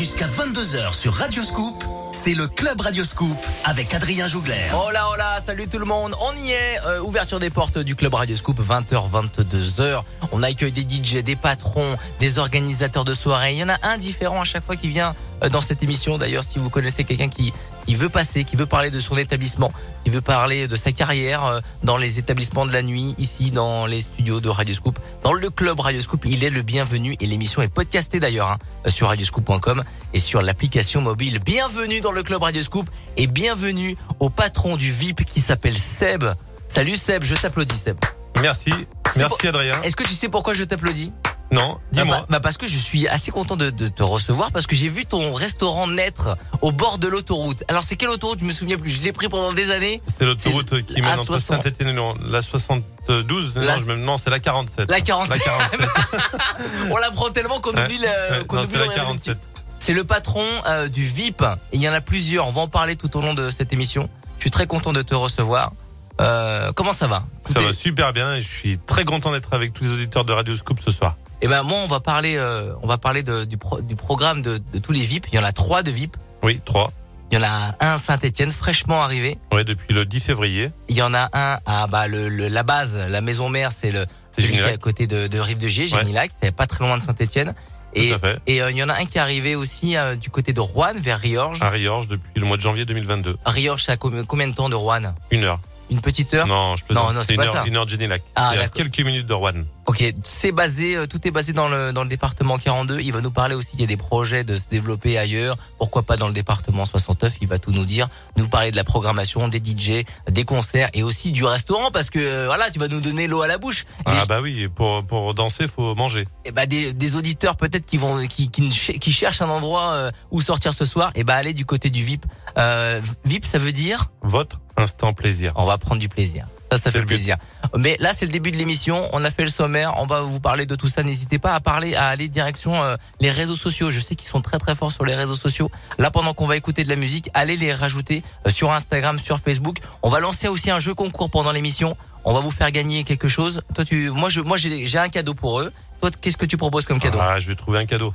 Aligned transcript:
Jusqu'à 0.00 0.28
22h 0.28 0.94
sur 0.94 1.12
Radio 1.12 1.42
Scoop, 1.42 1.84
c'est 2.10 2.32
le 2.32 2.48
Club 2.48 2.80
Radio 2.80 3.04
Scoop 3.04 3.36
avec 3.66 3.92
Adrien 3.92 4.28
Jougler. 4.28 4.54
Oh 4.72 4.90
là 4.90 5.06
là, 5.18 5.42
salut 5.44 5.68
tout 5.68 5.78
le 5.78 5.84
monde, 5.84 6.14
on 6.22 6.34
y 6.36 6.52
est. 6.52 6.78
Euh, 6.86 7.02
ouverture 7.02 7.38
des 7.38 7.50
portes 7.50 7.76
du 7.76 7.94
Club 7.94 8.14
Radio 8.14 8.34
Scoop, 8.34 8.58
20h, 8.60 9.10
22h. 9.10 10.02
On 10.32 10.42
accueille 10.42 10.72
des 10.72 10.80
DJ, 10.80 11.16
des 11.22 11.36
patrons, 11.36 11.98
des 12.18 12.38
organisateurs 12.38 13.04
de 13.04 13.12
soirées. 13.12 13.52
Il 13.52 13.58
y 13.58 13.62
en 13.62 13.68
a 13.68 13.76
un 13.82 13.98
différent 13.98 14.40
à 14.40 14.44
chaque 14.44 14.64
fois 14.64 14.74
qui 14.74 14.88
vient 14.88 15.14
dans 15.48 15.60
cette 15.60 15.82
émission. 15.82 16.18
D'ailleurs, 16.18 16.44
si 16.44 16.58
vous 16.58 16.70
connaissez 16.70 17.04
quelqu'un 17.04 17.28
qui 17.28 17.52
qui 17.86 17.94
veut 17.96 18.08
passer, 18.08 18.44
qui 18.44 18.54
veut 18.54 18.66
parler 18.66 18.90
de 18.90 19.00
son 19.00 19.16
établissement, 19.16 19.72
qui 20.04 20.10
veut 20.10 20.20
parler 20.20 20.68
de 20.68 20.76
sa 20.76 20.92
carrière 20.92 21.44
euh, 21.46 21.60
dans 21.82 21.96
les 21.96 22.20
établissements 22.20 22.64
de 22.64 22.72
la 22.72 22.82
nuit, 22.82 23.14
ici 23.18 23.50
dans 23.50 23.86
les 23.86 24.00
studios 24.00 24.40
de 24.40 24.48
Radio 24.48 24.74
Scoop, 24.74 24.98
dans 25.24 25.32
le 25.32 25.50
club 25.50 25.80
Radio 25.80 26.00
Scoop, 26.00 26.24
il 26.26 26.44
est 26.44 26.50
le 26.50 26.62
bienvenu 26.62 27.16
et 27.20 27.26
l'émission 27.26 27.62
est 27.62 27.72
podcastée 27.72 28.20
d'ailleurs 28.20 28.50
hein, 28.50 28.58
sur 28.88 29.08
radioscoop.com 29.08 29.82
et 30.14 30.20
sur 30.20 30.42
l'application 30.42 31.00
mobile. 31.00 31.40
Bienvenue 31.44 32.00
dans 32.00 32.12
le 32.12 32.22
club 32.22 32.42
Radio 32.42 32.62
Scoop 32.62 32.88
et 33.16 33.26
bienvenue 33.26 33.96
au 34.20 34.30
patron 34.30 34.76
du 34.76 34.92
VIP 34.92 35.24
qui 35.24 35.40
s'appelle 35.40 35.76
Seb. 35.76 36.24
Salut 36.68 36.96
Seb, 36.96 37.24
je 37.24 37.34
t'applaudis 37.34 37.76
Seb. 37.76 37.98
Merci, 38.40 38.72
merci 39.16 39.48
Adrien. 39.48 39.82
Est-ce 39.82 39.96
que 39.96 40.04
tu 40.04 40.14
sais 40.14 40.28
pourquoi 40.28 40.54
je 40.54 40.64
t'applaudis? 40.64 41.12
Non, 41.50 41.80
dis-moi. 41.92 42.18
Bah, 42.18 42.26
bah, 42.30 42.40
parce 42.40 42.56
que 42.56 42.68
je 42.68 42.78
suis 42.78 43.08
assez 43.08 43.32
content 43.32 43.56
de, 43.56 43.70
de 43.70 43.88
te 43.88 44.02
recevoir 44.02 44.52
parce 44.52 44.66
que 44.66 44.76
j'ai 44.76 44.88
vu 44.88 45.04
ton 45.04 45.32
restaurant 45.32 45.88
naître 45.88 46.36
au 46.62 46.70
bord 46.70 46.98
de 46.98 47.08
l'autoroute. 47.08 47.64
Alors 47.66 47.82
c'est 47.82 47.96
quelle 47.96 48.10
autoroute? 48.10 48.38
Je 48.40 48.44
me 48.44 48.52
souviens 48.52 48.78
plus. 48.78 48.90
Je 48.90 49.02
l'ai 49.02 49.12
pris 49.12 49.28
pendant 49.28 49.52
des 49.52 49.70
années. 49.72 50.00
C'est 50.06 50.24
l'autoroute 50.24 50.86
qui 50.86 51.02
mène 51.02 51.18
entre 51.18 51.38
Saint-Étienne 51.38 51.88
et 51.88 52.30
la 52.30 52.42
72. 52.42 53.54
Non, 53.98 54.16
c'est 54.16 54.30
la 54.30 54.38
47. 54.38 54.90
La 54.90 55.00
47. 55.00 55.42
On 56.90 56.96
la 56.96 57.10
prend 57.10 57.30
tellement 57.30 57.60
qu'on 57.60 57.70
oublie 57.70 57.98
la, 57.98 58.44
qu 58.44 58.56
oublie 58.56 58.78
la 58.78 58.94
47. 58.94 59.38
C'est 59.80 59.94
le 59.94 60.04
patron 60.04 60.44
euh, 60.66 60.88
du 60.88 61.02
VIP. 61.04 61.42
il 61.72 61.80
y 61.80 61.88
en 61.88 61.92
a 61.92 62.00
plusieurs. 62.00 62.46
On 62.46 62.52
va 62.52 62.60
en 62.60 62.68
parler 62.68 62.96
tout 62.96 63.16
au 63.16 63.22
long 63.22 63.34
de 63.34 63.50
cette 63.50 63.72
émission. 63.72 64.08
Je 64.36 64.42
suis 64.42 64.50
très 64.50 64.66
content 64.66 64.92
de 64.92 65.02
te 65.02 65.14
recevoir. 65.14 65.72
Euh, 66.20 66.72
comment 66.72 66.92
ça 66.92 67.06
va 67.06 67.24
Ça 67.46 67.60
va 67.60 67.72
super 67.72 68.12
bien 68.12 68.34
et 68.34 68.42
je 68.42 68.48
suis 68.48 68.78
très 68.78 69.04
content 69.04 69.32
d'être 69.32 69.54
avec 69.54 69.72
tous 69.72 69.84
les 69.84 69.92
auditeurs 69.92 70.24
de 70.24 70.32
Radio 70.32 70.54
Scoop 70.54 70.80
ce 70.80 70.90
soir. 70.90 71.16
Eh 71.42 71.48
ben 71.48 71.62
moi 71.62 71.78
on 71.82 71.86
va 71.86 72.00
parler 72.00 72.36
euh, 72.36 72.74
on 72.82 72.86
va 72.86 72.98
parler 72.98 73.22
de, 73.22 73.44
du, 73.44 73.56
du 73.82 73.96
programme 73.96 74.42
de, 74.42 74.58
de, 74.58 74.78
tous 74.78 74.92
les 74.92 75.00
VIP. 75.00 75.26
Il 75.32 75.36
y 75.36 75.38
en 75.38 75.44
a 75.44 75.52
trois 75.52 75.82
de 75.82 75.90
VIP. 75.90 76.16
Oui, 76.42 76.60
trois. 76.64 76.92
Il 77.32 77.38
y 77.38 77.38
en 77.38 77.44
a 77.44 77.74
un 77.80 77.94
à 77.94 77.96
Saint-Étienne 77.96 78.50
fraîchement 78.50 79.02
arrivé. 79.02 79.38
Oui, 79.52 79.64
depuis 79.64 79.94
le 79.94 80.04
10 80.04 80.20
février. 80.20 80.72
Il 80.88 80.96
y 80.96 81.02
en 81.02 81.14
a 81.14 81.30
un 81.32 81.58
à 81.64 81.86
bah 81.86 82.08
le, 82.08 82.28
la 82.28 82.62
base, 82.64 82.98
la 83.08 83.20
maison 83.20 83.48
mère, 83.48 83.72
c'est 83.72 83.92
le 83.92 84.04
c'est 84.36 84.62
à 84.62 84.76
côté 84.76 85.06
de, 85.06 85.26
de 85.26 85.38
Rive 85.38 85.58
de 85.58 85.68
Gier, 85.68 85.86
Génilac, 85.86 86.30
c'est 86.40 86.54
pas 86.54 86.66
très 86.66 86.84
loin 86.84 86.96
de 86.98 87.02
Saint-Étienne. 87.02 87.54
Et, 87.94 88.12
et 88.46 88.62
euh, 88.62 88.70
il 88.70 88.76
y 88.76 88.82
en 88.82 88.88
a 88.88 88.94
un 88.94 89.04
qui 89.04 89.18
est 89.18 89.20
arrivé 89.20 89.56
aussi 89.56 89.96
euh, 89.96 90.14
du 90.14 90.30
côté 90.30 90.52
de 90.52 90.60
Rouen, 90.60 90.94
vers 90.96 91.18
Riorges. 91.18 91.60
À 91.60 91.70
Riorges 91.70 92.06
depuis 92.06 92.40
le 92.40 92.46
mois 92.46 92.56
de 92.56 92.62
janvier 92.62 92.84
2022. 92.84 93.36
Riorges, 93.44 93.84
c'est 93.84 93.92
à 93.92 93.96
combien 93.96 94.48
de 94.48 94.54
temps 94.54 94.68
de 94.68 94.76
Rouen 94.76 95.14
Une 95.30 95.44
heure. 95.44 95.60
Une 95.90 96.00
petite 96.00 96.32
heure 96.34 96.46
Non, 96.46 96.76
je 96.76 96.84
peux 96.84 96.94
Non, 96.94 97.12
non, 97.12 97.22
c'est 97.22 97.34
pas 97.36 97.42
une 97.42 97.48
heure, 97.48 97.54
ça. 97.54 97.64
Une 97.66 97.76
heure 97.76 97.84
de 97.86 97.90
Génilac. 97.90 98.22
Ah, 98.36 98.50
c'est 98.54 98.60
à 98.62 98.68
quelques 98.68 99.00
minutes 99.00 99.26
de 99.26 99.34
Rouen. 99.34 99.52
Ok, 99.90 100.04
c'est 100.22 100.52
basé, 100.52 100.94
euh, 100.94 101.08
tout 101.08 101.26
est 101.26 101.32
basé 101.32 101.52
dans 101.52 101.66
le 101.68 101.92
dans 101.92 102.04
le 102.04 102.08
département 102.08 102.58
42. 102.58 103.00
Il 103.00 103.12
va 103.12 103.20
nous 103.20 103.32
parler 103.32 103.56
aussi 103.56 103.72
qu'il 103.72 103.80
y 103.80 103.82
a 103.82 103.88
des 103.88 103.96
projets 103.96 104.44
de 104.44 104.56
se 104.56 104.68
développer 104.70 105.18
ailleurs. 105.18 105.58
Pourquoi 105.78 106.04
pas 106.04 106.14
dans 106.14 106.28
le 106.28 106.32
département 106.32 106.84
69 106.84 107.38
Il 107.40 107.48
va 107.48 107.58
tout 107.58 107.72
nous 107.72 107.84
dire, 107.84 108.08
nous 108.36 108.46
parler 108.46 108.70
de 108.70 108.76
la 108.76 108.84
programmation, 108.84 109.48
des 109.48 109.58
DJ, 109.58 110.04
des 110.30 110.44
concerts 110.44 110.90
et 110.94 111.02
aussi 111.02 111.32
du 111.32 111.44
restaurant 111.44 111.90
parce 111.90 112.08
que 112.08 112.20
euh, 112.20 112.46
voilà, 112.46 112.70
tu 112.70 112.78
vas 112.78 112.86
nous 112.86 113.00
donner 113.00 113.26
l'eau 113.26 113.42
à 113.42 113.48
la 113.48 113.58
bouche. 113.58 113.84
Ah 114.06 114.26
bah 114.26 114.40
oui, 114.40 114.68
pour 114.68 115.04
pour 115.04 115.34
danser, 115.34 115.66
faut 115.66 115.96
manger. 115.96 116.24
Et 116.44 116.52
bah 116.52 116.66
des, 116.66 116.92
des 116.92 117.16
auditeurs 117.16 117.56
peut-être 117.56 117.84
qui 117.84 117.96
vont 117.96 118.24
qui, 118.28 118.48
qui 118.48 118.68
qui 118.68 119.10
cherchent 119.10 119.42
un 119.42 119.48
endroit 119.48 119.94
euh, 119.94 120.12
où 120.30 120.40
sortir 120.40 120.72
ce 120.72 120.84
soir. 120.84 121.10
Et 121.16 121.24
bah 121.24 121.34
aller 121.34 121.52
du 121.52 121.64
côté 121.66 121.90
du 121.90 122.04
VIP. 122.04 122.26
Euh, 122.58 123.00
VIP, 123.24 123.44
ça 123.44 123.58
veut 123.58 123.72
dire? 123.72 124.12
Votre 124.22 124.60
instant 124.76 125.12
plaisir. 125.14 125.52
On 125.56 125.66
va 125.66 125.78
prendre 125.78 126.00
du 126.00 126.08
plaisir. 126.08 126.46
Ça, 126.70 126.78
ça 126.78 126.90
fait 126.90 127.02
plaisir. 127.02 127.36
Mais 127.76 127.96
là, 127.98 128.12
c'est 128.12 128.26
le 128.26 128.32
début 128.32 128.50
de 128.50 128.56
l'émission. 128.56 129.08
On 129.12 129.24
a 129.24 129.30
fait 129.30 129.42
le 129.42 129.48
sommaire. 129.48 129.94
On 129.96 130.06
va 130.06 130.22
vous 130.22 130.40
parler 130.40 130.66
de 130.66 130.74
tout 130.76 130.88
ça. 130.88 131.02
N'hésitez 131.02 131.38
pas 131.38 131.54
à 131.54 131.60
parler, 131.60 131.96
à 131.96 132.06
aller 132.06 132.28
direction 132.28 132.82
euh, 132.82 132.96
les 133.20 133.30
réseaux 133.30 133.56
sociaux. 133.56 133.90
Je 133.90 133.98
sais 134.00 134.14
qu'ils 134.14 134.28
sont 134.28 134.40
très 134.40 134.58
très 134.58 134.74
forts 134.74 134.92
sur 134.92 135.04
les 135.04 135.14
réseaux 135.14 135.34
sociaux. 135.34 135.70
Là, 135.98 136.10
pendant 136.10 136.32
qu'on 136.32 136.46
va 136.46 136.56
écouter 136.56 136.84
de 136.84 136.88
la 136.88 136.96
musique, 136.96 137.28
allez 137.34 137.56
les 137.56 137.74
rajouter 137.74 138.22
euh, 138.46 138.50
sur 138.50 138.70
Instagram, 138.70 139.18
sur 139.18 139.40
Facebook. 139.40 139.78
On 140.02 140.10
va 140.10 140.20
lancer 140.20 140.48
aussi 140.48 140.70
un 140.70 140.78
jeu 140.78 140.94
concours 140.94 141.30
pendant 141.30 141.52
l'émission. 141.52 141.96
On 142.24 142.34
va 142.34 142.40
vous 142.40 142.50
faire 142.50 142.70
gagner 142.70 143.04
quelque 143.04 143.28
chose. 143.28 143.62
Toi, 143.74 143.84
tu, 143.84 144.10
moi, 144.10 144.28
je, 144.28 144.40
moi, 144.40 144.56
j'ai 144.56 144.98
un 144.98 145.08
cadeau 145.08 145.34
pour 145.34 145.60
eux. 145.60 145.72
Toi, 146.00 146.10
qu'est-ce 146.20 146.36
que 146.36 146.46
tu 146.46 146.56
proposes 146.56 146.86
comme 146.86 147.00
cadeau? 147.00 147.18
Ah, 147.20 147.40
je 147.40 147.48
vais 147.48 147.54
trouver 147.56 147.78
un 147.78 147.86
cadeau. 147.86 148.12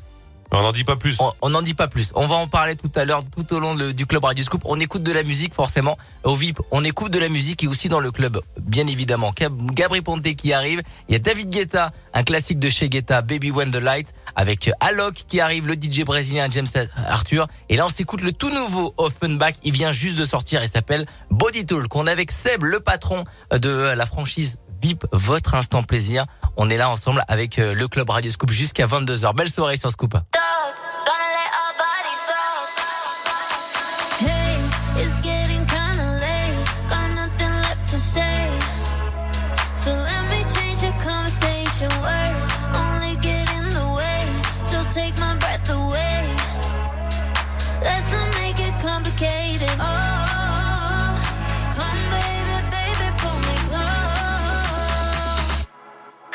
On 0.52 0.62
n'en 0.62 0.72
dit 0.72 0.84
pas 0.84 0.96
plus. 0.96 1.18
On 1.42 1.50
n'en 1.50 1.62
dit 1.62 1.74
pas 1.74 1.88
plus. 1.88 2.12
On 2.16 2.28
va 2.28 2.36
en 2.36 2.48
parler 2.48 2.76
tout 2.76 2.92
à 2.96 3.04
l'heure, 3.04 3.24
tout 3.26 3.54
au 3.54 3.60
long 3.60 3.76
du 3.76 4.06
club 4.06 4.24
Radio 4.24 4.44
Scoop. 4.44 4.62
On 4.66 4.80
écoute 4.80 5.04
de 5.04 5.12
la 5.12 5.24
musique 5.24 5.54
forcément. 5.54 5.98
Au 6.24 6.36
VIP, 6.36 6.60
on 6.72 6.84
écoute 6.84 7.12
de 7.12 7.20
la 7.20 7.30
musique 7.30 7.64
et 7.64 7.68
aussi 7.68 7.90
dans 7.90 8.00
le 8.00 8.12
club, 8.12 8.40
bien 8.60 8.88
évidemment. 8.88 9.34
Gabri 9.74 10.02
Ponte 10.02 10.24
qui 10.36 10.54
arrive. 10.54 10.82
Il 11.10 11.14
y 11.14 11.16
a 11.16 11.20
David 11.20 11.50
Guetta, 11.50 11.92
un 12.14 12.24
classique 12.24 12.60
de 12.60 12.70
chez 12.70 12.90
Guetta, 12.90 13.22
Baby 13.22 13.52
When 13.52 13.72
the 13.72 13.76
Light, 13.76 14.14
avec 14.36 14.70
Alok 14.80 15.26
qui 15.28 15.40
arrive, 15.40 15.68
le 15.68 15.74
DJ 15.74 16.04
brésilien 16.04 16.48
James 16.50 16.68
Arthur. 17.08 17.48
Et 17.70 17.76
là, 17.76 17.86
on 17.86 17.90
s'écoute 17.90 18.22
le 18.22 18.32
tout 18.32 18.50
nouveau 18.50 18.94
Offenbach. 18.98 19.56
Il 19.64 19.74
vient 19.74 19.92
juste 19.92 20.18
de 20.18 20.26
sortir. 20.26 20.64
Il 20.64 20.70
s'appelle 20.70 21.06
Body 21.32 21.66
Talk. 21.66 21.94
On 21.96 22.08
est 22.08 22.12
avec 22.12 22.32
Seb, 22.32 22.64
le 22.64 22.80
patron 22.80 23.26
de 23.52 23.70
la 23.70 24.06
franchise 24.06 24.58
VIP, 24.82 25.06
votre 25.12 25.56
instant 25.56 25.84
plaisir. 25.84 26.26
On 26.58 26.70
est 26.70 26.78
là 26.78 26.90
ensemble 26.90 27.24
avec 27.28 27.60
euh, 27.60 27.74
le 27.74 27.88
club 27.88 28.10
Radio 28.10 28.32
Scoop 28.32 28.52
jusqu'à 28.52 28.88
22h. 28.88 29.36
Belle 29.36 29.50
soirée 29.50 29.78
sur 29.78 29.92
Scoop. 29.92 30.16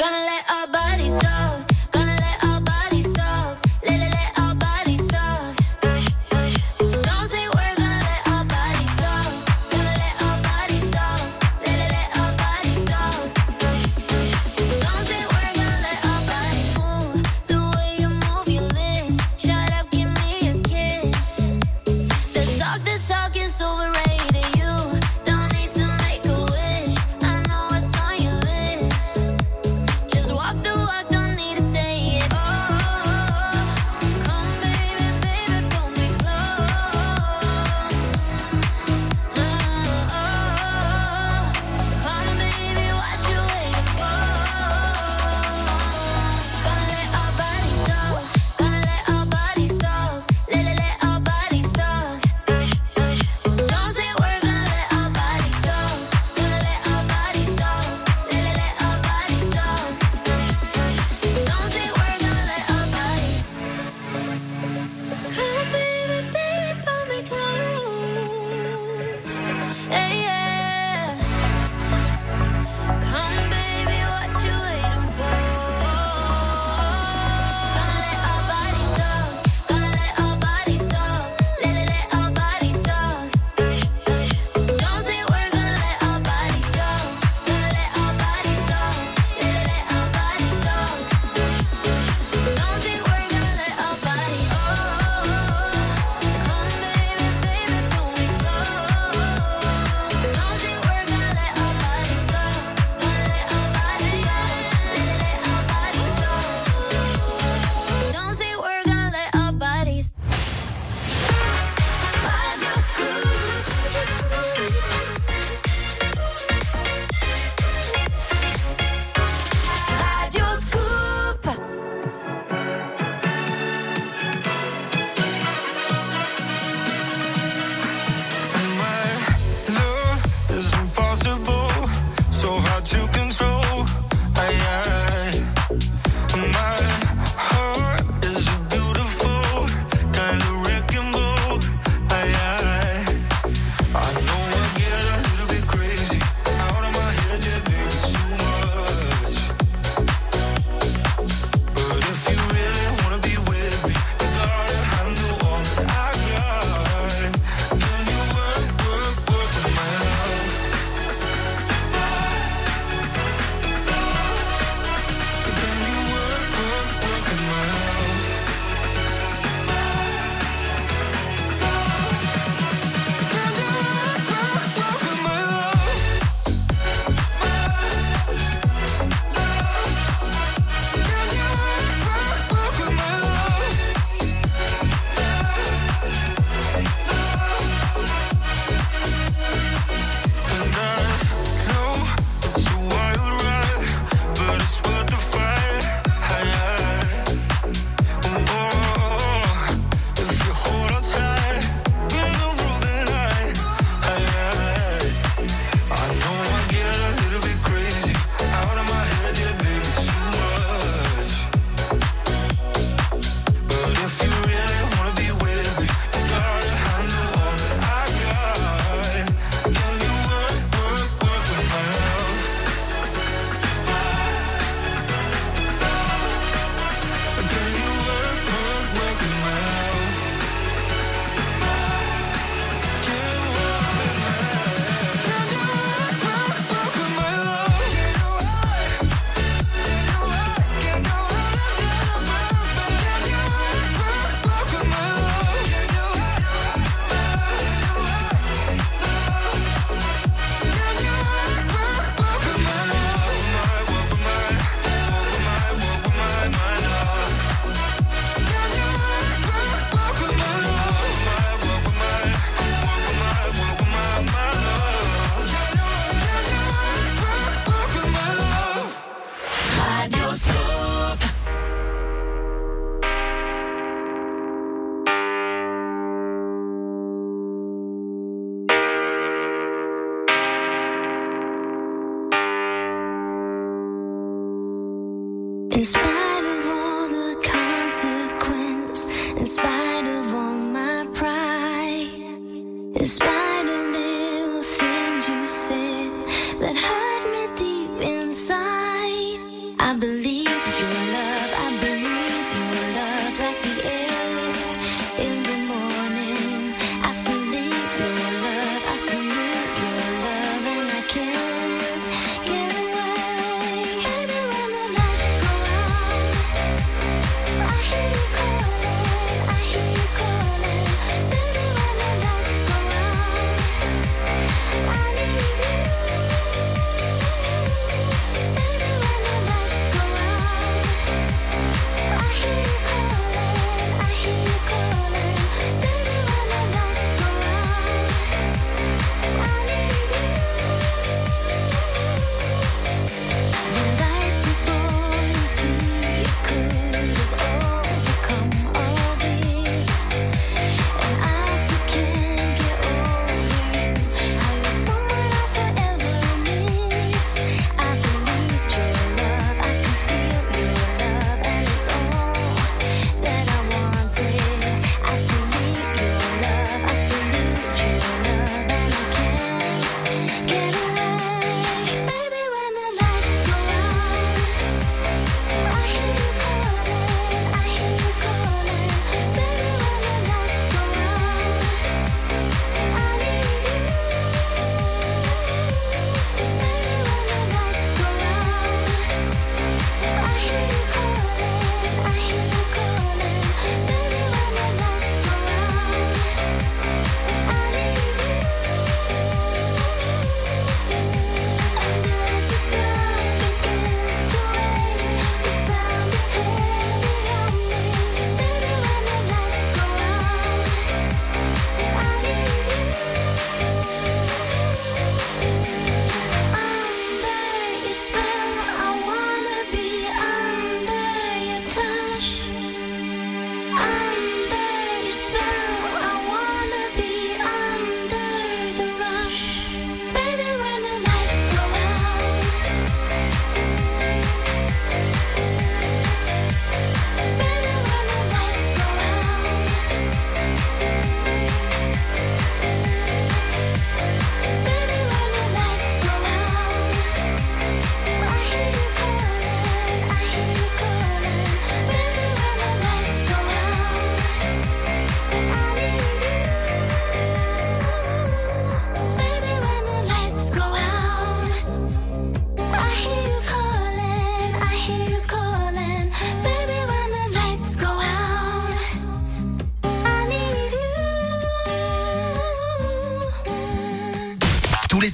Just 0.00 0.12
walk 0.12 0.72
the 0.72 0.78
walk, 0.78 1.21
don't 1.21 1.59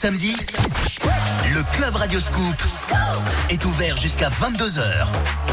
samedi, 0.07 0.37
le 1.53 1.63
Club 1.77 1.97
Radio 1.97 2.21
Scoop 2.21 2.63
est 3.51 3.65
ouvert 3.65 3.97
jusqu'à 3.97 4.29
22h. 4.29 5.46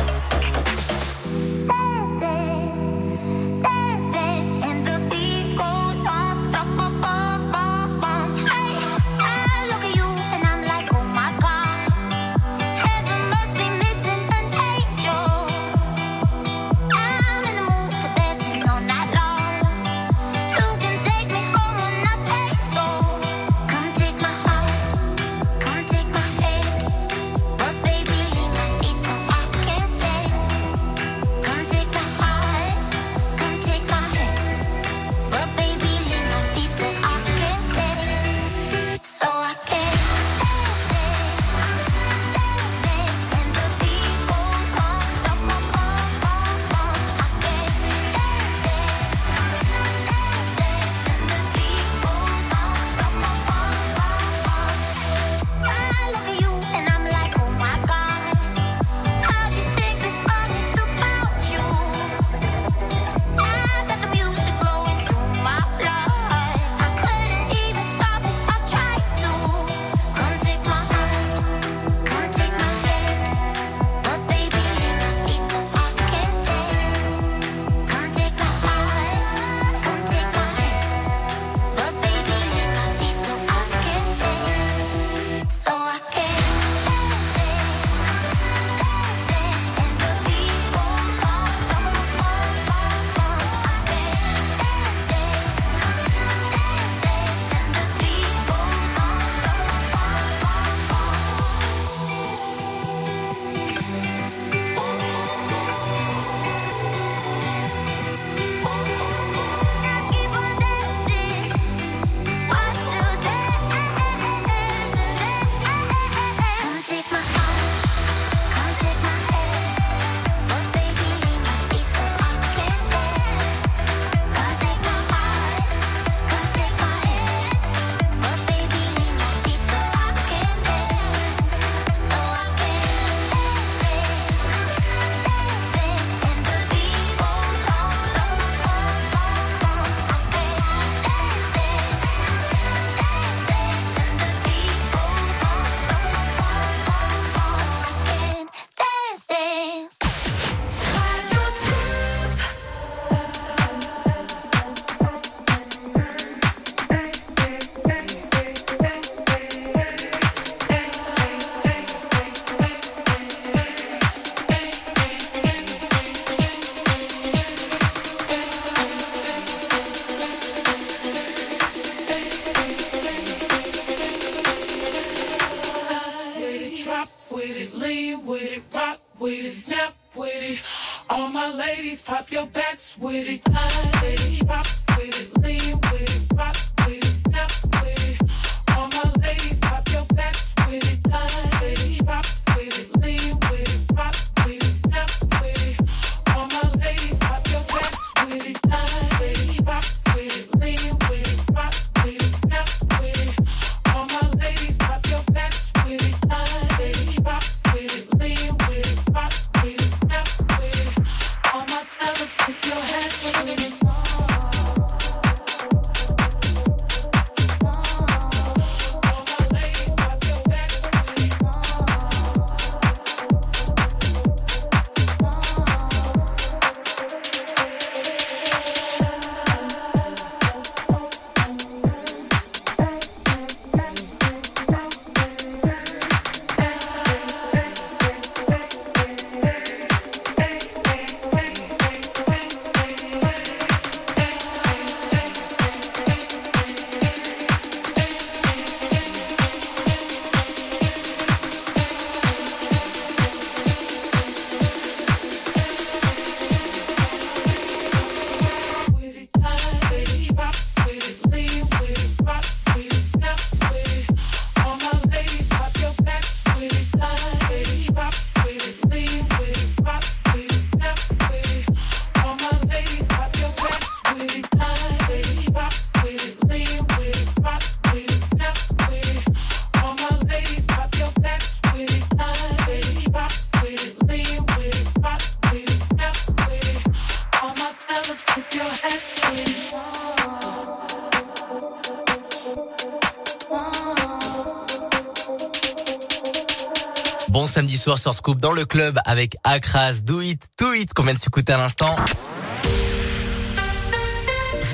Sur 298.03 298.13
Scoop 298.13 298.41
dans 298.41 298.51
le 298.51 298.65
club 298.65 298.99
avec 299.05 299.37
Akras, 299.45 300.01
Do 300.03 300.19
It, 300.19 300.43
To 300.57 300.73
It 300.73 300.93
qu'on 300.93 301.03
vient 301.03 301.13
de 301.13 301.19
s'écouter 301.19 301.53
à 301.53 301.57
l'instant. 301.57 301.95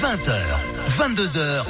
20h, 0.02 0.32
22h, 0.98 1.64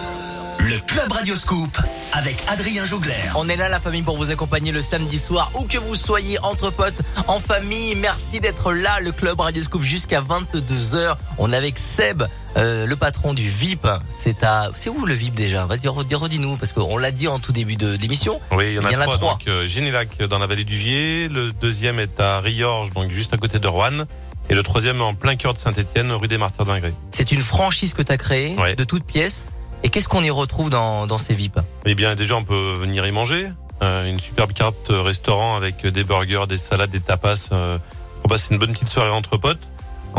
le 0.60 0.80
Club 0.88 1.12
Radio 1.12 1.36
Scoop 1.36 1.78
avec 2.13 2.38
Adrien 2.48 2.86
Jougler. 2.86 3.13
On 3.36 3.50
est 3.50 3.58
là 3.58 3.68
la 3.68 3.82
famille 3.82 4.04
pour 4.04 4.16
vous 4.16 4.32
accompagner 4.32 4.72
le 4.72 4.82
samedi 4.82 5.20
soir 5.20 5.51
où 5.54 5.66
que 5.66 5.78
vous 5.78 5.96
soyez 5.96 6.39
entre 6.44 6.70
potes, 6.70 7.01
en 7.28 7.42
famille. 7.42 7.94
Merci 7.96 8.39
d'être 8.39 8.72
là 8.72 9.01
le 9.01 9.12
club 9.12 9.42
Radio 9.42 9.62
Scoop 9.62 9.84
jusqu'à 9.84 10.22
22h. 10.22 11.18
On 11.39 11.51
est 11.51 11.58
avec 11.58 11.78
Seb, 11.78 12.24
euh, 12.58 12.86
le 12.86 12.96
patron 12.96 13.34
du 13.34 13.48
VIP. 13.48 13.88
C'est 14.18 14.44
à 14.44 14.70
c'est 14.77 14.89
où 14.89 15.06
le 15.06 15.13
VIP 15.13 15.36
déjà? 15.36 15.65
Vas-y 15.65 15.88
redis- 15.88 16.15
redis-nous 16.15 16.58
parce 16.58 16.74
qu'on 16.74 16.98
l'a 16.98 17.12
dit 17.12 17.27
en 17.27 17.39
tout 17.39 17.51
début 17.51 17.75
de 17.75 17.96
d'émission. 17.96 18.39
Oui, 18.51 18.68
il 18.70 18.74
y 18.74 18.79
en 18.79 18.86
a, 18.86 18.89
Il 18.89 18.94
y 18.94 18.96
en 18.98 19.01
a 19.01 19.03
trois. 19.03 19.18
trois. 19.18 19.32
Donc, 19.34 19.48
euh, 19.48 19.68
Génilac 19.68 20.18
dans 20.24 20.39
la 20.39 20.48
vallée 20.48 20.63
du 20.65 20.77
Gier. 20.77 21.27
Le 21.29 21.51
deuxième 21.51 22.00
est 22.00 22.20
à 22.20 22.39
Riorges, 22.39 22.89
donc 22.91 23.10
juste 23.12 23.34
à 23.34 23.38
côté 23.38 23.60
de 23.60 23.68
Rouen. 23.68 24.06
Et 24.50 24.56
le 24.56 24.63
troisième 24.63 25.00
en 25.01 25.13
plein 25.13 25.36
cœur 25.36 25.53
de 25.53 25.60
Saint-Etienne, 25.60 26.12
rue 26.12 26.27
des 26.27 26.39
Martyrs 26.39 26.65
d'Ingré. 26.65 26.91
C'est 27.12 27.32
une 27.32 27.41
franchise 27.41 27.94
que 27.94 28.01
tu 28.01 28.12
as 28.12 28.18
créée 28.18 28.55
Ouais. 28.57 28.75
de 28.75 28.83
toutes 28.83 29.03
pièces. 29.05 29.51
Et 29.83 29.90
qu'est-ce 29.90 30.09
qu'on 30.09 30.24
y 30.24 30.29
retrouve 30.31 30.70
dans, 30.72 31.05
dans 31.07 31.20
ces 31.20 31.33
VIP 31.35 31.59
Eh 31.85 31.94
bien, 31.94 32.16
déjà, 32.16 32.35
on 32.35 32.44
peut 32.44 32.74
venir 32.74 33.05
y 33.05 33.12
manger. 33.12 33.48
Euh, 33.81 34.09
une 34.09 34.20
superbe 34.20 34.51
carte 34.51 34.88
restaurant 34.90 35.55
avec 35.55 35.85
des 35.85 36.03
burgers, 36.03 36.46
des 36.50 36.57
salades, 36.57 36.90
des 36.90 37.00
tapas. 37.00 37.48
Pour 38.22 38.29
passer 38.29 38.53
une 38.53 38.59
bonne 38.59 38.74
petite 38.74 38.90
soirée 38.90 39.12
entre 39.12 39.38
potes. 39.38 39.69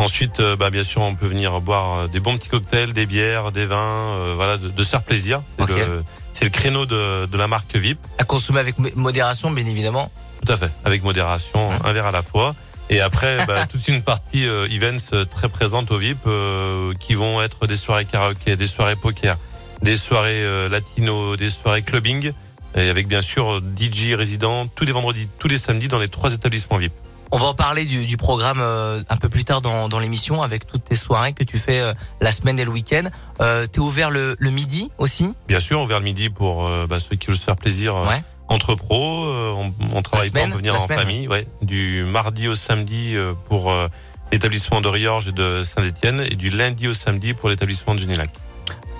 Ensuite, 0.01 0.39
euh, 0.39 0.55
bah, 0.55 0.69
bien 0.69 0.83
sûr, 0.83 1.01
on 1.01 1.15
peut 1.15 1.27
venir 1.27 1.61
boire 1.61 1.99
euh, 1.99 2.07
des 2.07 2.19
bons 2.19 2.35
petits 2.37 2.49
cocktails, 2.49 2.91
des 2.93 3.05
bières, 3.05 3.51
des 3.51 3.65
vins, 3.65 3.77
euh, 3.77 4.33
voilà, 4.35 4.57
de, 4.57 4.69
de 4.69 4.83
se 4.83 4.89
faire 4.89 5.03
plaisir. 5.03 5.41
C'est 5.59 5.67
le, 5.67 6.03
le 6.45 6.49
créneau 6.49 6.85
de, 6.87 7.27
de 7.27 7.37
la 7.37 7.47
marque 7.47 7.75
VIP. 7.75 7.99
À 8.17 8.23
consommer 8.23 8.59
avec 8.59 8.79
mo- 8.79 8.89
modération, 8.95 9.51
bien 9.51 9.65
évidemment. 9.67 10.11
Tout 10.45 10.51
à 10.53 10.57
fait, 10.57 10.71
avec 10.85 11.03
modération, 11.03 11.69
Hum. 11.69 11.77
un 11.83 11.93
verre 11.93 12.07
à 12.07 12.11
la 12.11 12.23
fois. 12.23 12.55
Et 12.89 12.99
après, 12.99 13.45
bah, 13.45 13.65
toute 13.71 13.87
une 13.87 14.01
partie 14.01 14.45
euh, 14.47 14.67
events 14.69 15.25
très 15.29 15.49
présente 15.49 15.91
au 15.91 15.97
VIP 15.97 16.17
euh, 16.25 16.93
qui 16.99 17.13
vont 17.13 17.41
être 17.41 17.67
des 17.67 17.75
soirées 17.77 18.05
karaoké, 18.05 18.55
des 18.55 18.67
soirées 18.67 18.95
poker, 18.95 19.37
des 19.83 19.97
soirées 19.97 20.43
euh, 20.43 20.67
latino, 20.67 21.35
des 21.37 21.49
soirées 21.51 21.83
clubbing, 21.83 22.31
et 22.75 22.89
avec 22.89 23.07
bien 23.07 23.21
sûr 23.21 23.61
DJ 23.77 24.13
résident 24.13 24.65
tous 24.67 24.85
les 24.85 24.93
vendredis, 24.93 25.27
tous 25.37 25.47
les 25.47 25.57
samedis 25.57 25.89
dans 25.89 25.99
les 25.99 26.09
trois 26.09 26.33
établissements 26.33 26.77
VIP. 26.77 26.93
On 27.33 27.37
va 27.37 27.45
en 27.47 27.53
parler 27.53 27.85
du, 27.85 28.05
du 28.05 28.17
programme 28.17 28.59
euh, 28.59 29.01
un 29.09 29.15
peu 29.17 29.29
plus 29.29 29.45
tard 29.45 29.61
dans, 29.61 29.87
dans 29.87 29.99
l'émission 29.99 30.41
avec 30.41 30.67
toutes 30.67 30.83
tes 30.83 30.95
soirées 30.95 31.31
que 31.33 31.43
tu 31.45 31.57
fais 31.57 31.79
euh, 31.79 31.93
la 32.19 32.31
semaine 32.33 32.59
et 32.59 32.65
le 32.65 32.71
week-end. 32.71 33.03
Euh, 33.41 33.65
T'es 33.67 33.79
ouvert 33.79 34.11
le, 34.11 34.35
le 34.37 34.49
midi 34.49 34.91
aussi? 34.97 35.33
Bien 35.47 35.61
sûr, 35.61 35.85
vers 35.85 35.99
le 35.99 36.03
midi 36.05 36.29
pour 36.29 36.67
euh, 36.67 36.87
bah, 36.87 36.97
ceux 36.99 37.15
qui 37.15 37.27
veulent 37.27 37.37
se 37.37 37.43
faire 37.43 37.55
plaisir 37.55 37.95
Ouais. 37.95 38.21
entre 38.49 38.75
pros. 38.75 39.25
euh, 39.27 39.51
on, 39.51 39.73
on 39.95 40.01
travaille 40.01 40.27
semaine, 40.27 40.49
pas, 40.49 40.49
on 40.49 40.51
peut 40.51 40.57
venir 40.57 40.75
en 40.75 40.83
semaine, 40.83 40.99
famille, 40.99 41.27
ouais. 41.29 41.47
Du 41.61 42.03
mardi 42.03 42.49
au 42.49 42.55
samedi 42.55 43.15
euh, 43.15 43.31
pour 43.47 43.71
euh, 43.71 43.87
l'établissement 44.33 44.81
de 44.81 44.89
Riorges 44.89 45.27
et 45.29 45.31
de 45.31 45.63
Saint-Etienne 45.63 46.21
et 46.29 46.35
du 46.35 46.49
lundi 46.49 46.89
au 46.89 46.93
samedi 46.93 47.33
pour 47.33 47.47
l'établissement 47.49 47.95
de 47.95 47.99
Génilac. 47.99 48.29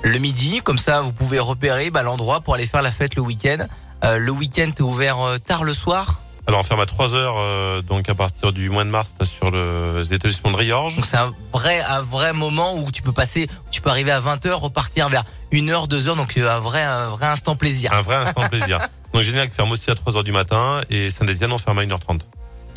Le 0.03 0.17
midi, 0.19 0.61
comme 0.63 0.77
ça 0.77 1.01
vous 1.01 1.11
pouvez 1.13 1.39
repérer 1.39 1.91
bah, 1.91 2.01
l'endroit 2.01 2.39
pour 2.39 2.55
aller 2.55 2.65
faire 2.65 2.81
la 2.81 2.91
fête 2.91 3.15
le 3.15 3.21
week-end. 3.21 3.65
Euh, 4.05 4.17
le 4.17 4.31
week-end 4.31 4.69
t'es 4.73 4.81
ouvert 4.81 5.19
euh, 5.19 5.37
tard 5.37 5.63
le 5.65 5.73
soir, 5.73 6.21
Alors 6.51 6.59
on 6.59 6.63
ferme 6.63 6.81
à 6.81 6.85
3 6.85 7.13
heures, 7.13 7.35
euh, 7.37 7.81
donc 7.81 8.09
à 8.09 8.13
partir 8.13 8.51
du 8.51 8.69
mois 8.69 8.83
de 8.83 8.89
mars 8.89 9.13
sur 9.23 9.51
le 9.51 10.05
l'établissement 10.11 10.51
de 10.51 10.57
Riorges. 10.57 10.97
donc 10.97 11.05
c'est 11.05 11.15
un 11.15 11.33
vrai 11.53 11.79
un 11.79 12.01
vrai 12.01 12.33
moment 12.33 12.75
où 12.75 12.91
tu 12.91 13.01
peux 13.01 13.13
passer, 13.13 13.47
tu 13.71 13.79
peux 13.79 13.89
arriver 13.89 14.11
à 14.11 14.19
20h, 14.19 14.49
repartir 14.55 15.07
vers 15.07 15.23
1h, 15.53 15.87
2h, 15.87 16.17
donc 16.17 16.35
euh, 16.35 16.53
un 16.53 16.59
vrai 16.59 16.83
un 16.83 17.07
vrai 17.11 17.27
instant 17.27 17.55
plaisir. 17.55 17.93
Un 17.93 18.01
vrai 18.01 18.15
instant 18.17 18.41
plaisir. 18.49 18.79
Donc 19.13 19.21
Génilac 19.23 19.49
ferme 19.49 19.71
aussi 19.71 19.89
à 19.91 19.95
3 19.95 20.17
heures 20.17 20.25
du 20.25 20.33
matin 20.33 20.81
et 20.89 21.09
Saint-Etienne 21.09 21.53
on 21.53 21.57
ferme 21.57 21.79
à 21.79 21.85
1h30. 21.85 22.19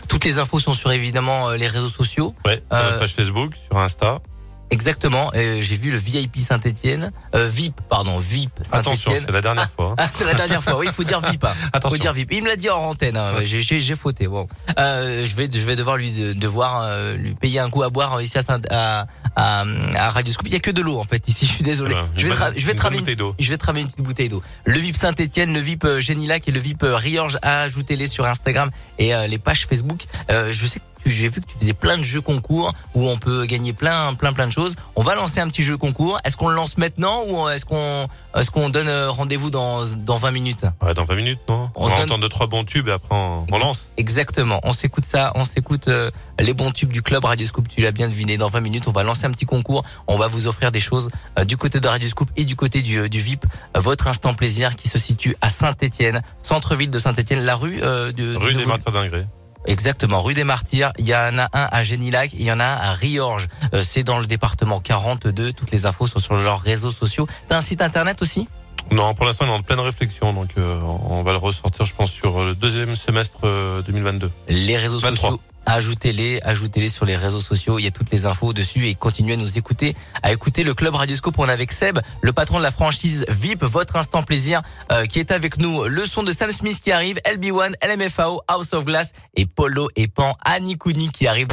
Toutes 0.09 0.25
les 0.25 0.39
infos 0.39 0.61
sont 0.61 0.75
sur 0.75 0.93
évidemment 0.93 1.49
euh, 1.49 1.57
les 1.57 1.67
réseaux 1.67 1.89
sociaux. 1.91 2.33
Ouais, 2.47 2.63
sur 2.71 2.79
Euh, 2.79 2.85
notre 2.91 2.99
page 3.01 3.15
Facebook, 3.15 3.55
sur 3.69 3.81
Insta. 3.81 4.21
Exactement. 4.71 5.31
Euh, 5.35 5.59
J'ai 5.63 5.77
vu 5.77 5.91
le 5.93 5.99
VIP 5.99 6.39
Saint-Etienne, 6.41 7.13
euh, 7.35 7.47
VIP 7.49 7.75
pardon 7.89 8.19
VIP 8.19 8.51
Attention, 8.73 9.11
Saint-Etienne. 9.13 9.25
c'est 9.27 9.33
la 9.33 9.41
dernière 9.41 9.71
fois. 9.71 9.91
hein. 9.93 9.95
Ah, 9.99 10.09
c'est 10.13 10.25
la 10.25 10.35
dernière 10.35 10.63
fois. 10.63 10.77
Oui, 10.79 10.87
il 10.89 10.93
faut 10.93 11.05
dire 11.05 11.21
VIP. 11.21 11.45
Hein. 11.45 11.53
Faut 11.63 11.69
Attention. 11.75 11.99
dire 11.99 12.13
VIP. 12.13 12.33
Il 12.33 12.43
me 12.43 12.49
l'a 12.49 12.57
dit 12.57 12.71
en 12.71 12.79
antenne. 12.79 13.17
Hein. 13.17 13.33
J'ai, 13.45 13.63
j'ai, 13.63 13.95
fauté. 13.95 14.27
Bon, 14.27 14.49
euh, 14.79 15.25
je 15.25 15.35
vais, 15.37 15.49
je 15.53 15.61
vais 15.61 15.77
devoir 15.77 15.97
lui 15.97 16.11
de- 16.11 16.33
devoir 16.33 16.81
euh, 16.83 17.15
lui 17.17 17.35
payer 17.35 17.61
un 17.61 17.71
coup 17.71 17.83
à 17.83 17.91
boire 17.91 18.21
ici 18.23 18.37
à, 18.39 18.43
Saint- 18.43 18.61
à, 18.71 19.07
à, 19.37 19.65
à 19.97 20.11
Radio 20.11 20.33
Scoop. 20.33 20.49
Il 20.49 20.53
y 20.53 20.57
a 20.57 20.61
que 20.61 20.71
de 20.71 20.83
l'eau 20.83 20.99
en 20.99 21.05
fait 21.05 21.29
ici. 21.29 21.47
Je 21.47 21.53
suis 21.53 21.65
désolé. 21.65 21.93
Voilà, 21.95 22.09
une 22.15 22.19
je 22.21 22.27
vais, 22.27 22.35
je 22.59 22.67
vais 22.67 22.73
une 22.73 22.79
te 22.79 22.83
ramener 22.83 22.99
bouteille 23.01 23.17
d'eau. 23.17 23.35
je 23.39 23.51
vais 23.51 23.57
te 23.59 23.67
ramener 23.67 23.83
une 23.83 23.87
petite 23.89 24.03
bouteille 24.03 24.29
d'eau. 24.29 24.43
Le 24.65 24.79
VIP 24.79 24.97
Saint-Etienne, 24.97 25.53
le 25.53 25.61
VIP 25.61 25.85
euh, 25.85 26.01
Génilac 26.01 26.49
et 26.49 26.53
le 26.53 26.59
VIP 26.59 26.83
euh, 26.85 26.97
Riorges, 26.97 27.39
ajoutez-les 27.43 28.07
sur 28.07 28.25
Instagram 28.27 28.71
et 28.99 29.15
euh, 29.15 29.27
les 29.27 29.39
pages 29.39 29.67
Facebook. 29.67 30.03
Euh, 30.31 30.53
je 30.53 30.67
sais 30.67 30.81
que 30.81 30.85
j'ai 31.05 31.29
vu 31.29 31.41
que 31.41 31.47
tu 31.47 31.59
faisais 31.61 31.73
plein 31.73 31.99
de 31.99 32.03
jeux 32.05 32.21
concours 32.21 32.73
où 32.95 33.09
on 33.09 33.17
peut 33.17 33.45
gagner 33.47 33.73
plein, 33.73 34.15
plein, 34.15 34.33
plein 34.33 34.47
de 34.47 34.53
choses. 34.53 34.75
On 34.97 35.03
va 35.03 35.15
lancer 35.15 35.41
un 35.41 35.49
petit 35.49 35.63
jeu 35.63 35.77
concours. 35.77 36.19
Est-ce 36.25 36.37
qu'on 36.37 36.49
le 36.49 36.55
lance 36.57 36.79
maintenant 36.79 37.23
ou 37.29 37.49
est-ce 37.49 37.65
qu'on, 37.65 38.09
est-ce 38.37 38.51
qu'on 38.51 38.69
donne 38.71 38.89
euh, 38.89 39.11
rendez-vous 39.11 39.51
dans, 39.51 39.85
dans 39.85 40.17
20 40.19 40.31
minutes? 40.31 40.65
Ouais, 40.83 40.95
dans 40.95 41.05
20 41.05 41.15
minutes, 41.17 41.41
non? 41.49 41.71
On 41.75 41.83
On, 41.83 41.85
se 41.85 41.91
va 41.91 41.97
donne- 41.97 42.05
entendre 42.07 42.23
deux 42.23 42.29
trois 42.29 42.47
bons 42.47 42.65
tubes 42.65 42.89
et 42.89 42.93
après 42.93 43.15
on, 43.15 43.47
on 43.51 43.59
lance. 43.59 43.91
Exactement. 43.97 44.61
On 44.65 44.73
s'écoute 44.73 45.05
ça, 45.05 45.33
on 45.35 45.45
s'écoute 45.45 45.89
euh, 45.89 46.11
les 46.39 46.55
bons 46.55 46.71
tubes 46.73 46.93
du 46.93 47.03
club 47.03 47.25
Radio 47.25 47.47
Scoop. 47.47 47.69
Tu 47.69 47.81
l'as 47.81 47.93
bien 47.93 48.09
deviné. 48.09 48.37
Dans 48.37 48.49
20 48.49 48.61
minutes, 48.61 48.85
on 48.89 48.93
va 48.93 49.03
lancer 49.03 49.27
un 49.27 49.31
petit 49.31 49.47
concours. 49.47 49.85
On 50.09 50.17
va 50.17 50.29
vous 50.29 50.47
offrir 50.47 50.73
des 50.73 50.81
choses 50.81 51.11
euh, 51.39 51.45
du 51.45 51.57
côté 51.57 51.81
de 51.81 51.89
Radio 51.89 52.09
Scoop 52.09 52.31
et 52.37 52.45
du 52.45 52.57
côté 52.57 52.83
du, 52.83 53.09
du 53.09 53.21
VIP. 53.21 53.45
Votre 53.77 54.07
instant 54.09 54.35
plaisir 54.35 54.77
qui 54.77 54.89
se 54.89 54.99
situe 54.99 55.37
à 55.41 55.51
Saint-Étienne, 55.51 56.23
centre-ville 56.39 56.91
de 56.91 56.99
Saint-Étienne, 56.99 57.45
la 57.45 57.55
rue 57.55 57.81
euh, 57.83 58.13
de, 58.13 58.37
Rue 58.37 58.55
des 58.55 58.65
Martyrs 58.67 58.93
d'Ingré. 58.93 59.27
Exactement, 59.67 60.21
rue 60.21 60.35
des 60.35 60.45
Martyrs. 60.45 60.93
Il 60.99 61.07
y 61.07 61.15
en 61.15 61.39
a 61.39 61.49
un 61.53 61.69
à 61.71 61.83
Génilac, 61.83 62.33
il 62.35 62.43
y 62.43 62.53
en 62.53 62.61
a 62.61 62.65
un 62.65 62.77
à 62.77 62.93
Riorges. 62.93 63.49
Euh, 63.73 63.83
c'est 63.83 64.03
dans 64.03 64.19
le 64.19 64.27
département 64.27 64.81
42. 64.81 65.53
Toutes 65.53 65.71
les 65.71 65.87
infos 65.87 66.07
sont 66.07 66.19
sur 66.19 66.35
leurs 66.35 66.61
réseaux 66.61 66.91
sociaux. 66.91 67.27
T'as 67.49 67.59
un 67.59 67.61
site 67.61 67.83
internet 67.83 68.21
aussi? 68.23 68.49
Non, 68.91 69.15
pour 69.15 69.27
l'instant, 69.27 69.47
on 69.47 69.49
est 69.49 69.59
en 69.59 69.63
pleine 69.63 69.81
réflexion, 69.81 70.33
donc 70.33 70.51
euh, 70.57 70.81
on 71.09 71.23
va 71.23 71.33
le 71.33 71.39
ressortir, 71.39 71.85
je 71.85 71.95
pense, 71.95 72.13
sur 72.13 72.45
le 72.45 72.55
deuxième 72.55 72.95
semestre 72.97 73.39
euh, 73.45 73.83
2022. 73.83 74.31
Les 74.49 74.77
réseaux 74.77 74.99
23. 74.99 75.31
sociaux. 75.31 75.41
Ajoutez-les, 75.67 76.41
ajoutez-les 76.43 76.91
sur 76.91 77.07
les 77.07 77.17
réseaux 77.17 77.41
sociaux. 77.41 77.79
Il 77.79 77.85
y 77.85 77.89
a 77.89 77.91
toutes 77.91 78.11
les 78.13 78.27
infos 78.27 78.53
dessus 78.53 78.87
et 78.87 78.95
continuez 78.95 79.33
à 79.33 79.37
nous 79.37 79.57
écouter, 79.57 79.97
à 80.23 80.31
écouter 80.31 80.63
le 80.63 80.75
club 80.75 80.95
Radioscope. 80.95 81.35
On 81.39 81.49
est 81.49 81.53
avec 81.53 81.73
Seb, 81.73 81.99
le 82.21 82.33
patron 82.33 82.59
de 82.59 82.63
la 82.63 82.71
franchise 82.71 83.25
VIP, 83.29 83.65
votre 83.65 83.97
instant 83.97 84.23
plaisir, 84.23 84.61
euh, 84.93 85.07
qui 85.07 85.21
est 85.21 85.33
avec 85.33 85.59
nous. 85.59 85.85
Le 85.85 86.05
son 86.05 86.23
de 86.23 86.33
Sam 86.33 86.53
Smith 86.53 86.81
qui 86.81 86.93
arrive, 86.93 87.19
LB1, 87.25 87.73
LMFAO, 87.83 88.43
House 88.47 88.75
of 88.75 88.85
Glass 88.85 89.13
et 89.37 89.47
Polo 89.47 89.89
et 89.97 90.07
Pan, 90.07 90.35
Annie 90.45 90.77
Kouni 90.77 91.11
qui 91.11 91.27
arrive. 91.27 91.49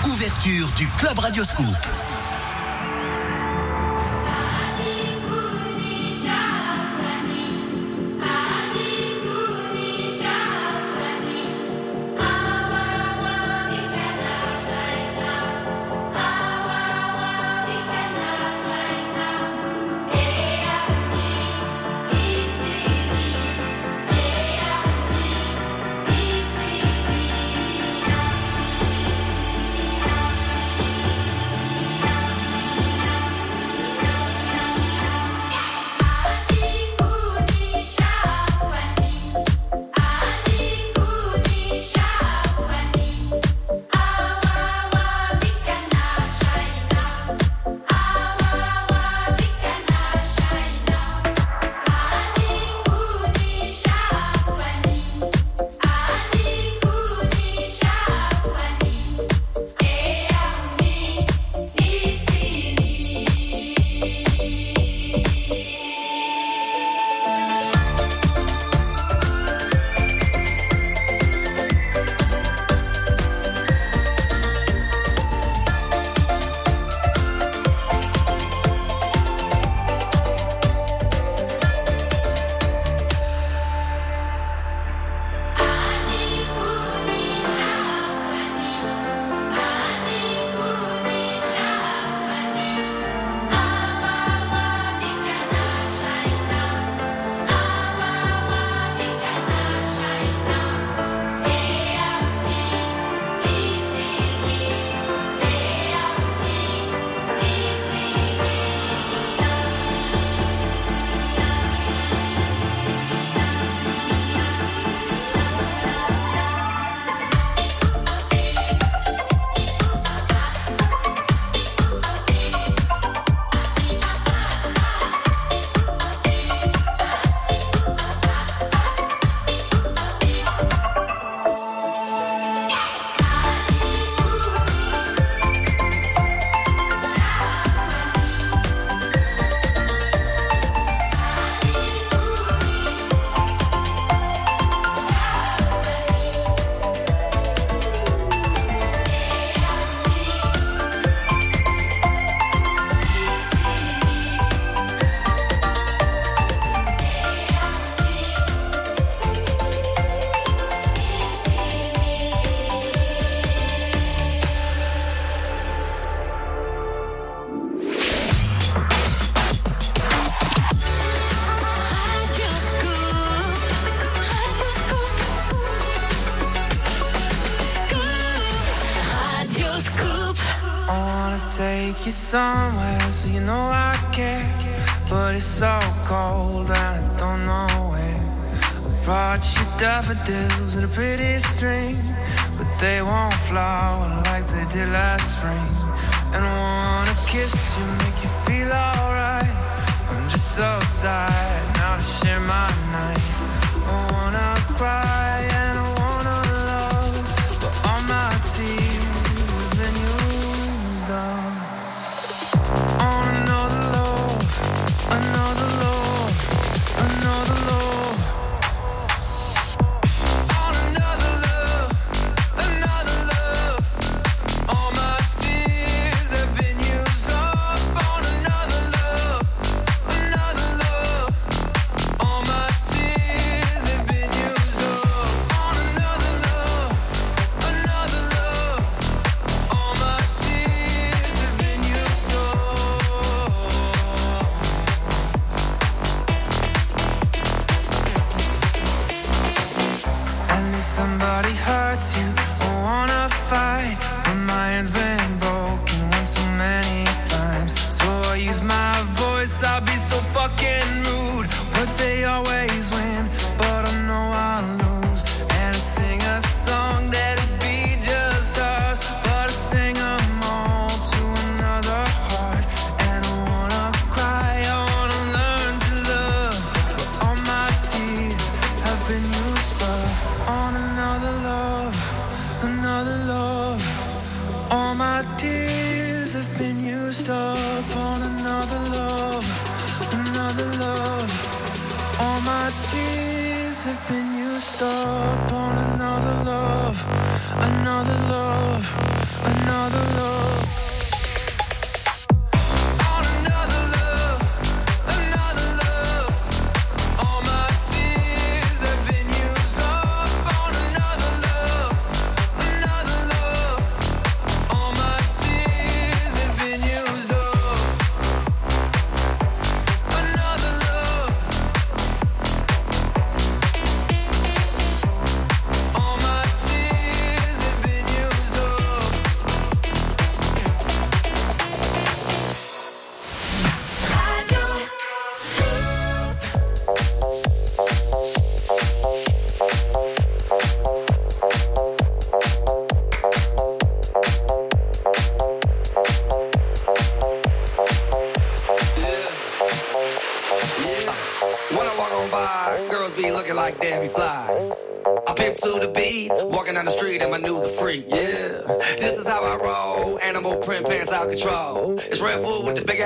Ouverture 0.05 0.67
du 0.75 0.85
Club 0.97 1.17
Radioscoop. 1.17 2.08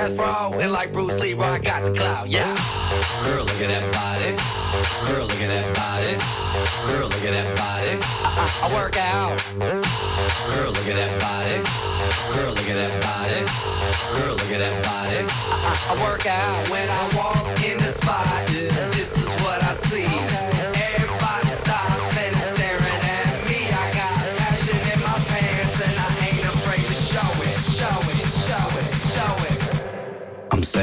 fast 0.04 0.16
fraud. 0.16 0.60
And 0.60 0.72
like 0.72 0.92
Bruce 0.92 1.20
Lee, 1.20 1.34
I 1.34 1.58
got 1.58 1.82
the 1.84 1.92
clout, 1.92 2.28
yeah. 2.28 2.54
Girl, 3.24 3.44
look 3.44 3.60
at 3.60 3.68
that 3.68 3.86
body. 3.92 4.30
Girl, 5.06 5.26
look 5.26 5.40
at 5.40 5.48
that 5.48 5.66
body. 5.74 6.14
Girl, 6.88 7.08
look 7.08 7.24
at 7.24 7.32
that 7.32 7.48
body. 7.56 7.94
I, 8.24 8.30
I, 8.36 8.46
I 8.64 8.74
work 8.74 8.96
out. 8.96 9.36
Girl, 9.58 10.72
look 10.72 10.88
at 10.88 10.96
that 10.96 11.12
body. 11.20 11.56
Girl, 12.34 12.52
look 12.52 12.68
at 12.68 12.76
that 12.76 12.94
body. 13.00 13.40
Girl, 14.18 14.34
look 14.34 14.52
at 14.52 14.60
that 14.60 14.76
body. 14.84 15.20
I, 15.24 15.68
I, 15.68 15.74
I 15.90 16.02
work 16.02 16.26
out 16.26 16.68
when 16.70 16.88
I 16.88 17.02
walk 17.16 17.63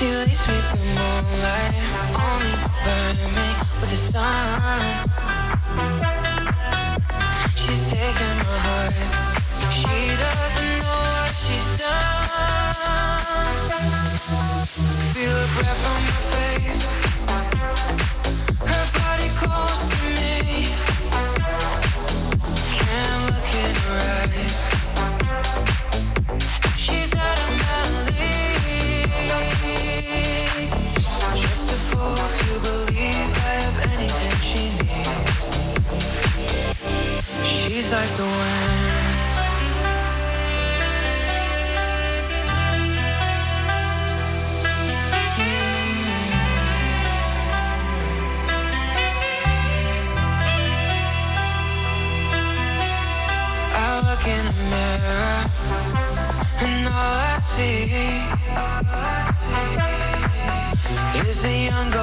She 0.00 0.06
leaves 0.06 0.48
me 0.48 0.54
the 0.56 0.78
moonlight, 0.96 1.74
only 2.16 2.54
to 2.56 2.68
burn 2.84 3.16
me 3.36 3.48
with 3.82 3.90
the 3.90 3.96
sun. 3.96 4.80
She's 7.54 7.90
taken 7.90 8.34
my 8.38 8.58
heart. 8.64 8.94
She 9.70 10.16
doesn't 10.16 10.78
know 10.80 11.00
what 11.04 11.32
she's 11.36 11.70
done. 11.76 13.10
Feel 15.12 15.36
her 15.36 15.48
breath 15.60 15.84
on 15.92 16.00
my 16.08 16.16
face. 16.32 16.84
Her 18.70 18.99
a 61.44 61.66
young 61.66 61.90
girl 61.90 61.99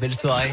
Belle 0.00 0.14
soirée. 0.14 0.52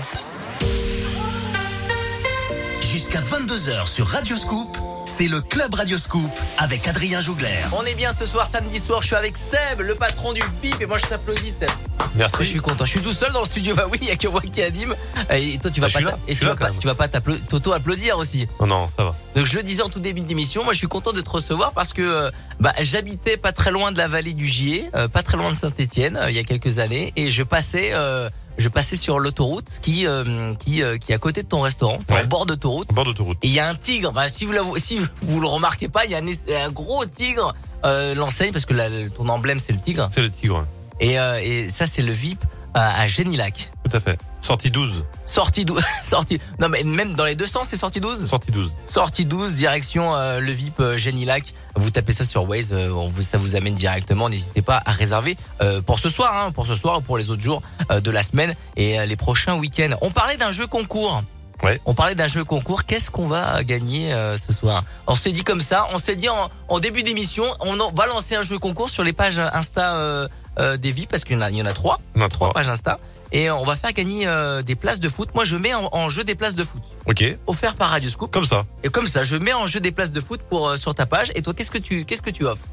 Jusqu'à 2.82 3.20
22h 3.20 3.86
sur 3.88 4.08
Radio 4.08 4.36
Scoop, 4.38 4.78
c'est 5.06 5.28
le 5.28 5.41
Club 5.41 5.74
Radio 5.74 5.98
Scoop 5.98 6.32
avec 6.58 6.88
Adrien 6.88 7.22
Jougler. 7.22 7.50
On 7.78 7.84
est 7.86 7.93
bien 7.93 8.14
ce 8.14 8.26
soir, 8.26 8.48
samedi 8.48 8.80
soir. 8.80 9.02
Je 9.02 9.08
suis 9.08 9.16
avec 9.16 9.38
Seb, 9.38 9.82
le 9.82 9.96
patron 9.96 10.34
du 10.34 10.41
VIP. 10.64 10.82
Et 10.82 10.86
moi, 10.86 10.98
je 10.98 11.06
t'applaudis, 11.06 11.52
Seb. 11.60 11.70
Merci. 12.16 12.38
Je 12.39 12.43
suis 12.43 12.60
content. 12.62 12.86
Je 12.86 12.91
suis 12.91 13.02
tout 13.02 13.12
seul 13.14 13.32
dans 13.34 13.41
le 13.41 13.46
studio. 13.46 13.76
Bah 13.76 13.86
oui, 13.91 13.98
il 14.02 14.08
y 14.08 14.12
a 14.12 14.16
que 14.16 14.28
moi 14.30 14.41
qui 14.41 14.62
anime. 14.62 14.96
Et 15.30 15.58
toi, 15.58 15.70
tu 15.70 15.82
vas 15.82 15.88
Ah, 15.93 16.00
je 16.00 16.06
pas, 16.06 16.20
et 16.28 16.36
tu 16.36 16.46
vas 16.46 16.56
pas, 16.56 16.72
tu 16.80 16.88
vas 16.88 16.96
pas 16.96 17.08
t'applau- 17.08 17.38
t'auto-applaudir 17.50 18.18
aussi. 18.18 18.48
Oh 18.60 18.66
non, 18.66 18.88
ça 18.96 19.04
va. 19.04 19.16
Donc 19.36 19.46
je 19.46 19.56
le 19.58 19.64
disais 19.64 19.84
en 19.84 19.89
tout 19.89 20.00
début 20.00 20.22
d'émission, 20.22 20.64
moi 20.64 20.72
je 20.72 20.78
suis 20.78 20.88
content 20.88 21.12
de 21.12 21.20
te 21.22 21.30
recevoir 21.30 21.74
parce 21.74 21.91
que 21.91 22.02
euh, 22.02 22.32
bah, 22.62 22.72
j'habitais 22.82 23.36
pas 23.36 23.52
très 23.52 23.72
loin 23.72 23.91
de 23.91 23.98
la 23.98 24.08
vallée 24.08 24.34
du 24.34 24.46
Gier, 24.48 24.89
euh, 24.96 25.10
pas 25.10 25.24
très 25.24 25.36
loin 25.36 25.52
de 25.52 25.58
Saint-Étienne 25.58 26.18
il 26.30 26.36
y 26.36 26.39
a 26.39 26.43
quelques 26.46 26.80
années 26.80 27.12
et 27.18 27.30
je 27.32 27.43
passais 27.43 27.89
euh, 27.93 28.30
je 28.58 28.70
passais 28.70 28.95
sur 28.95 29.20
l'autoroute 29.20 29.80
qui 29.82 30.08
euh, 30.08 30.53
qui 30.56 30.82
euh, 30.84 30.97
qui 30.97 31.12
est 31.12 31.16
à 31.16 31.18
côté 31.20 31.43
de 31.43 31.47
ton 31.47 31.62
restaurant, 31.62 31.99
Ouais. 32.10 32.24
au 32.24 32.28
bord 32.28 32.45
d'autoroute. 32.45 32.88
Au 32.91 32.93
bord 32.95 33.06
d'autoroute. 33.06 33.38
Et 33.43 33.47
il 33.47 33.53
y 33.53 33.60
a 33.60 33.68
un 33.68 33.76
tigre. 33.76 34.12
Bah, 34.12 34.30
si 34.30 34.45
vous 34.45 34.51
la, 34.51 34.62
si 34.78 34.99
vous 35.22 35.39
le 35.41 35.47
remarquez 35.47 35.88
pas, 35.89 36.06
il 36.06 36.12
y 36.12 36.16
a 36.16 36.20
un, 36.64 36.72
gros 36.72 37.06
tigre 37.06 37.53
euh, 37.86 38.16
l'enseigne 38.16 38.51
parce 38.51 38.66
que 38.66 38.74
la- 38.74 39.10
ton 39.10 39.28
emblème 39.30 39.60
c'est 39.60 39.74
le 39.74 39.80
tigre. 39.80 40.08
C'est 40.12 40.22
le 40.22 40.30
tigre. 40.30 40.66
Et, 40.99 41.20
euh, 41.20 41.39
et 41.43 41.70
ça 41.70 41.86
c'est 41.86 42.01
le 42.01 42.12
VIP 42.14 42.39
à, 42.74 43.01
à 43.01 43.08
Génilac. 43.08 43.72
Tout 43.89 43.95
à 43.95 43.99
fait. 43.99 44.18
Sortie 44.46 44.70
12. 44.70 45.06
Sortie 45.26 45.66
12, 45.66 45.82
sortie. 46.04 46.39
Non 46.60 46.70
mais 46.70 46.84
même 46.84 47.16
dans 47.16 47.26
les 47.26 47.34
deux 47.34 47.48
sens 47.48 47.68
c'est 47.70 47.78
sortie 47.78 48.00
12. 48.00 48.28
Sortie 48.28 48.52
12. 48.52 48.72
Sortie 48.86 49.26
12, 49.26 49.56
direction 49.56 50.16
euh, 50.16 50.39
le 50.39 50.52
VIP 50.52 50.80
euh, 50.80 50.98
Génilac. 50.98 51.54
Vous 51.76 51.89
tapez 51.89 52.12
ça 52.12 52.24
sur 52.26 52.48
Waze, 52.48 52.70
euh, 52.72 52.89
on 52.91 53.08
vous, 53.08 53.24
ça 53.24 53.39
vous 53.39 53.56
amène 53.56 53.74
directement. 53.74 54.30
N'hésitez 54.30 54.62
pas 54.62 54.82
à 54.86 54.91
réserver 54.91 55.36
euh, 55.64 55.82
pour 55.82 55.98
ce 55.98 56.10
soir, 56.10 56.32
hein, 56.46 56.52
pour 56.52 56.68
ce 56.68 56.76
soir 56.76 57.00
ou 57.00 57.02
pour 57.02 57.18
les 57.18 57.32
autres 57.32 57.41
jours 57.41 57.64
de 57.89 58.12
la 58.12 58.22
semaine 58.22 58.54
et 58.78 59.04
les 59.08 59.16
prochains 59.16 59.56
week-ends. 59.56 59.96
On 60.02 60.12
parlait 60.12 60.38
d'un 60.38 60.52
jeu 60.52 60.68
concours. 60.68 61.24
Ouais. 61.64 61.82
On 61.86 61.93
parlait 61.96 62.16
d'un 62.16 62.28
jeu 62.28 62.43
concours. 62.43 62.84
Qu'est-ce 62.86 63.10
qu'on 63.10 63.28
va 63.28 63.64
gagner 63.64 64.14
euh, 64.14 64.38
ce 64.38 64.54
soir? 64.54 64.84
On 65.08 65.16
s'est 65.16 65.32
dit 65.32 65.43
comme 65.43 65.62
ça. 65.62 65.88
On 65.93 65.98
s'est 65.98 66.16
dit 66.16 66.30
en, 66.30 66.52
en 66.68 66.80
début 66.80 67.02
d'émission, 67.02 67.46
on 67.62 67.80
en- 67.80 67.91
va 67.93 68.06
lancer 68.08 68.36
un 68.36 68.41
jeu 68.43 68.60
concours 68.60 68.89
sur 68.89 69.04
les 69.04 69.14
pages 69.14 69.39
Insta 69.39 69.96
euh, 69.96 70.28
euh, 70.60 70.78
des 70.78 70.91
VIP 70.91 71.10
parce 71.10 71.24
qu'il 71.24 71.36
y 71.38 71.39
en 71.39 71.41
a, 71.41 71.50
il 71.50 71.58
y 71.58 71.62
en 71.62 71.74
trois, 71.74 72.00
a 72.16 72.20
trois 72.20 72.30
trois. 72.30 72.54
pages 72.54 72.70
Insta. 72.70 73.00
Et 73.38 73.52
on 73.52 73.66
va 73.66 73.76
faire 73.76 73.92
gagner 73.92 74.26
euh, 74.28 74.62
des 74.62 74.76
places 74.76 75.02
de 75.02 75.10
foot. 75.10 75.30
Moi, 75.36 75.44
je 75.44 75.58
mets 75.58 75.74
en, 75.74 75.90
en 75.92 76.08
jeu 76.10 76.24
des 76.24 76.36
places 76.36 76.56
de 76.56 76.64
foot 76.64 76.82
Ok. 77.06 77.22
offertes 77.48 77.78
par 77.78 77.90
Radio 77.90 78.10
Scoop. 78.10 78.32
Comme 78.32 78.46
ça. 78.46 78.66
Et 78.84 78.88
comme 78.90 79.06
ça, 79.06 79.26
je 79.26 79.36
mets 79.36 79.52
en 79.54 79.68
jeu 79.68 79.82
des 79.82 79.92
places 79.92 80.14
de 80.14 80.22
foot 80.22 80.40
pour 80.50 80.70
euh, 80.70 80.78
sur 80.78 80.96
ta 80.96 81.06
page. 81.06 81.32
Et 81.36 81.42
toi, 81.42 81.54
qu'est-ce 81.54 81.70
que 81.72 81.78
tu 81.78 82.06
qu'est-ce 82.06 82.22
que 82.22 82.30
tu 82.30 82.46
offres? 82.46 82.64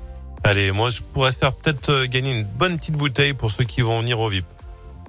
Allez, 0.44 0.70
moi, 0.70 0.90
je 0.90 1.00
pourrais 1.00 1.32
faire 1.32 1.52
peut-être 1.52 1.88
euh, 1.90 2.06
gagner 2.06 2.32
une 2.38 2.44
bonne 2.44 2.78
petite 2.78 2.94
bouteille 2.96 3.32
pour 3.32 3.50
ceux 3.50 3.64
qui 3.64 3.80
vont 3.80 4.00
venir 4.00 4.20
au 4.20 4.28
VIP. 4.28 4.44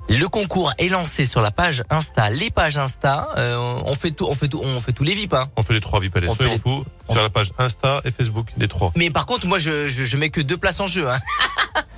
Le 0.09 0.25
concours 0.27 0.73
est 0.79 0.89
lancé 0.89 1.23
sur 1.23 1.39
la 1.41 1.51
page 1.51 1.83
Insta, 1.91 2.29
les 2.31 2.49
pages 2.49 2.77
Insta. 2.77 3.29
Euh, 3.37 3.55
on 3.85 3.93
fait 3.95 4.11
tout, 4.11 4.25
on 4.27 4.35
fait 4.35 4.47
tout, 4.49 4.59
on 4.63 4.81
fait 4.81 4.91
tous 4.91 5.03
les 5.05 5.13
VIP. 5.13 5.33
Hein. 5.35 5.49
On 5.55 5.61
fait 5.63 5.73
les 5.75 5.79
trois 5.81 5.99
VIP, 5.99 6.17
allez, 6.17 6.27
On 6.29 6.33
soyons 6.35 6.51
fait 6.51 6.57
les- 6.57 6.61
fous. 6.61 6.83
on- 7.07 7.13
Sur 7.13 7.21
la 7.23 7.29
page 7.29 7.51
Insta 7.59 8.01
et 8.05 8.11
Facebook, 8.11 8.47
les 8.57 8.67
trois. 8.67 8.91
Mais 8.97 9.11
par 9.11 9.25
contre, 9.27 9.45
moi, 9.45 9.59
je, 9.59 9.87
je, 9.87 10.03
je 10.03 10.17
mets 10.17 10.29
que 10.29 10.41
deux 10.41 10.57
places 10.57 10.79
en 10.79 10.87
jeu. 10.87 11.07
Hein. 11.09 11.19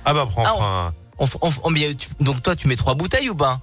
Ah 0.04 0.12
bah, 0.14 0.26
prends 0.30 0.44
Ah. 0.46 0.92
On, 0.92 1.05
donc 2.20 2.42
toi, 2.42 2.56
tu 2.56 2.68
mets 2.68 2.76
trois 2.76 2.94
bouteilles 2.94 3.30
ou 3.30 3.34
pas? 3.34 3.60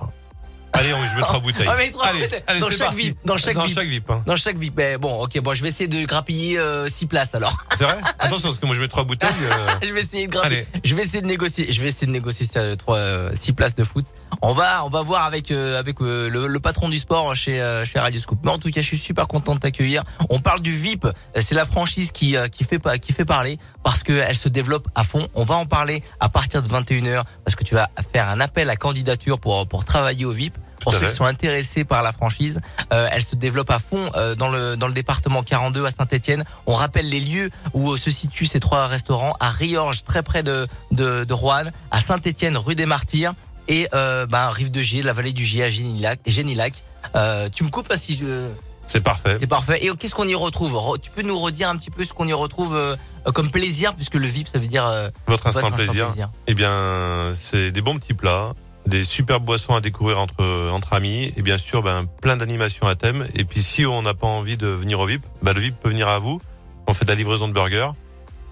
Allez, 0.74 0.94
on, 0.94 1.06
je 1.06 1.16
mets 1.16 1.22
trois 1.22 1.40
bouteilles. 1.40 1.68
Ah, 1.70 1.76
mais 1.78 1.90
trois 1.92 2.08
allez, 2.08 2.22
bouteilles. 2.22 2.44
allez, 2.48 2.60
Dans 2.60 2.70
chaque. 2.72 2.94
VIP, 2.94 3.18
dans 3.26 3.38
chaque 3.38 3.58
VIP. 3.58 3.88
VIP. 3.90 4.10
hein. 4.10 4.24
Dans 4.26 4.36
chaque 4.36 4.58
VIP. 4.58 4.74
Mais 4.78 4.98
bon, 4.98 5.22
ok, 5.24 5.40
bon, 5.42 5.54
je 5.54 5.62
vais 5.62 5.70
essayer 5.70 5.88
de 5.88 6.04
grappiller 6.06 6.58
euh, 6.58 6.88
six 6.88 7.06
places 7.06 7.36
alors. 7.36 7.56
C'est 7.78 7.84
vrai? 7.84 7.98
Attention, 8.20 8.50
parce 8.50 8.60
que 8.60 8.66
moi, 8.66 8.76
je 8.76 8.82
mets 8.82 8.88
trois 8.88 9.04
bouteilles. 9.04 9.30
euh, 9.44 9.68
je 9.88 9.94
vais 9.94 10.02
essayer 10.02 10.26
de 10.28 10.32
grappiller. 10.32 10.66
Allez. 10.74 10.82
Je 10.84 10.96
vais 10.96 11.04
essayer 11.04 11.22
de 11.22 11.28
négocier. 11.28 11.72
Je 11.72 11.82
vais 11.82 11.88
essayer 11.90 12.08
de 12.08 12.12
négocier 12.12 12.48
euh, 12.58 12.76
trois, 12.76 12.98
euh, 12.98 13.32
six 13.36 13.54
places 13.54 13.76
de 13.76 13.84
foot. 13.84 14.06
On 14.42 14.54
va, 14.54 14.84
on 14.84 14.90
va 14.90 15.04
voir 15.04 15.26
avec 15.26 15.52
euh, 15.52 15.78
avec 15.80 16.02
euh, 16.02 16.28
le, 16.28 16.48
le 16.48 16.60
patron 16.60 16.90
du 16.90 16.98
sport 16.98 17.36
chez 17.36 17.62
euh, 17.62 17.86
chez 17.86 18.00
Radio 18.00 18.20
Scoop. 18.20 18.40
Mais 18.44 18.50
en 18.52 18.58
tout 18.58 18.72
cas, 18.72 18.82
je 18.82 18.88
suis 18.88 18.98
super 18.98 19.28
content 19.28 19.54
de 19.54 19.60
t'accueillir. 19.60 20.04
On 20.32 20.40
parle 20.40 20.62
du 20.62 20.72
VIP. 20.72 21.06
C'est 21.40 21.54
la 21.56 21.66
franchise 21.66 22.12
qui 22.12 22.36
euh, 22.36 22.48
qui 22.48 22.64
fait 22.64 22.80
pas 22.80 22.98
qui 22.98 23.14
fait 23.14 23.26
parler 23.26 23.60
parce 23.84 24.02
que 24.02 24.12
elle 24.12 24.36
se 24.36 24.50
développe 24.50 24.88
à 24.96 25.04
fond. 25.04 25.28
On 25.36 25.44
va 25.46 25.56
en 25.56 25.68
parler 25.68 26.04
à 26.20 26.30
partir 26.30 26.64
de 26.64 26.68
21h 26.68 27.24
parce 27.46 27.56
que 27.56 27.64
tu 27.64 27.76
vas 27.76 27.90
faire 28.12 28.28
un 28.28 28.40
appel 28.40 28.70
à 28.72 28.76
candidature 28.76 29.40
pour 29.40 29.68
pour 29.68 29.86
travailler 29.86 30.26
au 30.26 30.32
VIP. 30.32 30.58
Pour 30.84 30.94
ceux 30.94 31.08
qui 31.08 31.12
sont 31.16 31.26
intéressés 31.26 31.84
par 31.84 32.04
la 32.04 32.12
franchise, 32.12 32.62
euh, 32.92 33.08
elle 33.12 33.24
se 33.24 33.36
développe 33.36 33.70
à 33.72 33.80
fond 33.80 34.12
euh, 34.16 34.36
dans 34.36 34.50
le 34.50 34.76
dans 34.76 34.88
le 34.88 34.94
département 34.94 35.42
42 35.44 35.86
à 35.86 35.92
Saint-Étienne. 35.92 36.44
On 36.66 36.74
rappelle 36.74 37.10
les 37.10 37.20
lieux 37.20 37.50
où 37.74 37.92
euh, 37.94 37.98
se 37.98 38.12
situent 38.12 38.46
ces 38.46 38.60
trois 38.60 38.88
restaurants 38.88 39.36
à 39.40 39.50
Riorges, 39.50 40.04
très 40.04 40.24
près 40.24 40.44
de 40.44 40.68
de, 40.92 41.24
de 41.24 41.34
Roanne, 41.34 41.72
à 41.92 42.02
Saint-Étienne, 42.02 42.58
rue 42.58 42.76
des 42.76 42.86
Martyrs 42.86 43.34
et 43.68 43.88
euh, 43.94 44.26
bah, 44.26 44.50
Rive 44.50 44.72
de 44.72 44.82
Gier, 44.82 45.02
la 45.04 45.14
vallée 45.14 45.32
du 45.34 45.46
Gier 45.46 45.64
à 45.64 45.70
Génilac. 45.70 46.20
Génilac. 46.26 46.74
Euh, 47.16 47.50
tu 47.54 47.64
me 47.64 47.70
coupes 47.70 47.88
pas 47.88 47.96
si 47.96 48.16
je 48.18 48.50
C'est 48.88 49.00
parfait. 49.02 49.38
c'est 49.40 49.48
parfait. 49.48 49.84
Et 49.86 49.90
euh, 49.90 49.94
qu'est-ce 49.96 50.16
qu'on 50.16 50.28
y 50.28 50.36
retrouve? 50.36 50.74
Re- 50.74 51.00
Tu 51.00 51.10
peux 51.12 51.22
nous 51.22 51.40
redire 51.40 51.70
un 51.70 51.78
petit 51.78 51.90
peu 51.92 52.04
ce 52.06 52.12
qu'on 52.14 52.28
y 52.28 52.34
retrouve 52.34 52.76
euh, 52.76 52.96
comme 53.34 53.50
plaisir, 53.52 53.94
puisque 53.96 54.16
le 54.16 54.28
VIP, 54.28 54.48
ça 54.50 54.58
veut 54.60 54.68
dire 54.68 54.86
euh, 54.86 55.10
Votre 55.28 55.48
instant 55.48 55.62
votre 55.62 55.74
instant 55.82 55.94
plaisir. 55.94 56.30
Eh 56.48 56.54
bien, 56.54 57.32
c'est 57.34 57.72
des 57.72 57.82
bons 57.82 57.98
petits 57.98 58.14
plats, 58.14 58.54
des 58.86 59.04
superbes 59.04 59.44
boissons 59.46 59.76
à 59.76 59.82
découvrir 59.82 60.20
entre 60.20 60.70
entre 60.72 60.94
amis, 60.94 61.34
et 61.38 61.42
bien 61.42 61.58
sûr, 61.58 61.82
ben 61.84 62.06
plein 62.22 62.38
d'animations 62.38 62.88
à 62.88 62.96
thème. 62.96 63.28
Et 63.36 63.46
puis, 63.46 63.62
si 63.62 63.86
on 63.86 64.02
n'a 64.02 64.14
pas 64.14 64.28
envie 64.28 64.58
de 64.58 64.68
venir 64.68 65.00
au 65.00 65.06
VIP, 65.06 65.22
ben, 65.42 65.54
le 65.54 65.60
VIP 65.62 65.80
peut 65.80 65.90
venir 65.90 66.08
à 66.10 66.20
vous. 66.20 66.42
On 66.88 66.94
fait 66.94 67.06
de 67.06 67.10
la 67.10 67.16
livraison 67.16 67.48
de 67.48 67.54
burgers. 67.54 67.92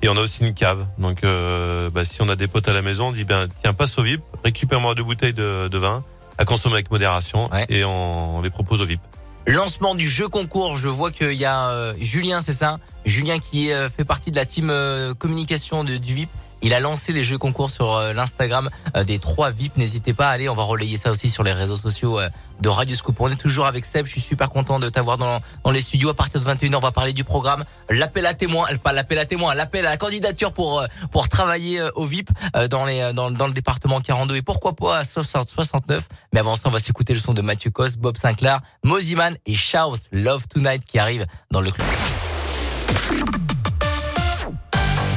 Et 0.04 0.10
on 0.10 0.16
a 0.18 0.22
aussi 0.22 0.44
une 0.44 0.54
cave. 0.56 0.88
Donc, 0.98 1.24
euh, 1.24 1.90
bah, 1.92 2.06
si 2.06 2.22
on 2.22 2.30
a 2.30 2.36
des 2.36 2.48
potes 2.48 2.68
à 2.68 2.74
la 2.74 2.82
maison, 2.82 3.10
on 3.10 3.12
dit, 3.12 3.24
ben, 3.24 3.48
tiens, 3.62 3.74
passe 3.74 3.98
au 4.00 4.04
VIP, 4.04 4.22
récupère-moi 4.44 4.96
deux 4.96 5.04
bouteilles 5.04 5.34
de, 5.34 5.68
de 5.68 5.78
vin 5.78 6.04
à 6.40 6.46
consommer 6.46 6.76
avec 6.76 6.90
modération 6.90 7.50
Ouais. 7.52 7.66
et 7.70 7.84
on, 7.84 8.38
on 8.38 8.42
les 8.42 8.50
propose 8.50 8.82
au 8.82 8.86
VIP. 8.86 9.02
Lancement 9.46 9.94
du 9.96 10.10
jeu 10.10 10.28
concours, 10.28 10.78
je 10.78 10.88
vois 10.88 11.12
qu'il 11.12 11.34
y 11.34 11.46
a 11.46 11.70
euh, 11.70 11.94
Julien, 12.00 12.42
c'est 12.42 12.52
ça? 12.52 12.78
Julien 13.06 13.38
qui 13.40 13.72
euh, 13.72 13.90
fait 13.90 14.06
partie 14.06 14.32
de 14.32 14.36
la 14.36 14.46
team 14.46 14.70
euh, 14.72 15.14
communication 15.14 15.84
de, 15.84 15.98
du 15.98 16.14
VIP. 16.14 16.30
Il 16.62 16.74
a 16.74 16.80
lancé 16.80 17.12
les 17.12 17.24
jeux 17.24 17.38
concours 17.38 17.70
sur 17.70 17.96
euh, 17.96 18.14
l'Instagram 18.14 18.70
euh, 18.96 19.04
des 19.04 19.20
trois 19.20 19.50
VIP. 19.50 19.78
N'hésitez 19.78 20.14
pas 20.14 20.30
à 20.30 20.32
aller, 20.32 20.48
on 20.48 20.54
va 20.54 20.64
relayer 20.64 20.96
ça 20.98 21.10
aussi 21.10 21.28
sur 21.28 21.44
les 21.44 21.54
réseaux 21.54 21.78
sociaux 21.78 22.20
euh, 22.20 22.30
de 22.60 22.70
Radio 22.70 22.96
Scoop. 22.96 23.20
On 23.20 23.32
est 23.32 23.36
toujours 23.36 23.66
avec 23.66 23.86
Seb, 23.86 24.06
je 24.06 24.12
suis 24.12 24.22
super 24.22 24.50
content 24.50 24.80
de 24.80 24.88
t'avoir 24.88 25.18
dans, 25.18 25.42
les 25.72 25.82
studios. 25.82 26.10
À 26.10 26.14
partir 26.14 26.40
de 26.40 26.46
21h, 26.46 26.76
on 26.76 26.80
va 26.80 26.92
parler 26.92 27.14
du 27.14 27.24
programme. 27.24 27.64
L'appel 27.90 28.26
à 28.28 28.36
témoins, 28.36 28.68
pas 28.84 28.94
l'appel 28.94 29.18
à 29.18 29.26
témoins, 29.26 29.56
l'appel 29.56 29.88
à 29.88 29.92
la 29.92 29.98
candidature 29.98 30.54
pour 30.54 30.86
pour 31.12 31.30
travailler 31.30 31.82
au 31.96 32.06
VIP 32.06 32.30
dans 32.70 32.86
le 32.86 33.54
département 33.54 34.00
42 34.00 34.36
et 34.36 34.42
pourquoi 34.44 34.76
pas 34.76 35.00
à 35.00 35.04
60 35.04 35.50
69. 35.50 36.08
Mais 36.34 36.40
avant 36.40 36.56
ça, 36.56 36.64
on 36.66 36.70
va 36.70 36.80
s'écouter 36.80 37.14
le 37.14 37.20
son 37.20 37.34
de 37.34 37.42
Mathieu 37.42 37.72
Cos, 37.72 37.98
Bob 37.98 38.18
Sinclair, 38.18 38.62
Moziman 38.84 39.36
et 39.48 39.56
Charles 39.56 39.98
Love 40.12 40.48
Tonight 40.48 40.84
qui 40.86 41.00
arrivent 41.00 41.26
dans 41.50 41.62
le 41.62 41.72
club. 41.72 41.88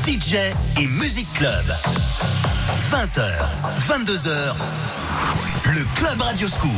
DJ 0.04 0.52
et 0.78 0.86
Music 0.86 1.26
Club. 1.34 1.64
20h, 2.90 3.22
22h. 3.88 4.54
Le 5.72 5.84
Club 5.96 6.20
Radio 6.20 6.46
Scoop. 6.46 6.70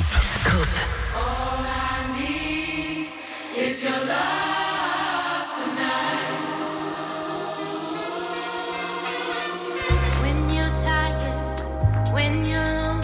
When 10.23 10.49
you're 10.49 10.71
tired, 10.75 12.13
when 12.13 12.47
you're 12.47 12.96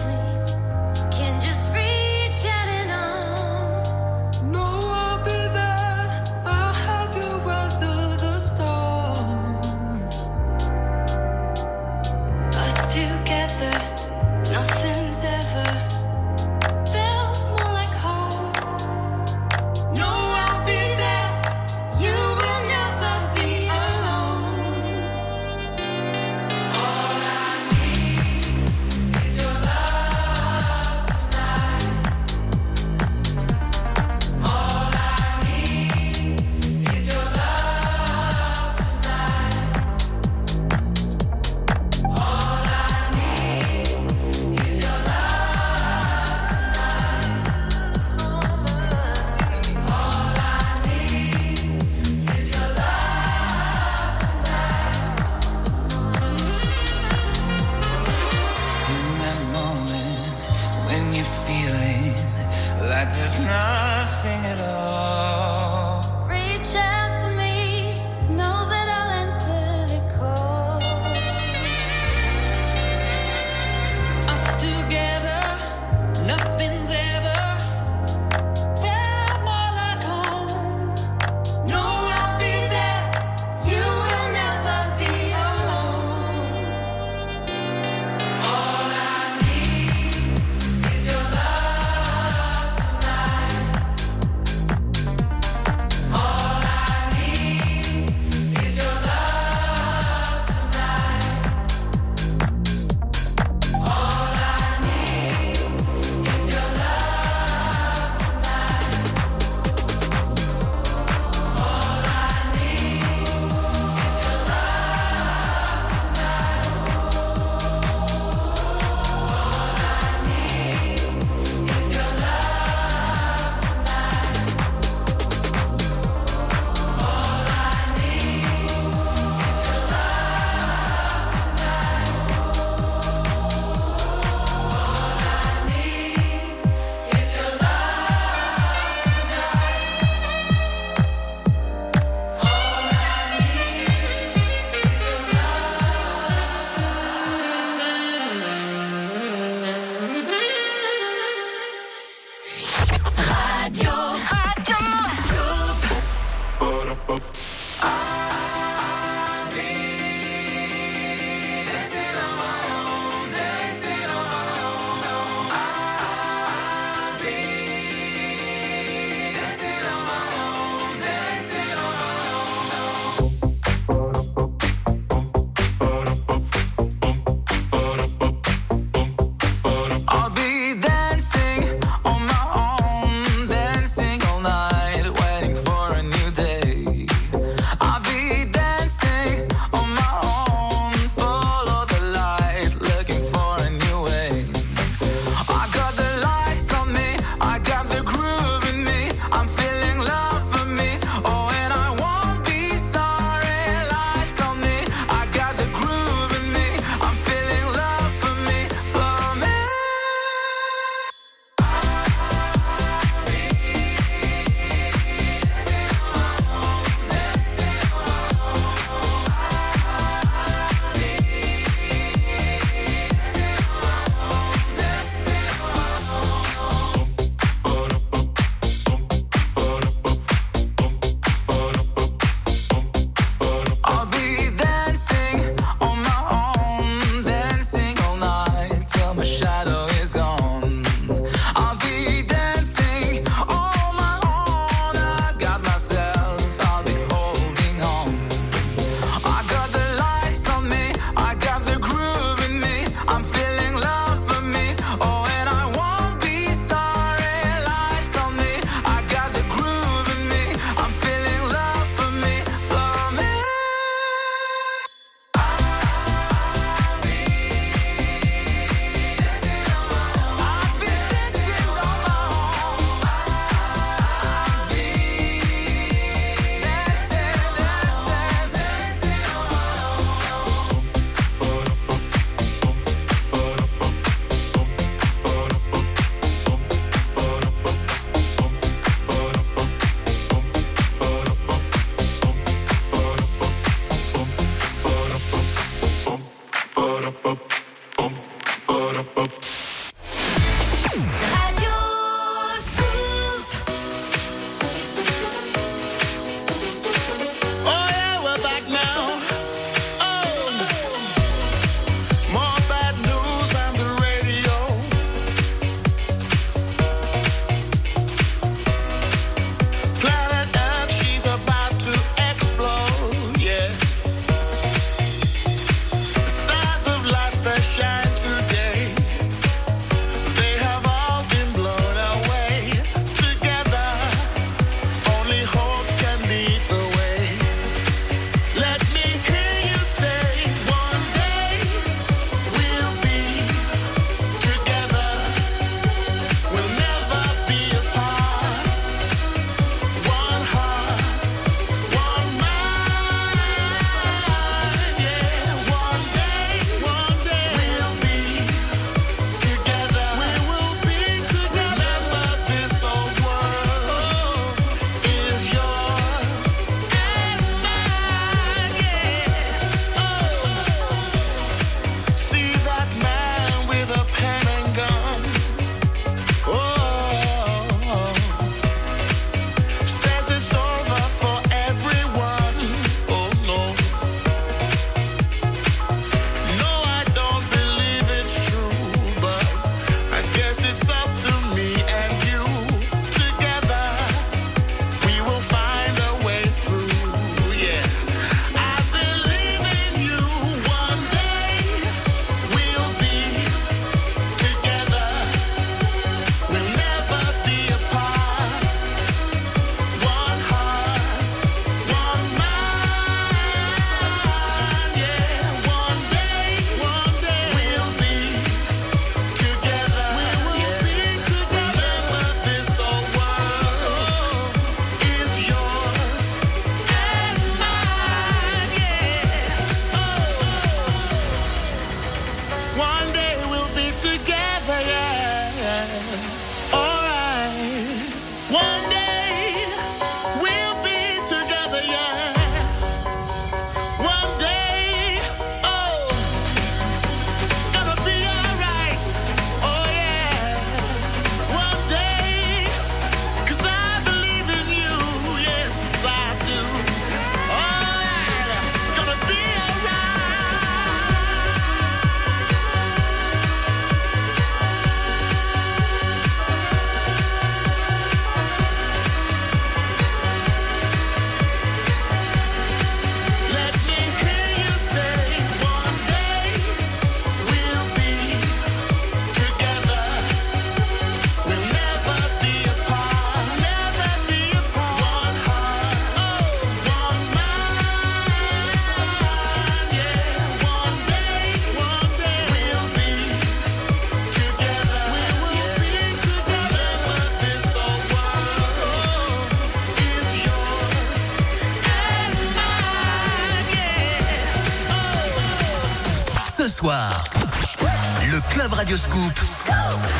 Radio 508.83 508.97
Scoop 508.97 509.39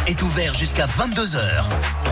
est 0.08 0.22
ouvert 0.22 0.54
jusqu'à 0.54 0.86
22h. 0.86 2.03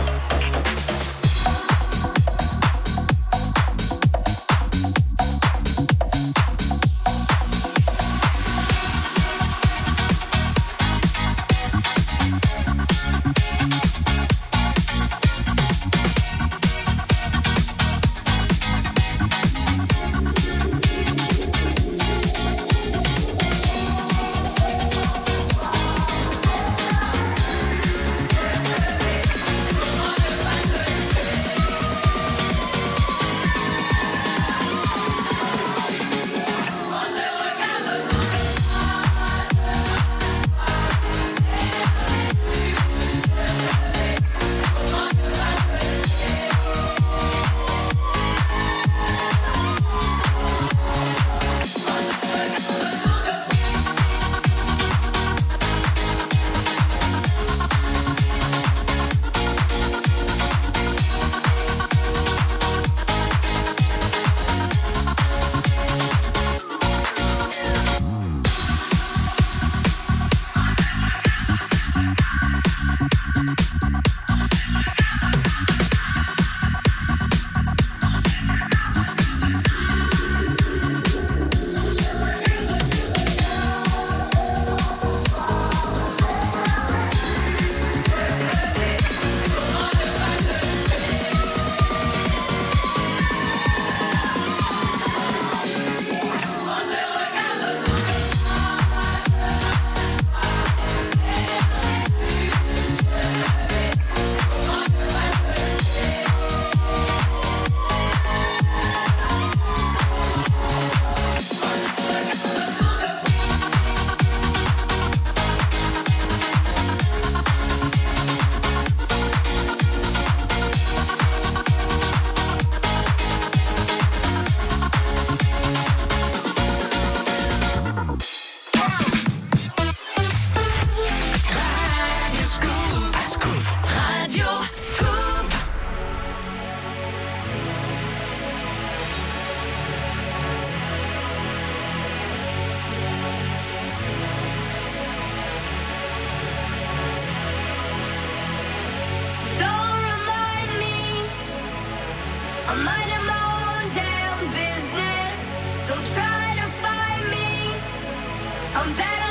I'm 158.74 158.94
dead. 158.94 159.21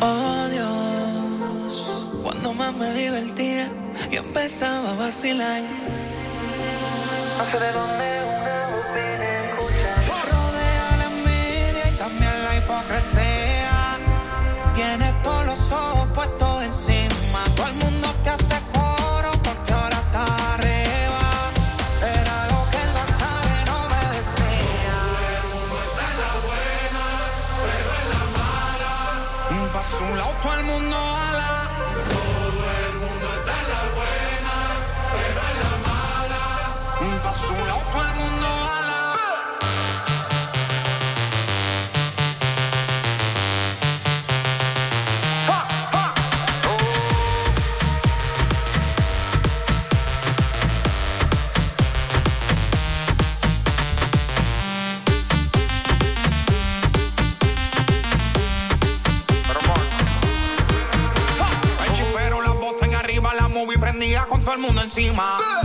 Oh 0.00 0.48
Dios, 0.52 2.08
cuando 2.22 2.52
más 2.52 2.74
me 2.74 2.92
divertía, 2.92 3.68
yo 4.10 4.20
empezaba 4.20 4.90
a 4.90 4.94
vacilar. 4.96 5.62
No 7.38 7.44
sé 7.46 7.72
dónde 7.72 8.23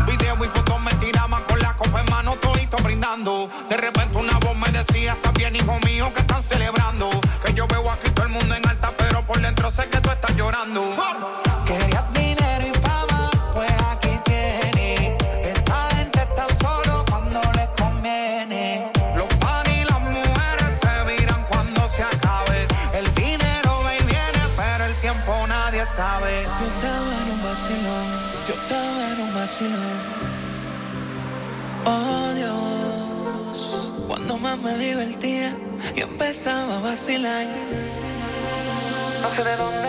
Video 0.06 0.46
y 0.46 0.48
fotos 0.48 0.80
me 0.80 0.94
tiraban 1.04 1.44
con 1.44 1.58
la 1.60 1.76
copa 1.76 2.02
en 2.02 2.12
mano, 2.12 2.36
todito 2.36 2.78
brindando. 2.84 3.50
De 3.68 3.78
repente 3.78 4.20
una 4.20 4.38
voz 4.38 4.56
me 4.56 4.70
decía, 4.70 5.14
está 5.14 5.32
bien, 5.32 5.56
hijo 5.56 5.80
mío, 5.88 6.14
que 6.14 6.20
están 6.20 6.44
celebrando. 6.44 6.79
Sé 39.44 39.50
de 39.50 39.56
dónde 39.56 39.89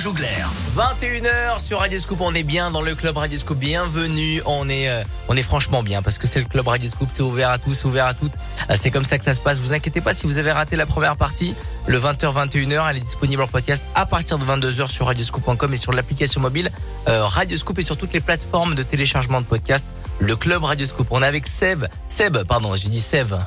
Jougler. 0.00 0.26
21h 0.76 1.60
sur 1.60 1.80
Radio 1.80 1.98
Scoop, 1.98 2.22
on 2.22 2.34
est 2.34 2.42
bien 2.42 2.70
dans 2.70 2.80
le 2.80 2.94
club 2.94 3.18
Radio 3.18 3.36
Scoop. 3.36 3.58
Bienvenue, 3.58 4.40
on 4.46 4.66
est 4.70 4.88
euh, 4.88 5.02
on 5.28 5.36
est 5.36 5.42
franchement 5.42 5.82
bien 5.82 6.00
parce 6.00 6.16
que 6.16 6.26
c'est 6.26 6.40
le 6.40 6.46
club 6.46 6.66
Radio 6.68 6.88
Scoop, 6.88 7.10
c'est 7.12 7.22
ouvert 7.22 7.50
à 7.50 7.58
tous, 7.58 7.84
ouvert 7.84 8.06
à 8.06 8.14
toutes. 8.14 8.32
Euh, 8.70 8.76
C'est 8.78 8.90
comme 8.90 9.04
ça 9.04 9.18
que 9.18 9.24
ça 9.24 9.34
se 9.34 9.40
passe. 9.40 9.58
Vous 9.58 9.74
inquiétez 9.74 10.00
pas 10.00 10.14
si 10.14 10.26
vous 10.26 10.38
avez 10.38 10.52
raté 10.52 10.74
la 10.76 10.86
première 10.86 11.16
partie, 11.16 11.54
le 11.86 11.98
20h 11.98 12.32
21h, 12.32 12.86
elle 12.88 12.96
est 12.96 13.00
disponible 13.00 13.42
en 13.42 13.46
podcast 13.46 13.82
à 13.94 14.06
partir 14.06 14.38
de 14.38 14.44
22h 14.46 14.88
sur 14.88 15.04
radioscoop.com 15.04 15.74
et 15.74 15.76
sur 15.76 15.92
l'application 15.92 16.40
mobile 16.40 16.70
euh, 17.08 17.26
Radio 17.26 17.58
Scoop 17.58 17.78
et 17.78 17.82
sur 17.82 17.98
toutes 17.98 18.14
les 18.14 18.22
plateformes 18.22 18.74
de 18.74 18.82
téléchargement 18.82 19.42
de 19.42 19.46
podcast. 19.46 19.84
Le 20.18 20.34
club 20.34 20.64
Radio 20.64 20.86
Scoop. 20.86 21.08
On 21.10 21.22
est 21.22 21.26
avec 21.26 21.46
Seb, 21.46 21.84
Seb, 22.08 22.38
pardon, 22.44 22.74
j'ai 22.74 22.88
dit 22.88 23.00
Seb. 23.00 23.34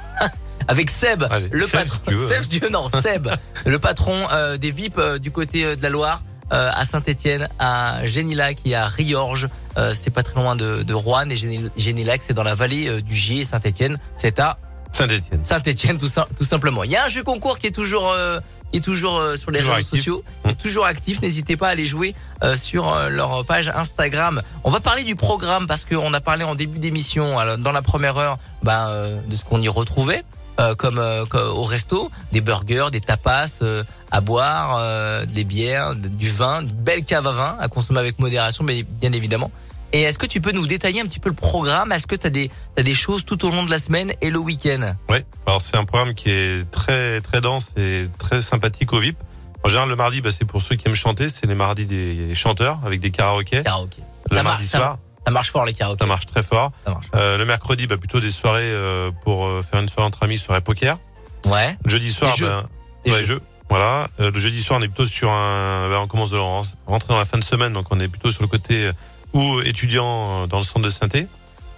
Avec 0.68 0.90
Seb, 0.90 1.24
Allez, 1.30 1.50
le 1.52 1.66
Seb, 1.66 1.72
patron, 1.82 2.00
si 2.08 2.28
Seb. 2.34 2.44
Dieu, 2.44 2.70
non, 2.72 2.90
Seb, 3.02 3.28
le 3.66 3.80
patron 3.80 4.16
euh, 4.32 4.58
des 4.58 4.72
VIP 4.72 4.98
euh, 4.98 5.20
du 5.20 5.32
côté 5.32 5.66
euh, 5.66 5.76
de 5.76 5.84
la 5.84 5.90
Loire, 5.90 6.22
euh, 6.52 6.70
à 6.74 6.84
Saint-Étienne, 6.84 7.48
à 7.60 8.06
Génilac 8.06 8.58
et 8.66 8.76
à 8.76 8.86
Riorges. 8.88 9.48
Euh, 9.78 9.94
c'est 10.00 10.10
pas 10.12 10.24
très 10.24 10.36
loin 10.42 10.56
de, 10.56 10.84
de 10.84 10.94
Rouen 10.94 11.30
et 11.30 11.36
Géni- 11.36 11.70
Génilac, 11.78 12.22
c'est 12.22 12.34
dans 12.34 12.44
la 12.44 12.56
vallée 12.56 12.88
euh, 12.90 13.02
du 13.02 13.16
Gier. 13.16 13.46
Saint-Étienne, 13.46 13.98
c'est 14.16 14.40
à 14.40 14.58
Saint-Etienne. 14.92 15.44
Saint-Étienne, 15.44 15.98
tout, 15.98 16.08
sim- 16.08 16.28
tout 16.38 16.44
simplement. 16.44 16.84
Il 16.84 16.92
y 16.92 16.96
a 16.96 17.06
un 17.06 17.10
jeu 17.10 17.24
concours 17.24 17.58
qui 17.58 17.68
est 17.68 17.72
toujours, 17.72 18.12
euh, 18.12 18.40
qui 18.72 18.78
est 18.78 18.82
toujours 18.82 19.18
euh, 19.18 19.36
sur 19.36 19.50
les 19.50 19.60
Toujours 19.60 19.74
réseaux 19.76 19.88
actif. 19.88 20.00
sociaux, 20.00 20.24
qui 20.46 20.52
est 20.52 20.56
toujours 20.56 20.86
actif. 20.86 21.22
N'hésitez 21.22 21.58
pas 21.58 21.70
à 21.70 21.72
aller 21.72 21.86
jouer 21.88 22.14
sur 22.56 22.94
leur 23.10 23.46
page 23.46 23.70
Instagram. 23.70 24.42
On 24.66 24.70
va 24.70 24.82
parler 24.82 25.04
du 25.04 25.16
programme 25.16 25.66
parce 25.66 25.86
qu'on 25.86 26.14
a 26.14 26.20
parlé 26.22 26.44
en 26.44 26.56
début 26.56 26.78
d'émission, 26.78 27.38
dans 27.58 27.72
la 27.72 27.82
première 27.82 28.18
heure, 28.18 28.38
ben, 28.64 28.90
de 29.28 29.36
ce 29.36 29.44
qu'on 29.46 29.62
y 29.62 29.70
retrouvait. 29.70 30.24
Euh, 30.60 30.76
comme, 30.76 31.00
euh, 31.00 31.26
comme 31.26 31.50
au 31.50 31.64
resto, 31.64 32.12
des 32.32 32.42
burgers, 32.42 32.88
des 32.92 33.02
tapas 33.02 33.60
euh, 33.62 33.84
à 34.12 34.22
boire, 34.22 34.78
euh, 34.80 35.26
des 35.26 35.44
bières, 35.44 35.96
du 35.96 36.30
vin, 36.30 36.62
une 36.62 36.72
belle 36.72 37.04
cave 37.04 37.28
à 37.28 37.32
vin 37.32 37.58
à 37.60 37.68
consommer 37.68 38.00
avec 38.00 38.20
modération, 38.20 38.64
mais 38.64 38.84
bien 38.84 39.12
évidemment. 39.12 39.52
Et 39.94 40.02
est-ce 40.02 40.18
que 40.18 40.26
tu 40.26 40.42
peux 40.42 40.52
nous 40.52 40.66
détailler 40.66 41.02
un 41.02 41.06
petit 41.06 41.20
peu 41.20 41.30
le 41.30 41.36
programme? 41.36 41.92
Est-ce 41.92 42.08
que 42.08 42.16
tu 42.16 42.26
as 42.26 42.32
des, 42.32 42.50
t'as 42.76 42.82
des 42.82 42.96
choses 42.96 43.26
tout 43.26 43.46
au 43.46 43.52
long 43.52 43.64
de 43.64 43.70
la 43.70 43.78
semaine 43.78 44.12
et 44.22 44.32
le 44.32 44.40
week-end? 44.40 44.96
Ouais. 45.08 45.24
Alors 45.46 45.62
c'est 45.62 45.78
un 45.78 45.86
programme 45.86 46.16
qui 46.16 46.32
est 46.32 46.70
très 46.72 47.22
très 47.22 47.42
dense 47.42 47.68
et 47.78 48.08
très 48.18 48.42
sympathique 48.42 48.92
au 48.94 49.00
VIP. 49.00 49.18
En 49.64 49.70
général, 49.70 49.90
le 49.90 49.96
mardi, 49.96 50.22
bah, 50.22 50.30
c'est 50.38 50.46
pour 50.46 50.62
ceux 50.62 50.76
qui 50.76 50.88
aiment 50.88 50.96
chanter. 50.96 51.30
C'est 51.30 51.46
les 51.46 51.56
mardis 51.56 51.86
des 51.86 52.36
chanteurs 52.36 52.80
avec 52.86 53.00
des 53.00 53.12
karaokés. 53.12 53.64
Karaoké. 53.64 54.02
Le 54.30 54.36
Ça 54.36 54.44
mardi 54.44 54.64
marche, 54.64 54.72
soir, 54.72 54.82
Ça 54.82 55.00
marche 55.32 55.52
fort 55.52 55.66
les 55.66 55.74
karaokés. 55.74 56.00
ça 56.00 56.06
marche 56.06 56.26
très 56.26 56.44
fort. 56.44 56.72
Ça 56.86 56.92
marche. 56.94 57.08
Euh, 57.16 57.38
le 57.38 57.46
mercredi, 57.46 57.88
bah, 57.88 57.98
plutôt 57.98 58.20
des 58.20 58.32
soirées 58.32 58.62
euh, 58.64 59.12
pour 59.24 59.46
euh, 59.46 59.62
faire 59.64 59.80
une 59.80 59.90
soirée 59.90 60.08
entre 60.08 60.24
amis, 60.24 60.38
soirée 60.38 60.62
poker. 60.62 60.98
Ouais. 61.46 61.78
Le 61.84 61.90
jeudi 61.90 62.12
soir, 62.12 62.36
jeux. 62.36 62.46
bah, 62.48 62.64
Des 63.06 63.12
ouais, 63.12 63.20
jeux. 63.20 63.26
jeux. 63.26 63.42
Voilà. 63.70 64.08
Euh, 64.20 64.32
le 64.32 64.40
jeudi 64.40 64.62
soir, 64.62 64.80
on 64.80 64.84
est 64.84 64.88
plutôt 64.88 65.06
sur 65.06 65.32
un. 65.32 65.90
bah, 65.90 66.00
on 66.02 66.08
commence 66.08 66.30
de 66.32 66.38
rentrer 66.38 67.08
dans 67.10 67.18
la 67.18 67.26
fin 67.26 67.38
de 67.38 67.44
semaine, 67.44 67.74
donc 67.74 67.88
on 67.92 68.00
est 68.00 68.08
plutôt 68.08 68.32
sur 68.32 68.42
le 68.44 68.48
côté 68.48 68.88
euh, 68.88 68.94
ou 69.34 69.62
étudiant 69.62 70.44
euh, 70.44 70.48
dans 70.48 70.58
le 70.60 70.64
centre 70.64 70.86
de 70.86 70.90
synthé, 70.90 71.28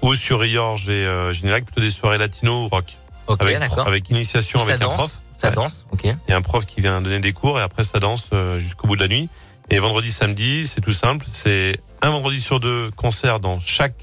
ou 0.02 0.14
sur 0.16 0.40
Riorge 0.40 0.90
et 0.90 1.06
euh, 1.06 1.32
Génilac, 1.32 1.64
plutôt 1.66 1.82
des 1.82 1.92
soirées 1.92 2.18
latino 2.18 2.66
ou 2.66 2.68
rock. 2.68 2.86
Ok, 3.28 3.42
avec, 3.42 3.60
d'accord. 3.60 3.88
avec 3.88 4.10
initiation 4.10 4.60
Ça 4.60 4.74
avec 4.74 4.84
un 4.84 4.88
danse. 4.88 4.96
prof. 4.98 5.20
Ça 5.38 5.50
Ouais. 5.50 5.56
danse. 5.56 5.86
Ok. 5.92 6.02
Il 6.04 6.16
y 6.30 6.34
a 6.34 6.38
un 6.38 6.42
prof 6.42 6.66
qui 6.66 6.80
vient 6.82 7.02
donner 7.02 7.20
des 7.20 7.34
cours 7.34 7.60
et 7.60 7.62
après 7.62 7.84
ça 7.84 8.00
danse 8.00 8.30
euh, 8.34 8.60
jusqu'au 8.60 8.88
bout 8.88 8.96
de 8.96 9.02
la 9.02 9.08
nuit. 9.08 9.30
Et 9.70 9.80
vendredi, 9.80 10.12
samedi, 10.12 10.68
c'est 10.68 10.82
tout 10.82 10.94
simple. 10.94 11.26
C'est 11.32 11.80
un 12.02 12.12
vendredi 12.12 12.40
sur 12.40 12.60
deux 12.60 12.92
concert 12.92 13.40
dans 13.40 13.60
chaque 13.60 13.96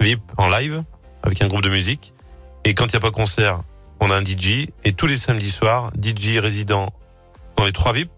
VIP 0.00 0.20
en 0.36 0.48
live 0.48 0.82
avec 1.22 1.42
un 1.42 1.48
groupe 1.48 1.62
de 1.62 1.68
musique. 1.70 2.12
Et 2.64 2.74
quand 2.74 2.86
il 2.86 2.90
n'y 2.92 2.96
a 2.96 3.00
pas 3.00 3.10
concert, 3.10 3.60
on 4.00 4.10
a 4.10 4.16
un 4.16 4.24
DJ. 4.24 4.68
Et 4.84 4.92
tous 4.92 5.06
les 5.06 5.16
samedis 5.16 5.50
soirs, 5.50 5.90
DJ 6.00 6.38
résident 6.38 6.92
dans 7.56 7.64
les 7.64 7.72
trois 7.72 7.92
VIP 7.92 8.10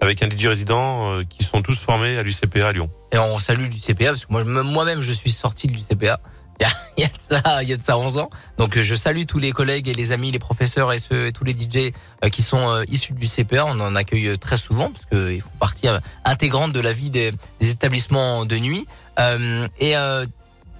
avec 0.00 0.22
un 0.22 0.28
DJ 0.28 0.46
résident 0.48 1.12
euh, 1.12 1.22
qui 1.24 1.44
sont 1.44 1.62
tous 1.62 1.78
formés 1.78 2.18
à 2.18 2.22
l'UCPA 2.22 2.66
à 2.68 2.72
Lyon. 2.72 2.90
Et 3.12 3.18
on 3.18 3.38
salue 3.38 3.68
du 3.68 3.78
CPA 3.78 4.06
parce 4.10 4.26
que 4.26 4.32
moi, 4.32 4.44
même- 4.44 4.66
moi-même, 4.66 5.00
je 5.00 5.12
suis 5.12 5.30
sorti 5.30 5.68
du 5.68 5.78
CPA. 5.78 6.20
Il 6.60 6.64
y 6.64 6.66
a, 6.66 6.70
il 6.96 7.02
y 7.02 7.04
a 7.04 7.08
de 7.08 7.42
ça, 7.44 7.62
il 7.64 7.68
y 7.68 7.72
a 7.72 7.76
de 7.76 7.82
ça 7.82 7.98
11 7.98 8.18
ans. 8.18 8.30
Donc, 8.58 8.76
euh, 8.76 8.82
je 8.84 8.94
salue 8.94 9.24
tous 9.26 9.40
les 9.40 9.50
collègues 9.50 9.88
et 9.88 9.94
les 9.94 10.12
amis, 10.12 10.30
les 10.30 10.38
professeurs 10.38 10.92
et 10.92 11.00
ceux, 11.00 11.26
et 11.26 11.32
tous 11.32 11.42
les 11.42 11.52
DJ 11.52 11.92
euh, 12.24 12.28
qui 12.28 12.42
sont 12.42 12.68
euh, 12.70 12.84
issus 12.88 13.12
du 13.14 13.26
CPA. 13.26 13.64
On 13.66 13.80
en 13.80 13.96
accueille 13.96 14.38
très 14.38 14.56
souvent 14.56 14.90
parce 14.92 15.04
qu'ils 15.06 15.40
font 15.42 15.50
partie 15.58 15.88
intégrante 16.24 16.70
de 16.72 16.78
la 16.80 16.92
vie 16.92 17.10
des, 17.10 17.32
des 17.60 17.70
établissements 17.70 18.44
de 18.44 18.56
nuit. 18.58 18.86
Euh, 19.18 19.66
et 19.80 19.96
euh, 19.96 20.24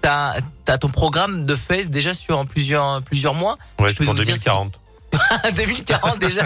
t'as 0.03 0.35
as 0.69 0.79
ton 0.79 0.89
programme 0.89 1.45
de 1.45 1.57
fait 1.57 1.89
déjà 1.89 2.15
sur 2.15 2.47
plusieurs 2.47 3.03
plusieurs 3.03 3.35
mois. 3.35 3.57
Ouais, 3.81 3.89
Tu 3.89 3.97
peux 3.97 4.05
dire 4.05 4.15
2040. 4.15 4.79
2040 5.57 6.19
déjà. 6.21 6.43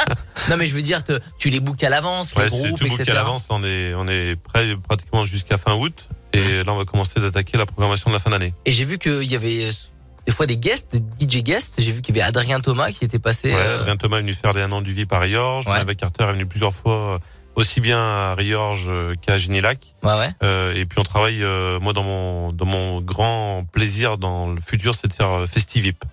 non 0.50 0.56
mais 0.58 0.66
je 0.66 0.74
veux 0.74 0.82
dire, 0.82 1.02
te- 1.04 1.20
tu 1.38 1.48
les 1.50 1.60
bookes 1.60 1.82
à 1.84 1.88
l'avance, 1.88 2.34
les 2.34 2.42
Ouais, 2.42 2.48
groupes, 2.48 2.78
tout 2.78 2.86
etc. 2.86 3.04
à 3.10 3.14
l'avance. 3.14 3.46
On 3.48 3.64
est, 3.64 3.94
on 3.94 4.06
est 4.08 4.36
prêt 4.36 4.76
pratiquement 4.76 5.24
jusqu'à 5.24 5.56
fin 5.56 5.74
août. 5.74 6.08
Et 6.36 6.64
là, 6.64 6.72
on 6.72 6.76
va 6.76 6.84
commencer 6.84 7.20
d'attaquer 7.20 7.56
la 7.58 7.66
programmation 7.66 8.10
de 8.10 8.14
la 8.14 8.20
fin 8.20 8.30
d'année. 8.30 8.52
Et 8.64 8.72
j'ai 8.72 8.84
vu 8.84 8.98
qu'il 8.98 9.24
y 9.24 9.34
avait 9.34 9.68
des 10.26 10.32
fois 10.32 10.46
des 10.46 10.56
guests, 10.56 10.96
des 10.96 11.26
DJ 11.26 11.42
guests. 11.42 11.74
J'ai 11.78 11.90
vu 11.92 12.02
qu'il 12.02 12.16
y 12.16 12.20
avait 12.20 12.28
Adrien 12.28 12.60
Thomas 12.60 12.90
qui 12.90 13.04
était 13.04 13.18
passé. 13.18 13.48
Ouais, 13.54 13.60
euh, 13.60 13.76
Adrien 13.80 13.96
Thomas 13.96 14.18
est 14.18 14.22
venu 14.22 14.32
faire 14.34 14.52
des 14.52 14.62
an 14.64 14.82
du 14.82 14.92
VIP 14.92 15.12
à 15.12 15.18
Riorges. 15.20 15.66
Ouais. 15.66 15.78
Avec 15.78 15.98
Carter 15.98 16.24
est 16.24 16.32
venu 16.32 16.46
plusieurs 16.46 16.74
fois, 16.74 17.14
euh, 17.14 17.18
aussi 17.54 17.80
bien 17.80 17.98
à 18.00 18.34
Riorges 18.34 18.86
euh, 18.88 19.14
qu'à 19.22 19.38
Génilac. 19.38 19.94
ouais, 20.02 20.12
ouais. 20.18 20.30
Euh, 20.42 20.74
et 20.74 20.84
puis 20.84 20.98
on 20.98 21.04
travaille, 21.04 21.42
euh, 21.42 21.78
moi 21.80 21.92
dans 21.92 22.02
mon 22.02 22.52
dans 22.52 22.66
mon 22.66 23.00
grand 23.00 23.64
plaisir 23.72 24.18
dans 24.18 24.52
le 24.52 24.60
futur, 24.60 24.94
c'est 24.94 25.08
de 25.08 25.12
faire 25.14 25.44
Festivip. 25.48 26.04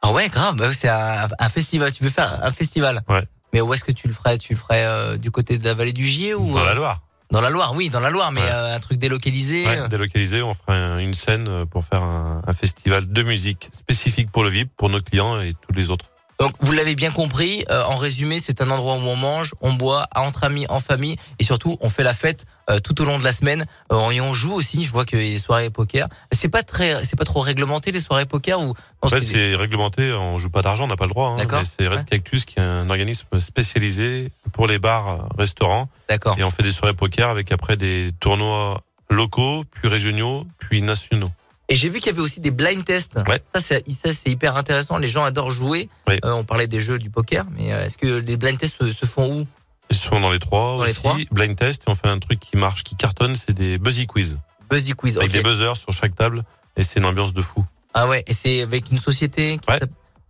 Ah 0.00 0.12
ouais, 0.12 0.28
grave. 0.28 0.54
bah 0.56 0.72
c'est 0.72 0.88
un, 0.88 1.26
un 1.38 1.48
festival. 1.48 1.90
Tu 1.90 2.04
veux 2.04 2.10
faire 2.10 2.38
un 2.42 2.52
festival? 2.52 3.02
Ouais. 3.08 3.24
Mais 3.52 3.60
où 3.60 3.74
est-ce 3.74 3.82
que 3.82 3.90
tu 3.92 4.06
le 4.06 4.14
ferais? 4.14 4.38
Tu 4.38 4.52
le 4.52 4.58
ferais 4.58 4.84
euh, 4.84 5.16
du 5.16 5.30
côté 5.32 5.58
de 5.58 5.64
la 5.64 5.74
vallée 5.74 5.92
du 5.92 6.06
Gier 6.06 6.34
ou 6.34 6.52
Dans 6.54 6.62
la 6.64 6.74
Loire. 6.74 7.00
Dans 7.30 7.40
la 7.42 7.50
Loire, 7.50 7.74
oui, 7.76 7.90
dans 7.90 8.00
la 8.00 8.08
Loire, 8.08 8.32
mais 8.32 8.40
Ouais. 8.40 8.48
euh, 8.50 8.74
un 8.76 8.78
truc 8.78 8.98
délocalisé. 8.98 9.66
Ouais, 9.66 9.78
euh, 9.80 9.88
délocalisé, 9.88 10.40
on 10.42 10.54
fera 10.54 10.74
un- 10.74 10.98
une 10.98 11.12
scène 11.14 11.46
euh, 11.48 11.66
pour 11.66 11.84
faire 11.84 12.02
un, 12.02 12.42
un 12.46 12.52
festival 12.54 13.06
de 13.10 13.22
musique 13.22 13.68
spécifique 13.72 14.30
pour 14.30 14.44
le 14.44 14.50
VIP, 14.50 14.70
pour 14.76 14.88
nos 14.88 15.00
clients 15.00 15.38
et 15.40 15.52
tous 15.52 15.74
les 15.74 15.90
autres. 15.90 16.06
Donc 16.38 16.52
vous 16.60 16.70
l'avez 16.72 16.94
bien 16.94 17.10
compris, 17.10 17.64
euh, 17.68 17.82
en 17.84 17.96
résumé, 17.96 18.38
c'est 18.38 18.60
un 18.62 18.70
endroit 18.70 18.94
où 18.94 19.00
on 19.08 19.16
mange, 19.16 19.54
on 19.60 19.72
boit 19.72 20.06
entre 20.14 20.44
amis, 20.44 20.66
en 20.68 20.78
famille 20.78 21.16
et 21.40 21.44
surtout 21.44 21.76
on 21.80 21.88
fait 21.90 22.04
la 22.04 22.14
fête 22.14 22.46
euh, 22.70 22.78
tout 22.78 23.00
au 23.02 23.04
long 23.04 23.18
de 23.18 23.24
la 23.24 23.32
semaine 23.32 23.66
Euh, 23.90 24.10
et 24.10 24.20
on 24.20 24.32
joue 24.34 24.52
aussi. 24.52 24.84
Je 24.84 24.92
vois 24.92 25.04
qu'il 25.04 25.18
y 25.20 25.28
a 25.30 25.32
des 25.32 25.38
soirées 25.40 25.70
poker. 25.70 26.06
C'est 26.32 26.48
pas 26.50 26.62
très, 26.62 27.04
c'est 27.04 27.16
pas 27.16 27.24
trop 27.24 27.40
réglementé 27.40 27.90
les 27.90 28.00
soirées 28.00 28.26
poker 28.26 28.60
ou? 28.60 28.74
En 29.02 29.08
fait, 29.08 29.20
c'est- 29.20 29.54
réglementé, 29.56 30.12
on 30.12 30.38
joue 30.38 30.50
pas 30.50 30.62
d'argent, 30.62 30.84
on 30.84 30.88
n'a 30.88 30.96
pas 30.96 31.06
le 31.06 31.10
droit. 31.10 31.30
Hein, 31.30 31.36
D'accord. 31.38 31.62
c'est 31.64 31.88
Red 31.88 31.98
Ouais. 31.98 32.04
Cactus 32.04 32.44
qui 32.44 32.58
est 32.58 32.62
un 32.62 32.88
organisme 32.90 33.40
spécialisé 33.40 34.30
pour 34.52 34.66
les 34.66 34.78
bars, 34.78 35.08
euh, 35.08 35.18
restaurants. 35.38 35.88
d'accord. 36.08 36.36
Et 36.38 36.44
on 36.44 36.50
fait 36.50 36.62
des 36.62 36.70
soirées 36.72 36.94
poker 36.94 37.28
avec 37.30 37.50
après 37.52 37.76
des 37.76 38.10
tournois 38.20 38.80
locaux, 39.10 39.64
puis 39.72 39.88
régionaux, 39.88 40.46
puis 40.58 40.82
nationaux. 40.82 41.30
Et 41.68 41.74
j'ai 41.76 41.88
vu 41.88 41.98
qu'il 41.98 42.06
y 42.06 42.14
avait 42.14 42.22
aussi 42.22 42.40
des 42.40 42.50
blind 42.50 42.84
tests. 42.84 43.14
Ouais. 43.26 43.42
Ça 43.54 43.60
c'est 43.60 43.84
ça 43.90 44.14
c'est 44.14 44.30
hyper 44.30 44.56
intéressant. 44.56 44.96
Les 44.98 45.08
gens 45.08 45.24
adorent 45.24 45.50
jouer. 45.50 45.88
Oui. 46.08 46.18
Euh, 46.24 46.32
on 46.32 46.44
parlait 46.44 46.66
des 46.66 46.80
jeux 46.80 46.98
du 46.98 47.10
poker, 47.10 47.44
mais 47.56 47.72
euh, 47.72 47.84
est-ce 47.84 47.98
que 47.98 48.06
les 48.20 48.36
blind 48.36 48.56
tests 48.58 48.82
se, 48.82 48.92
se 48.92 49.04
font 49.06 49.40
où? 49.40 49.46
Ils 49.90 49.96
sont 49.96 50.20
dans 50.20 50.30
les 50.32 50.38
trois 50.38 50.76
Dans 50.78 50.84
les 50.84 50.92
trois 50.94 51.16
Blind 51.30 51.56
test, 51.56 51.84
et 51.86 51.90
on 51.90 51.94
fait 51.94 52.08
un 52.08 52.18
truc 52.18 52.40
qui 52.40 52.56
marche, 52.58 52.84
qui 52.84 52.94
cartonne, 52.94 53.34
c'est 53.36 53.52
des 53.54 53.78
buzzy 53.78 54.06
quiz. 54.06 54.38
Buzzy 54.70 54.92
quiz. 54.92 55.16
Avec 55.16 55.32
des 55.32 55.42
buzzers 55.42 55.76
sur 55.78 55.92
chaque 55.92 56.14
table. 56.14 56.42
Et 56.76 56.82
c'est 56.84 57.00
une 57.00 57.06
ambiance 57.06 57.32
de 57.32 57.40
fou. 57.42 57.64
Ah 57.94 58.06
ouais. 58.06 58.22
Et 58.26 58.34
c'est 58.34 58.60
avec 58.62 58.90
une 58.90 58.98
société. 58.98 59.58
Qui 59.58 59.70
Ouais. 59.70 59.80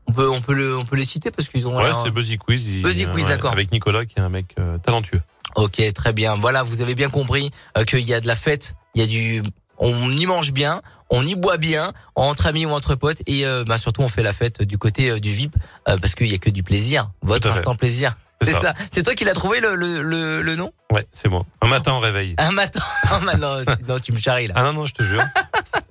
On 0.06 0.12
peut 0.12 0.30
on 0.30 0.40
peut 0.40 0.54
le 0.54 0.78
on 0.78 0.84
peut 0.86 0.96
les 0.96 1.04
citer 1.04 1.30
parce 1.30 1.48
qu'ils 1.48 1.66
ont. 1.66 1.76
Ouais, 1.76 1.90
c'est 2.02 2.10
Buzzy 2.10 2.38
Quiz. 2.38 2.64
il- 2.66 2.82
Buzzy 2.82 3.04
Quiz, 3.06 3.24
ouais, 3.24 3.30
d'accord. 3.30 3.52
Avec 3.52 3.70
Nicolas, 3.72 4.06
qui 4.06 4.14
est 4.16 4.22
un 4.22 4.30
mec 4.30 4.54
euh, 4.58 4.78
talentueux. 4.78 5.20
Ok, 5.56 5.82
très 5.92 6.12
bien. 6.12 6.36
Voilà, 6.36 6.62
vous 6.62 6.80
avez 6.80 6.94
bien 6.94 7.10
compris 7.10 7.50
euh, 7.76 7.84
qu'il 7.84 8.00
y 8.08 8.14
a 8.14 8.20
de 8.20 8.26
la 8.26 8.36
fête, 8.36 8.74
il 8.94 9.02
y 9.02 9.04
a 9.04 9.06
du, 9.06 9.42
on 9.76 10.10
y 10.12 10.24
mange 10.24 10.52
bien, 10.52 10.80
on 11.10 11.24
y 11.26 11.34
boit 11.34 11.56
bien, 11.56 11.92
entre 12.14 12.46
amis 12.46 12.66
ou 12.66 12.70
entre 12.70 12.94
potes, 12.94 13.22
et 13.26 13.46
euh, 13.46 13.64
bah, 13.64 13.78
surtout 13.78 14.02
on 14.02 14.08
fait 14.08 14.22
la 14.22 14.32
fête 14.32 14.62
du 14.62 14.78
côté 14.78 15.10
euh, 15.10 15.18
du 15.20 15.30
VIP 15.32 15.54
euh, 15.88 15.96
parce 15.98 16.14
qu'il 16.14 16.26
y 16.28 16.34
a 16.34 16.38
que 16.38 16.50
du 16.50 16.62
plaisir, 16.62 17.10
votre 17.22 17.48
instant 17.48 17.74
plaisir. 17.74 18.14
C'est 18.40 18.52
ça. 18.52 18.60
ça. 18.60 18.74
C'est 18.92 19.02
toi 19.02 19.16
qui 19.16 19.24
l'as 19.24 19.32
trouvé 19.34 19.58
le, 19.60 19.74
le, 19.74 20.00
le, 20.00 20.42
le 20.42 20.54
nom? 20.54 20.70
Ouais, 20.92 21.04
c'est 21.12 21.26
moi. 21.28 21.44
Un 21.60 21.66
matin 21.66 21.94
au 21.94 21.98
réveil. 21.98 22.36
Un 22.38 22.52
matin. 22.52 22.80
Non, 23.40 23.64
tu- 23.64 23.84
non, 23.88 23.98
tu 23.98 24.12
me 24.12 24.18
charries 24.18 24.46
là. 24.46 24.54
Ah 24.56 24.62
non, 24.62 24.72
non, 24.74 24.86
je 24.86 24.94
te 24.94 25.02
jure. 25.02 25.24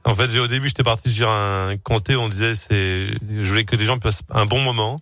en 0.06 0.16
fait, 0.16 0.30
j'ai 0.30 0.40
au 0.40 0.48
début, 0.48 0.70
j'étais 0.70 0.84
parti 0.84 1.12
sur 1.12 1.30
un 1.30 1.76
comté 1.84 2.16
où 2.16 2.22
on 2.22 2.30
disait, 2.30 2.56
c'est, 2.56 3.10
je 3.30 3.50
voulais 3.50 3.66
que 3.66 3.76
les 3.76 3.86
gens 3.86 4.00
passent 4.00 4.22
un 4.34 4.46
bon 4.46 4.62
moment. 4.62 4.96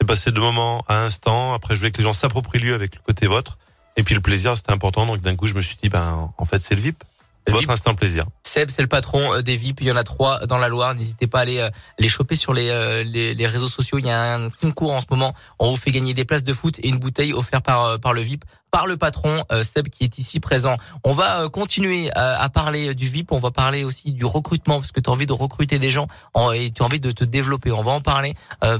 C'est 0.00 0.04
passer 0.06 0.32
de 0.32 0.40
moment 0.40 0.82
à 0.88 1.02
instant. 1.04 1.54
Après, 1.54 1.74
je 1.76 1.80
voulais 1.80 1.92
que 1.92 1.98
les 1.98 2.04
gens 2.04 2.12
s'approprient 2.12 2.58
lui 2.58 2.72
avec 2.72 2.96
le 2.96 3.00
côté 3.06 3.28
vôtre. 3.28 3.58
Et 3.96 4.02
puis 4.02 4.16
le 4.16 4.20
plaisir, 4.20 4.56
c'était 4.56 4.72
important. 4.72 5.06
Donc 5.06 5.20
d'un 5.20 5.36
coup, 5.36 5.46
je 5.46 5.54
me 5.54 5.62
suis 5.62 5.76
dit, 5.76 5.90
ben, 5.90 6.32
en 6.38 6.44
fait, 6.44 6.58
c'est 6.58 6.74
le 6.74 6.80
VIP. 6.80 7.04
Votre 7.52 7.70
instant 7.70 7.94
plaisir. 7.94 8.24
Seb, 8.42 8.70
c'est 8.70 8.82
le 8.82 8.88
patron 8.88 9.32
euh, 9.34 9.42
des 9.42 9.56
VIP. 9.56 9.80
Il 9.82 9.86
y 9.88 9.92
en 9.92 9.96
a 9.96 10.02
trois 10.02 10.40
dans 10.46 10.58
la 10.58 10.68
Loire. 10.68 10.94
N'hésitez 10.94 11.26
pas 11.26 11.38
à 11.38 11.42
aller 11.42 11.58
euh, 11.58 11.68
les 11.98 12.08
choper 12.08 12.34
sur 12.36 12.52
les, 12.52 12.68
euh, 12.70 13.02
les, 13.04 13.34
les 13.34 13.46
réseaux 13.46 13.68
sociaux. 13.68 13.98
Il 13.98 14.06
y 14.06 14.10
a 14.10 14.34
un 14.34 14.50
concours 14.50 14.92
en 14.92 15.00
ce 15.00 15.06
moment. 15.10 15.34
On 15.58 15.70
vous 15.70 15.76
fait 15.76 15.90
gagner 15.92 16.14
des 16.14 16.24
places 16.24 16.44
de 16.44 16.52
foot 16.52 16.78
et 16.82 16.88
une 16.88 16.98
bouteille 16.98 17.32
offerte 17.32 17.64
par, 17.64 18.00
par 18.00 18.12
le 18.12 18.20
VIP, 18.22 18.44
par 18.70 18.86
le 18.86 18.96
patron 18.96 19.44
Seb 19.62 19.88
qui 19.88 20.04
est 20.04 20.18
ici 20.18 20.40
présent. 20.40 20.76
On 21.04 21.12
va 21.12 21.48
continuer 21.48 22.10
à, 22.12 22.40
à 22.42 22.48
parler 22.48 22.94
du 22.94 23.08
VIP. 23.08 23.32
On 23.32 23.38
va 23.38 23.50
parler 23.50 23.84
aussi 23.84 24.12
du 24.12 24.24
recrutement 24.24 24.80
parce 24.80 24.92
que 24.92 25.00
tu 25.00 25.08
as 25.10 25.12
envie 25.12 25.26
de 25.26 25.32
recruter 25.32 25.78
des 25.78 25.90
gens 25.90 26.06
en- 26.34 26.52
et 26.52 26.70
tu 26.70 26.82
as 26.82 26.86
envie 26.86 27.00
de 27.00 27.10
te 27.12 27.24
développer. 27.24 27.70
On 27.72 27.82
va 27.82 27.92
en 27.92 28.00
parler 28.00 28.34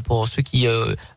pour 0.05 0.27
ceux 0.29 0.43
qui 0.43 0.67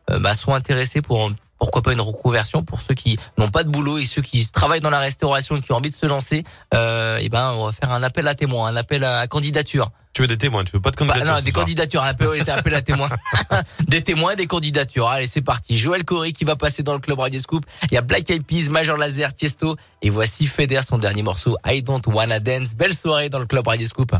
bah, 0.08 0.34
sont 0.34 0.54
intéressés 0.54 1.02
pour 1.02 1.30
pourquoi 1.58 1.82
pas 1.82 1.92
une 1.92 2.00
reconversion 2.00 2.62
pour 2.62 2.80
ceux 2.80 2.94
qui 2.94 3.18
n'ont 3.38 3.48
pas 3.50 3.62
de 3.64 3.68
boulot 3.70 3.98
et 3.98 4.04
ceux 4.04 4.22
qui 4.22 4.46
travaillent 4.48 4.80
dans 4.80 4.90
la 4.90 4.98
restauration 4.98 5.56
et 5.56 5.60
qui 5.60 5.72
ont 5.72 5.76
envie 5.76 5.90
de 5.90 5.94
se 5.96 6.06
lancer. 6.06 6.44
Euh, 6.74 7.18
et 7.18 7.28
ben, 7.28 7.52
on 7.56 7.66
va 7.66 7.72
faire 7.72 7.92
un 7.92 8.02
appel 8.02 8.26
à 8.28 8.34
témoins, 8.34 8.68
un 8.68 8.76
appel 8.76 9.04
à 9.04 9.26
candidature. 9.26 9.90
Tu 10.12 10.22
veux 10.22 10.28
des 10.28 10.38
témoins, 10.38 10.62
tu 10.64 10.70
veux 10.72 10.80
pas 10.80 10.92
de 10.92 10.96
Bah, 10.96 11.06
candidature. 11.06 11.34
non, 11.34 11.40
des 11.40 11.50
candidatures, 11.50 12.02
un 12.02 12.06
appel, 12.06 12.28
un 12.40 12.52
appel 12.56 12.74
à 12.74 12.82
témoins. 12.82 13.08
des 13.88 14.00
témoins 14.02 14.36
des 14.36 14.46
candidatures. 14.46 15.08
Allez, 15.08 15.26
c'est 15.26 15.40
parti. 15.42 15.76
Joël 15.76 16.04
Corey 16.04 16.32
qui 16.32 16.44
va 16.44 16.54
passer 16.54 16.84
dans 16.84 16.92
le 16.92 17.00
club 17.00 17.18
Radio 17.18 17.40
Scoop. 17.40 17.64
Il 17.90 17.94
y 17.94 17.96
a 17.96 18.00
Black 18.02 18.30
Eyed 18.30 18.44
Peas, 18.44 18.68
Major 18.70 18.96
Laser, 18.96 19.34
Tiesto. 19.34 19.74
Et 20.02 20.10
voici 20.10 20.46
Feder, 20.46 20.82
son 20.88 20.98
dernier 20.98 21.22
morceau, 21.22 21.56
I 21.66 21.82
Don't 21.82 22.02
Wanna 22.06 22.38
Dance. 22.38 22.76
Belle 22.76 22.94
soirée 22.94 23.28
dans 23.28 23.40
le 23.40 23.46
club 23.46 23.66
Radio 23.66 23.86
Scoop. 23.88 24.12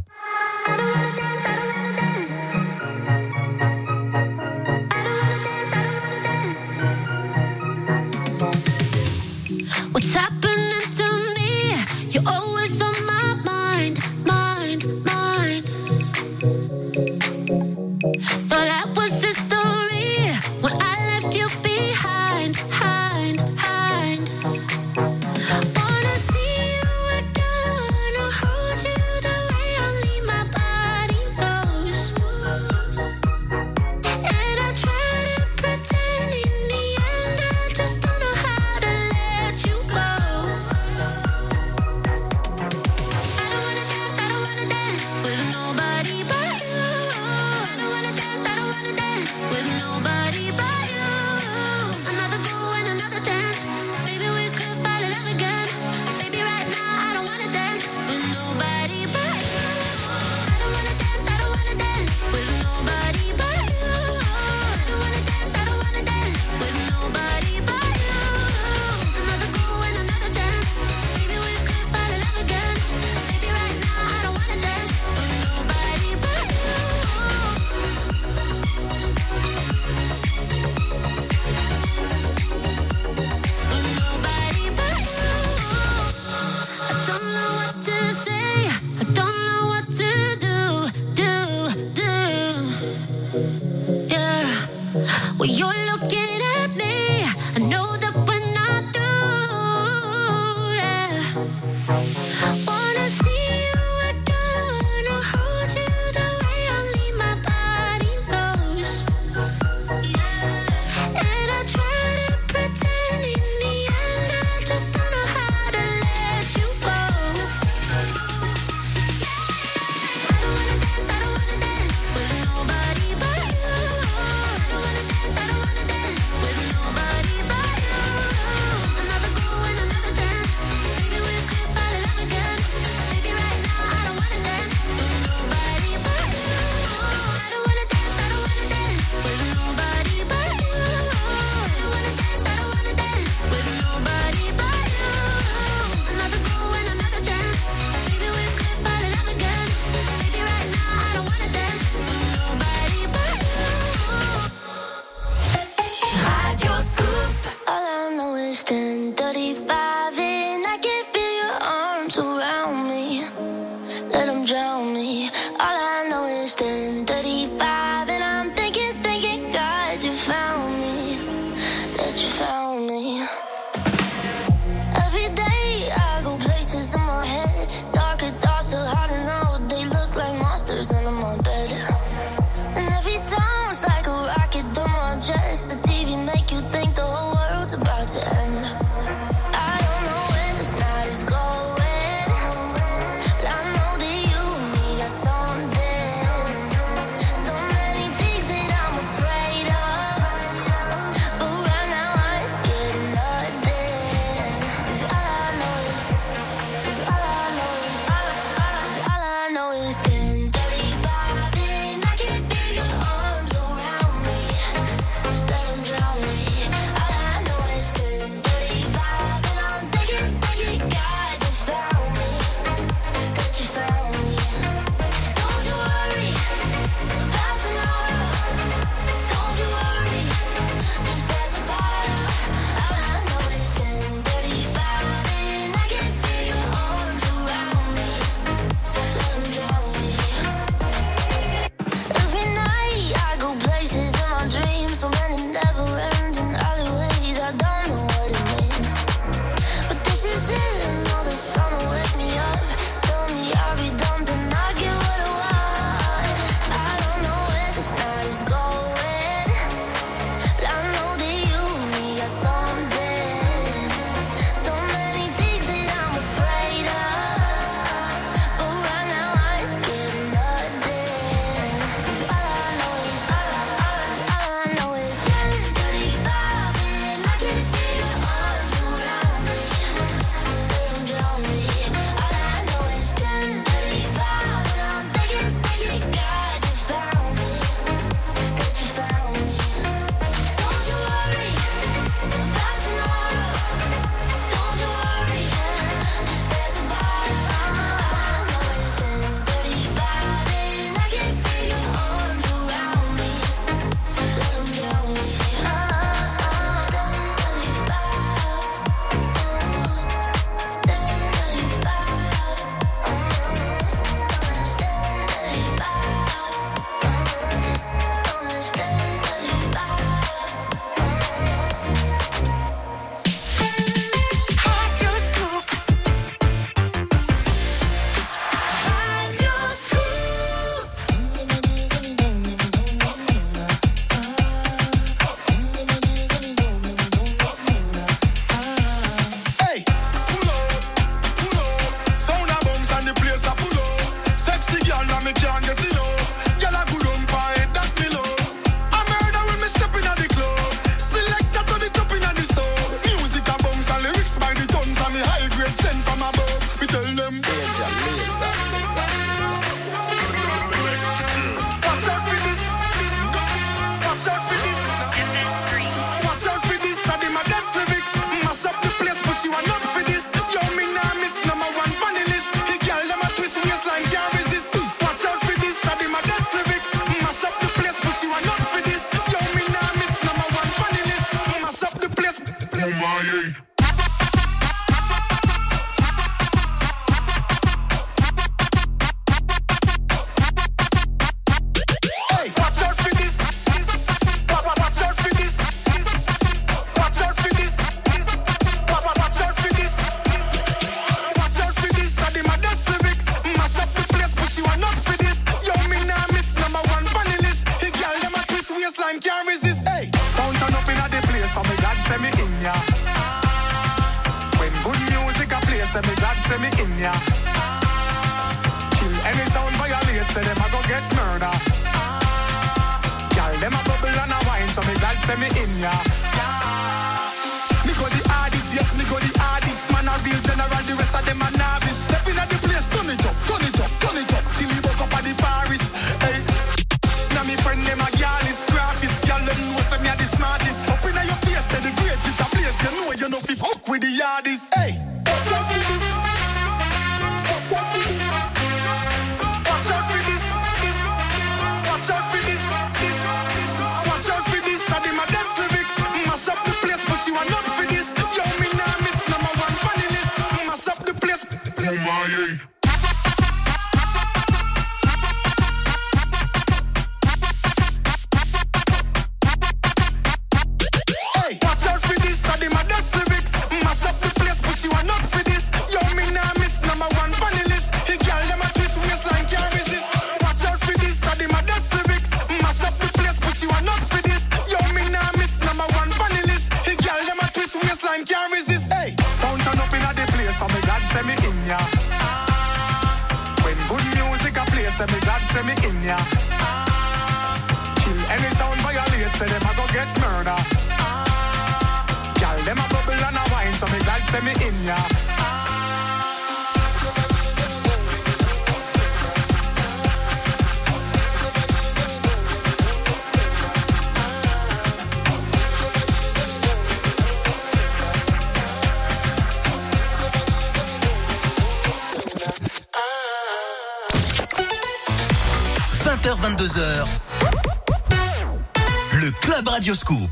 Club 530.03 530.31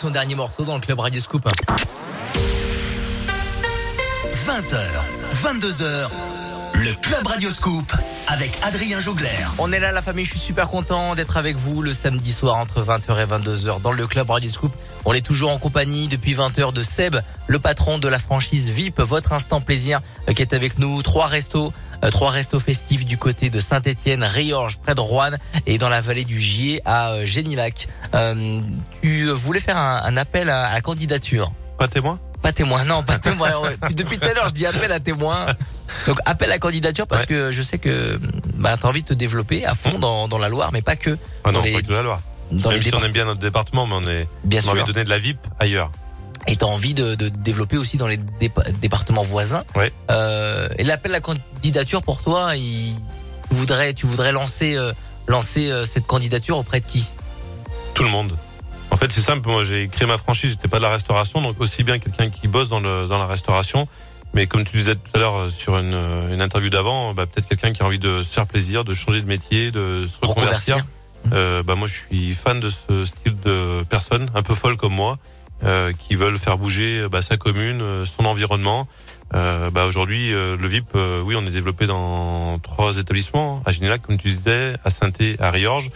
son 0.00 0.08
dernier 0.08 0.34
morceau 0.34 0.64
dans 0.64 0.76
le 0.76 0.80
club 0.80 0.98
Radio 0.98 1.20
Scoop. 1.20 1.46
20h, 4.46 4.78
22h, 5.42 6.08
le 6.72 6.94
Club 7.02 7.26
Radio 7.26 7.50
Scoop 7.50 7.92
avec 8.26 8.50
Adrien 8.62 8.98
Jougler. 8.98 9.28
On 9.58 9.70
est 9.72 9.78
là 9.78 9.92
la 9.92 10.00
famille, 10.00 10.24
je 10.24 10.30
suis 10.30 10.40
super 10.40 10.68
content 10.68 11.14
d'être 11.14 11.36
avec 11.36 11.56
vous 11.56 11.82
le 11.82 11.92
samedi 11.92 12.32
soir 12.32 12.56
entre 12.56 12.82
20h 12.82 13.20
et 13.20 13.26
22h 13.26 13.82
dans 13.82 13.92
le 13.92 14.06
club 14.06 14.30
Radio 14.30 14.48
Scoop. 14.48 14.72
On 15.04 15.12
est 15.12 15.20
toujours 15.20 15.50
en 15.50 15.58
compagnie 15.58 16.08
depuis 16.08 16.34
20h 16.34 16.72
de 16.72 16.82
Seb, 16.82 17.16
le 17.46 17.58
patron 17.58 17.98
de 17.98 18.08
la 18.08 18.18
franchise 18.18 18.70
VIP, 18.70 19.00
votre 19.00 19.34
instant 19.34 19.60
plaisir 19.60 20.00
euh, 20.28 20.32
qui 20.32 20.40
est 20.40 20.54
avec 20.54 20.78
nous. 20.78 21.02
Trois 21.02 21.26
restos, 21.26 21.74
euh, 22.04 22.10
trois 22.10 22.30
restos 22.30 22.60
festifs 22.60 23.04
du 23.04 23.18
côté 23.18 23.50
de 23.50 23.60
Saint-Étienne, 23.60 24.22
Riorges, 24.22 24.78
près 24.78 24.94
de 24.94 25.00
Rouen 25.00 25.32
et 25.66 25.76
dans 25.76 25.88
la 25.88 26.00
vallée 26.00 26.24
du 26.24 26.38
Gier 26.40 26.80
à 26.84 27.10
euh, 27.10 27.26
Génilac. 27.26 27.88
Euh, 28.14 28.58
tu 29.02 29.30
voulais 29.30 29.60
faire 29.60 29.76
un, 29.76 30.02
un 30.04 30.16
appel 30.16 30.48
à, 30.50 30.64
à 30.66 30.74
la 30.74 30.80
candidature. 30.80 31.52
Pas 31.78 31.88
témoin 31.88 32.18
Pas 32.42 32.52
témoin, 32.52 32.84
non, 32.84 33.02
pas 33.02 33.18
témoin. 33.18 33.50
Depuis 33.96 34.18
tout 34.18 34.26
à 34.26 34.34
l'heure, 34.34 34.48
je 34.48 34.54
dis 34.54 34.66
appel 34.66 34.90
à 34.92 35.00
témoin. 35.00 35.46
Donc 36.06 36.18
appel 36.26 36.50
à 36.52 36.58
candidature 36.58 37.06
parce 37.06 37.22
Ouais. 37.22 37.26
que 37.28 37.50
je 37.50 37.62
sais 37.62 37.78
que 37.78 38.18
bah, 38.54 38.76
tu 38.78 38.86
as 38.86 38.88
envie 38.88 39.02
de 39.02 39.08
te 39.08 39.14
développer 39.14 39.64
à 39.64 39.74
fond 39.74 39.98
dans, 39.98 40.28
dans 40.28 40.38
la 40.38 40.48
Loire, 40.48 40.70
mais 40.72 40.82
pas 40.82 40.96
que. 40.96 41.16
Ah 41.44 41.52
non, 41.52 41.62
les, 41.62 41.72
pas 41.72 41.82
que 41.82 41.86
de 41.86 41.94
la 41.94 42.02
Loire. 42.02 42.20
dans 42.52 42.70
Même 42.70 42.82
si 42.82 42.94
on 42.94 43.02
aime 43.02 43.12
bien 43.12 43.24
notre 43.24 43.40
département, 43.40 43.86
mais 43.86 43.94
on, 43.94 44.06
est, 44.10 44.28
Bien 44.44 44.60
on 44.64 44.68
a 44.68 44.72
envie 44.72 44.82
de 44.82 44.92
donner 44.92 45.04
de 45.04 45.10
la 45.10 45.18
VIP 45.18 45.38
ailleurs. 45.58 45.90
Et 46.46 46.56
tu 46.56 46.64
as 46.64 46.68
envie 46.68 46.94
de, 46.94 47.14
de 47.14 47.28
développer 47.28 47.76
aussi 47.76 47.96
dans 47.98 48.06
les 48.06 48.16
dépa- 48.16 48.70
départements 48.80 49.22
voisins. 49.22 49.62
Ouais. 49.76 49.92
Euh, 50.10 50.68
et 50.78 50.84
l'appel 50.84 51.14
à 51.14 51.20
candidature 51.20 52.00
pour 52.02 52.22
toi, 52.22 52.56
il, 52.56 52.94
tu 53.50 53.54
voudrais, 53.56 53.92
tu 53.94 54.06
voudrais 54.06 54.32
lancer, 54.32 54.74
euh, 54.76 54.92
lancer 55.28 55.70
euh, 55.70 55.84
cette 55.84 56.06
candidature 56.06 56.56
auprès 56.56 56.80
de 56.80 56.86
qui? 56.86 57.08
Tout 58.00 58.06
le 58.06 58.12
monde. 58.12 58.34
En 58.90 58.96
fait, 58.96 59.12
c'est 59.12 59.20
simple. 59.20 59.46
Moi, 59.46 59.62
j'ai 59.62 59.86
créé 59.88 60.08
ma 60.08 60.16
franchise. 60.16 60.52
J'étais 60.52 60.68
pas 60.68 60.78
de 60.78 60.84
la 60.84 60.88
restauration, 60.88 61.42
donc 61.42 61.60
aussi 61.60 61.84
bien 61.84 61.98
quelqu'un 61.98 62.30
qui 62.30 62.48
bosse 62.48 62.70
dans 62.70 62.80
le 62.80 63.06
dans 63.06 63.18
la 63.18 63.26
restauration. 63.26 63.86
Mais 64.32 64.46
comme 64.46 64.64
tu 64.64 64.74
disais 64.78 64.94
tout 64.94 65.10
à 65.12 65.18
l'heure 65.18 65.36
euh, 65.36 65.50
sur 65.50 65.76
une, 65.76 65.92
euh, 65.92 66.32
une 66.32 66.40
interview 66.40 66.70
d'avant, 66.70 67.12
bah, 67.12 67.26
peut-être 67.26 67.46
quelqu'un 67.46 67.74
qui 67.74 67.82
a 67.82 67.86
envie 67.86 67.98
de 67.98 68.22
se 68.22 68.32
faire 68.32 68.46
plaisir, 68.46 68.86
de 68.86 68.94
changer 68.94 69.20
de 69.20 69.26
métier, 69.26 69.70
de 69.70 70.08
se 70.08 70.26
reconvertir. 70.26 70.76
Reconvertir. 70.76 70.86
Euh, 71.34 71.62
bah 71.62 71.74
moi, 71.74 71.88
je 71.88 71.92
suis 71.92 72.32
fan 72.32 72.58
de 72.58 72.70
ce 72.70 73.04
style 73.04 73.38
de 73.44 73.82
personnes, 73.82 74.30
un 74.34 74.42
peu 74.42 74.54
folles 74.54 74.78
comme 74.78 74.94
moi, 74.94 75.18
euh, 75.64 75.92
qui 75.92 76.14
veulent 76.14 76.38
faire 76.38 76.56
bouger 76.56 77.06
bah, 77.10 77.20
sa 77.20 77.36
commune, 77.36 77.82
euh, 77.82 78.06
son 78.06 78.24
environnement. 78.24 78.88
Euh, 79.34 79.70
bah 79.70 79.86
aujourd'hui, 79.86 80.32
euh, 80.32 80.56
le 80.56 80.66
VIP, 80.66 80.96
euh, 80.96 81.22
oui, 81.22 81.36
on 81.36 81.46
est 81.46 81.50
développé 81.50 81.86
dans 81.86 82.58
trois 82.60 82.96
établissements, 82.98 83.62
à 83.64 83.72
Génilac, 83.72 84.02
comme 84.02 84.18
tu 84.18 84.28
disais, 84.28 84.74
à 84.84 84.90
saint 84.90 85.10
à 85.38 85.50
Riorges. 85.50 85.90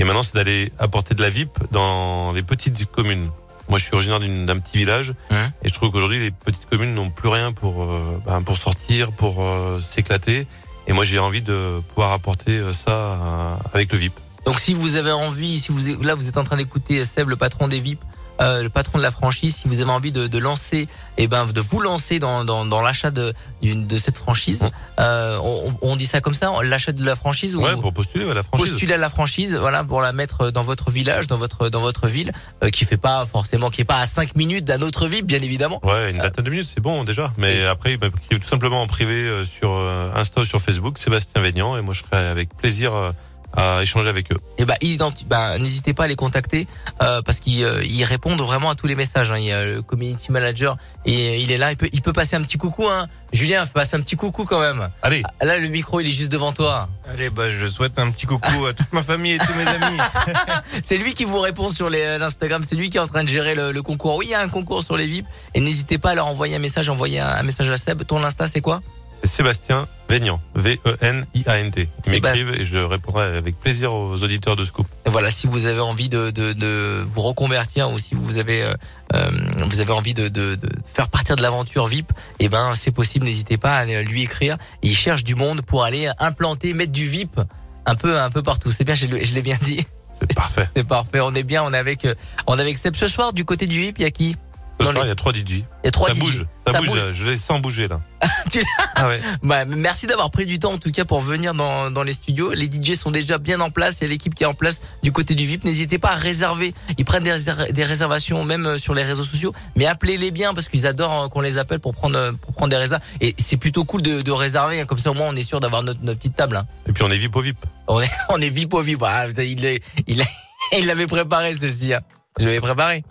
Et 0.00 0.04
maintenant, 0.04 0.22
c'est 0.22 0.34
d'aller 0.34 0.72
apporter 0.78 1.14
de 1.14 1.20
la 1.20 1.28
VIP 1.28 1.58
dans 1.72 2.32
les 2.32 2.42
petites 2.42 2.90
communes. 2.90 3.28
Moi, 3.68 3.78
je 3.78 3.84
suis 3.84 3.94
originaire 3.94 4.18
d'un 4.18 4.58
petit 4.58 4.78
village, 4.78 5.12
et 5.30 5.68
je 5.68 5.74
trouve 5.74 5.92
qu'aujourd'hui, 5.92 6.18
les 6.18 6.30
petites 6.30 6.64
communes 6.70 6.94
n'ont 6.94 7.10
plus 7.10 7.28
rien 7.28 7.52
pour 7.52 7.84
euh, 7.84 8.20
bah, 8.24 8.40
pour 8.44 8.56
sortir, 8.56 9.12
pour 9.12 9.44
euh, 9.44 9.78
s'éclater. 9.78 10.46
Et 10.86 10.94
moi, 10.94 11.04
j'ai 11.04 11.18
envie 11.18 11.42
de 11.42 11.82
pouvoir 11.90 12.12
apporter 12.12 12.52
euh, 12.52 12.72
ça 12.72 12.90
euh, 12.90 13.54
avec 13.74 13.92
le 13.92 13.98
VIP. 13.98 14.14
Donc 14.46 14.58
si 14.58 14.72
vous 14.72 14.96
avez 14.96 15.12
envie, 15.12 15.58
si 15.58 15.70
vous 15.70 16.02
là 16.02 16.14
vous 16.14 16.28
êtes 16.28 16.38
en 16.38 16.44
train 16.44 16.56
d'écouter 16.56 17.04
Seb, 17.04 17.28
le 17.28 17.36
patron 17.36 17.68
des 17.68 17.78
VIP, 17.78 18.00
le 18.40 18.68
patron 18.68 18.98
de 18.98 19.02
la 19.02 19.10
franchise, 19.10 19.56
si 19.56 19.68
vous 19.68 19.80
avez 19.80 19.90
envie 19.90 20.12
de, 20.12 20.26
de 20.26 20.38
lancer, 20.38 20.88
et 21.18 21.26
ben 21.28 21.44
de 21.46 21.60
vous 21.60 21.80
lancer 21.80 22.18
dans, 22.18 22.44
dans, 22.44 22.64
dans 22.64 22.80
l'achat 22.80 23.10
de, 23.10 23.34
d'une- 23.60 23.86
de 23.86 23.96
cette 23.98 24.16
franchise, 24.16 24.64
euh, 24.98 25.38
on, 25.42 25.74
on 25.82 25.96
dit 25.96 26.06
ça 26.06 26.20
comme 26.22 26.32
ça, 26.34 26.50
l'achat 26.62 26.92
de 26.92 27.04
la 27.04 27.14
franchise 27.16 27.54
ou 27.54 27.62
Ouais, 27.62 27.76
pour 27.76 27.92
postuler 27.92 28.30
à 28.30 28.34
la 28.34 28.42
franchise. 28.42 28.70
postuler 28.70 28.94
à 28.94 28.96
la 28.96 29.10
franchise, 29.10 29.54
voilà, 29.56 29.84
pour 29.84 30.00
la 30.00 30.12
mettre 30.12 30.50
dans 30.50 30.62
votre 30.62 30.90
village, 30.90 31.26
dans 31.26 31.36
votre 31.36 31.68
dans 31.68 31.82
votre 31.82 32.06
ville, 32.08 32.32
euh, 32.64 32.70
qui 32.70 32.84
fait 32.86 32.96
pas 32.96 33.26
forcément, 33.26 33.68
qui 33.70 33.82
est 33.82 33.84
pas 33.84 33.98
à 34.00 34.06
5 34.06 34.34
minutes 34.36 34.64
d'un 34.64 34.80
autre 34.80 35.06
VIP, 35.06 35.26
bien 35.26 35.42
évidemment. 35.42 35.80
Ouais, 35.84 36.10
une 36.10 36.18
vingtaine 36.18 36.44
de 36.44 36.50
minutes, 36.50 36.70
c'est 36.74 36.80
bon 36.80 37.04
déjà. 37.04 37.32
Mais 37.36 37.56
Et- 37.58 37.64
après, 37.66 37.92
il 37.92 38.00
m'écrivent 38.00 38.40
tout 38.40 38.48
simplement 38.48 38.80
en 38.80 38.86
privé 38.86 39.14
euh, 39.24 39.44
sur 39.44 39.72
euh, 39.74 40.10
Insta 40.14 40.40
ou 40.40 40.44
sur 40.46 40.60
Facebook, 40.62 40.98
Sébastien 40.98 41.42
Vénian, 41.42 41.76
et 41.76 41.82
moi 41.82 41.92
je 41.92 42.02
serai 42.02 42.26
avec 42.28 42.56
plaisir 42.56 42.94
euh, 42.94 43.10
à 43.56 43.82
échanger 43.82 44.08
avec 44.08 44.30
eux. 44.32 44.36
Et 44.58 44.64
ben, 44.64 44.76
identi- 44.82 45.24
ben, 45.26 45.58
n'hésitez 45.58 45.92
pas 45.94 46.04
à 46.04 46.06
les 46.08 46.16
contacter 46.16 46.66
euh, 47.02 47.20
parce 47.22 47.40
qu'ils 47.40 47.64
euh, 47.64 47.84
ils 47.84 48.04
répondent 48.04 48.40
vraiment 48.40 48.70
à 48.70 48.74
tous 48.74 48.86
les 48.86 48.94
messages. 48.94 49.30
Hein. 49.32 49.38
Il 49.38 49.44
y 49.44 49.52
a 49.52 49.64
le 49.64 49.82
community 49.82 50.30
manager 50.32 50.76
et 51.04 51.40
il 51.40 51.50
est 51.50 51.56
là. 51.56 51.70
Il 51.72 51.76
peut, 51.76 51.88
il 51.92 52.02
peut 52.02 52.12
passer 52.12 52.36
un 52.36 52.42
petit 52.42 52.58
coucou. 52.58 52.86
Hein. 52.88 53.06
Julien, 53.32 53.66
passe 53.66 53.94
un 53.94 54.00
petit 54.00 54.16
coucou 54.16 54.44
quand 54.44 54.60
même. 54.60 54.88
Allez, 55.02 55.22
Ah, 55.40 55.44
Là, 55.44 55.58
le 55.58 55.68
micro, 55.68 56.00
il 56.00 56.06
est 56.08 56.10
juste 56.10 56.32
devant 56.32 56.52
toi. 56.52 56.88
Allez, 57.08 57.30
bah, 57.30 57.50
je 57.50 57.66
souhaite 57.66 57.98
un 57.98 58.10
petit 58.10 58.26
coucou 58.26 58.66
à 58.66 58.72
toute 58.72 58.92
ma 58.92 59.02
famille 59.02 59.32
et 59.32 59.38
tous 59.38 59.54
mes 59.54 59.66
amis. 59.66 59.98
C'est 60.82 60.96
lui 60.96 61.14
qui 61.14 61.24
vous 61.24 61.40
répond 61.40 61.68
sur 61.68 61.90
les- 61.90 62.18
l'Instagram. 62.18 62.62
C'est 62.64 62.76
lui 62.76 62.90
qui 62.90 62.96
est 62.96 63.00
en 63.00 63.08
train 63.08 63.24
de 63.24 63.28
gérer 63.28 63.54
le, 63.54 63.72
le 63.72 63.82
concours. 63.82 64.16
Oui, 64.16 64.26
il 64.26 64.30
y 64.30 64.34
a 64.34 64.40
un 64.40 64.48
concours 64.48 64.82
sur 64.82 64.96
les 64.96 65.06
VIP. 65.06 65.26
Et 65.54 65.60
n'hésitez 65.60 65.98
pas 65.98 66.10
à 66.10 66.14
leur 66.14 66.26
envoyer 66.26 66.56
un 66.56 66.60
message. 66.60 66.88
Envoyer 66.88 67.20
un, 67.20 67.28
un 67.28 67.42
message 67.42 67.68
à 67.70 67.76
Seb. 67.76 68.04
Ton 68.04 68.22
Insta, 68.24 68.48
c'est 68.48 68.60
quoi? 68.60 68.82
Sébastien 69.24 69.86
Vénian, 70.08 70.40
V-E-N-I-A-n-t. 70.54 71.88
Ils 72.06 72.10
Sébastien. 72.10 72.44
m'écrivent 72.46 72.60
et 72.60 72.64
je 72.64 72.78
répondrai 72.78 73.26
avec 73.36 73.58
plaisir 73.60 73.92
aux 73.92 74.22
auditeurs 74.22 74.56
de 74.56 74.64
Scoop. 74.64 74.86
Et 75.06 75.10
voilà, 75.10 75.30
si 75.30 75.46
vous 75.46 75.66
avez 75.66 75.80
envie 75.80 76.08
de, 76.08 76.30
de, 76.30 76.52
de 76.52 77.04
vous 77.14 77.20
reconvertir 77.22 77.90
ou 77.90 77.98
si 77.98 78.14
vous 78.14 78.38
avez 78.38 78.62
euh, 78.64 78.74
euh, 79.14 79.30
vous 79.70 79.80
avez 79.80 79.92
envie 79.92 80.14
de, 80.14 80.28
de, 80.28 80.56
de 80.56 80.68
faire 80.92 81.08
partir 81.08 81.36
de 81.36 81.42
l'aventure 81.42 81.86
VIP, 81.86 82.12
eh 82.40 82.48
ben 82.48 82.74
c'est 82.74 82.90
possible. 82.90 83.26
N'hésitez 83.26 83.56
pas 83.56 83.76
à 83.76 83.78
aller 83.80 84.02
lui 84.02 84.22
écrire. 84.22 84.56
Il 84.82 84.96
cherche 84.96 85.22
du 85.24 85.34
monde 85.34 85.62
pour 85.62 85.84
aller 85.84 86.08
implanter, 86.18 86.74
mettre 86.74 86.92
du 86.92 87.06
VIP 87.06 87.40
un 87.86 87.94
peu 87.94 88.18
un 88.18 88.30
peu 88.30 88.42
partout. 88.42 88.70
C'est 88.70 88.84
bien, 88.84 88.94
je 88.94 89.06
l'ai 89.06 89.24
je 89.24 89.34
l'ai 89.34 89.42
bien 89.42 89.58
dit. 89.62 89.86
C'est 90.18 90.34
parfait. 90.34 90.68
C'est 90.76 90.86
parfait. 90.86 91.20
On 91.20 91.34
est 91.34 91.44
bien. 91.44 91.62
On 91.62 91.72
est 91.72 91.78
avec 91.78 92.04
euh, 92.04 92.14
on 92.46 92.58
est 92.58 92.62
avec 92.62 92.78
Seb 92.78 92.96
ce 92.96 93.06
soir 93.08 93.32
du 93.32 93.44
côté 93.44 93.66
du 93.66 93.78
VIP. 93.80 93.98
Il 93.98 94.02
y 94.02 94.06
a 94.06 94.10
qui? 94.10 94.36
Ce 94.80 94.90
soir, 94.92 95.04
il 95.04 95.08
y 95.08 95.10
a 95.10 95.14
trois 95.14 95.32
DJ. 95.32 95.38
Il 95.50 95.64
y 95.84 95.88
a 95.88 95.90
trois 95.90 96.08
ça 96.08 96.14
DJ. 96.14 96.18
bouge, 96.18 96.46
ça, 96.66 96.72
Ça 96.72 96.78
bouge, 96.80 96.88
bouge. 96.88 96.98
là. 96.98 97.12
je 97.12 97.26
les 97.26 97.36
sens 97.36 97.60
bouger 97.60 97.88
là. 97.88 98.00
Tu- 98.50 98.62
ah 98.96 99.08
ouais. 99.08 99.20
Bah, 99.42 99.64
merci 99.64 100.06
d'avoir 100.06 100.30
pris 100.30 100.44
du 100.46 100.58
temps 100.58 100.72
en 100.72 100.78
tout 100.78 100.90
cas 100.90 101.04
pour 101.04 101.20
venir 101.20 101.54
dans, 101.54 101.90
dans 101.90 102.02
les 102.02 102.12
studios. 102.12 102.52
Les 102.52 102.64
DJ 102.66 102.94
sont 102.94 103.10
déjà 103.10 103.38
bien 103.38 103.60
en 103.60 103.70
place 103.70 104.02
et 104.02 104.06
l'équipe 104.08 104.34
qui 104.34 104.42
est 104.42 104.46
en 104.46 104.54
place 104.54 104.80
du 105.02 105.12
côté 105.12 105.34
du 105.34 105.46
VIP. 105.46 105.64
N'hésitez 105.64 105.98
pas 105.98 106.10
à 106.12 106.16
réserver. 106.16 106.74
Ils 106.98 107.04
prennent 107.04 107.22
des, 107.24 107.36
des 107.72 107.84
réservations 107.84 108.44
même 108.44 108.66
euh, 108.66 108.78
sur 108.78 108.94
les 108.94 109.02
réseaux 109.02 109.24
sociaux, 109.24 109.54
mais 109.76 109.86
appelez-les 109.86 110.30
bien 110.32 110.52
parce 110.54 110.68
qu'ils 110.68 110.86
adorent 110.86 111.24
euh, 111.24 111.28
qu'on 111.28 111.40
les 111.40 111.58
appelle 111.58 111.80
pour 111.80 111.94
prendre 111.94 112.18
euh, 112.18 112.32
pour 112.32 112.52
prendre 112.52 112.70
des 112.70 112.76
réserves. 112.76 113.02
Et 113.20 113.34
c'est 113.38 113.56
plutôt 113.56 113.84
cool 113.84 114.02
de, 114.02 114.22
de 114.22 114.30
réserver 114.32 114.80
hein. 114.80 114.84
comme 114.86 114.98
ça 114.98 115.10
au 115.10 115.14
moins 115.14 115.28
on 115.28 115.36
est 115.36 115.42
sûr 115.42 115.60
d'avoir 115.60 115.82
notre, 115.82 116.00
notre 116.02 116.18
petite 116.18 116.36
table. 116.36 116.56
hein. 116.56 116.66
Et 116.88 116.92
puis 116.92 117.02
on 117.04 117.10
est 117.10 117.18
VIP 117.18 117.36
au 117.36 117.40
VIP. 117.40 117.58
On 117.88 118.00
est 118.00 118.10
on 118.30 118.40
est 118.40 118.50
VIP 118.50 118.74
au 118.74 118.80
VIP. 118.82 119.02
Ah, 119.04 119.26
il 120.06 120.86
l'avait 120.86 121.06
préparé 121.06 121.54
celle-ci. 121.56 121.94
Hein. 121.94 122.00
Je 122.38 122.44
l'avais 122.44 122.60
préparé. 122.60 123.04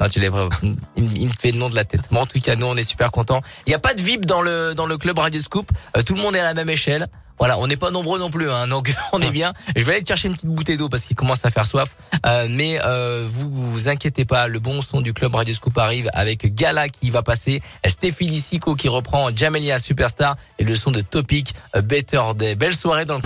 Non, 0.00 0.08
tu 0.08 0.20
l'avais 0.20 0.30
préparé. 0.30 0.74
Il, 0.96 1.28
me- 1.28 1.32
fait 1.38 1.52
le 1.52 1.58
nom 1.58 1.68
de 1.70 1.74
la 1.74 1.84
tête. 1.84 2.02
Mais 2.10 2.18
en 2.18 2.26
tout 2.26 2.40
cas, 2.40 2.54
nous, 2.56 2.66
on 2.66 2.76
est 2.76 2.82
super 2.88 3.10
contents. 3.10 3.40
Il 3.66 3.70
n'y 3.70 3.74
a 3.74 3.78
pas 3.78 3.94
de 3.94 4.00
VIP 4.02 4.26
dans 4.26 4.42
le 4.42 4.74
dans 4.74 4.86
le 4.86 4.98
club 4.98 5.18
Radio 5.18 5.40
Scoop. 5.40 5.70
Euh, 5.96 6.02
tout 6.02 6.14
le 6.14 6.20
monde 6.22 6.36
est 6.36 6.40
à 6.40 6.44
la 6.44 6.54
même 6.54 6.70
échelle. 6.70 7.06
Voilà, 7.38 7.58
on 7.58 7.66
n'est 7.66 7.76
pas 7.76 7.90
nombreux 7.90 8.18
non 8.18 8.30
plus, 8.30 8.50
hein, 8.50 8.66
donc 8.66 8.94
on 9.12 9.20
est 9.20 9.30
bien. 9.30 9.52
Je 9.76 9.84
vais 9.84 9.92
aller 9.96 10.02
te 10.02 10.08
chercher 10.08 10.28
une 10.28 10.34
petite 10.34 10.48
bouteille 10.48 10.78
d'eau 10.78 10.88
parce 10.88 11.04
qu'il 11.04 11.14
commence 11.16 11.44
à 11.44 11.50
faire 11.50 11.66
soif. 11.66 11.90
Euh, 12.24 12.46
mais 12.48 12.80
euh, 12.82 13.26
vous 13.28 13.50
vous 13.50 13.88
inquiétez 13.88 14.24
pas, 14.24 14.48
le 14.48 14.58
bon 14.58 14.80
son 14.80 15.02
du 15.02 15.12
club 15.12 15.34
Radio 15.34 15.52
Scoop 15.54 15.76
arrive 15.76 16.08
avec 16.14 16.54
Gala 16.54 16.88
qui 16.88 17.10
va 17.10 17.22
passer, 17.22 17.60
Stéphanie 17.86 18.40
Sico 18.40 18.74
qui 18.74 18.88
reprend 18.88 19.28
Jamelia 19.36 19.78
Superstar 19.78 20.36
et 20.58 20.64
le 20.64 20.76
son 20.76 20.90
de 20.92 21.02
Topic 21.02 21.54
Better 21.84 22.22
Day. 22.36 22.54
Belle 22.54 22.74
soirée 22.74 23.04
dans 23.04 23.16
le 23.16 23.22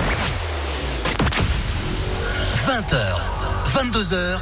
20h, 2.67 2.97
22h, 3.75 4.39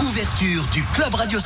Ouverture 0.00 0.66
du 0.72 0.82
Club 0.94 1.14
Radio 1.14 1.38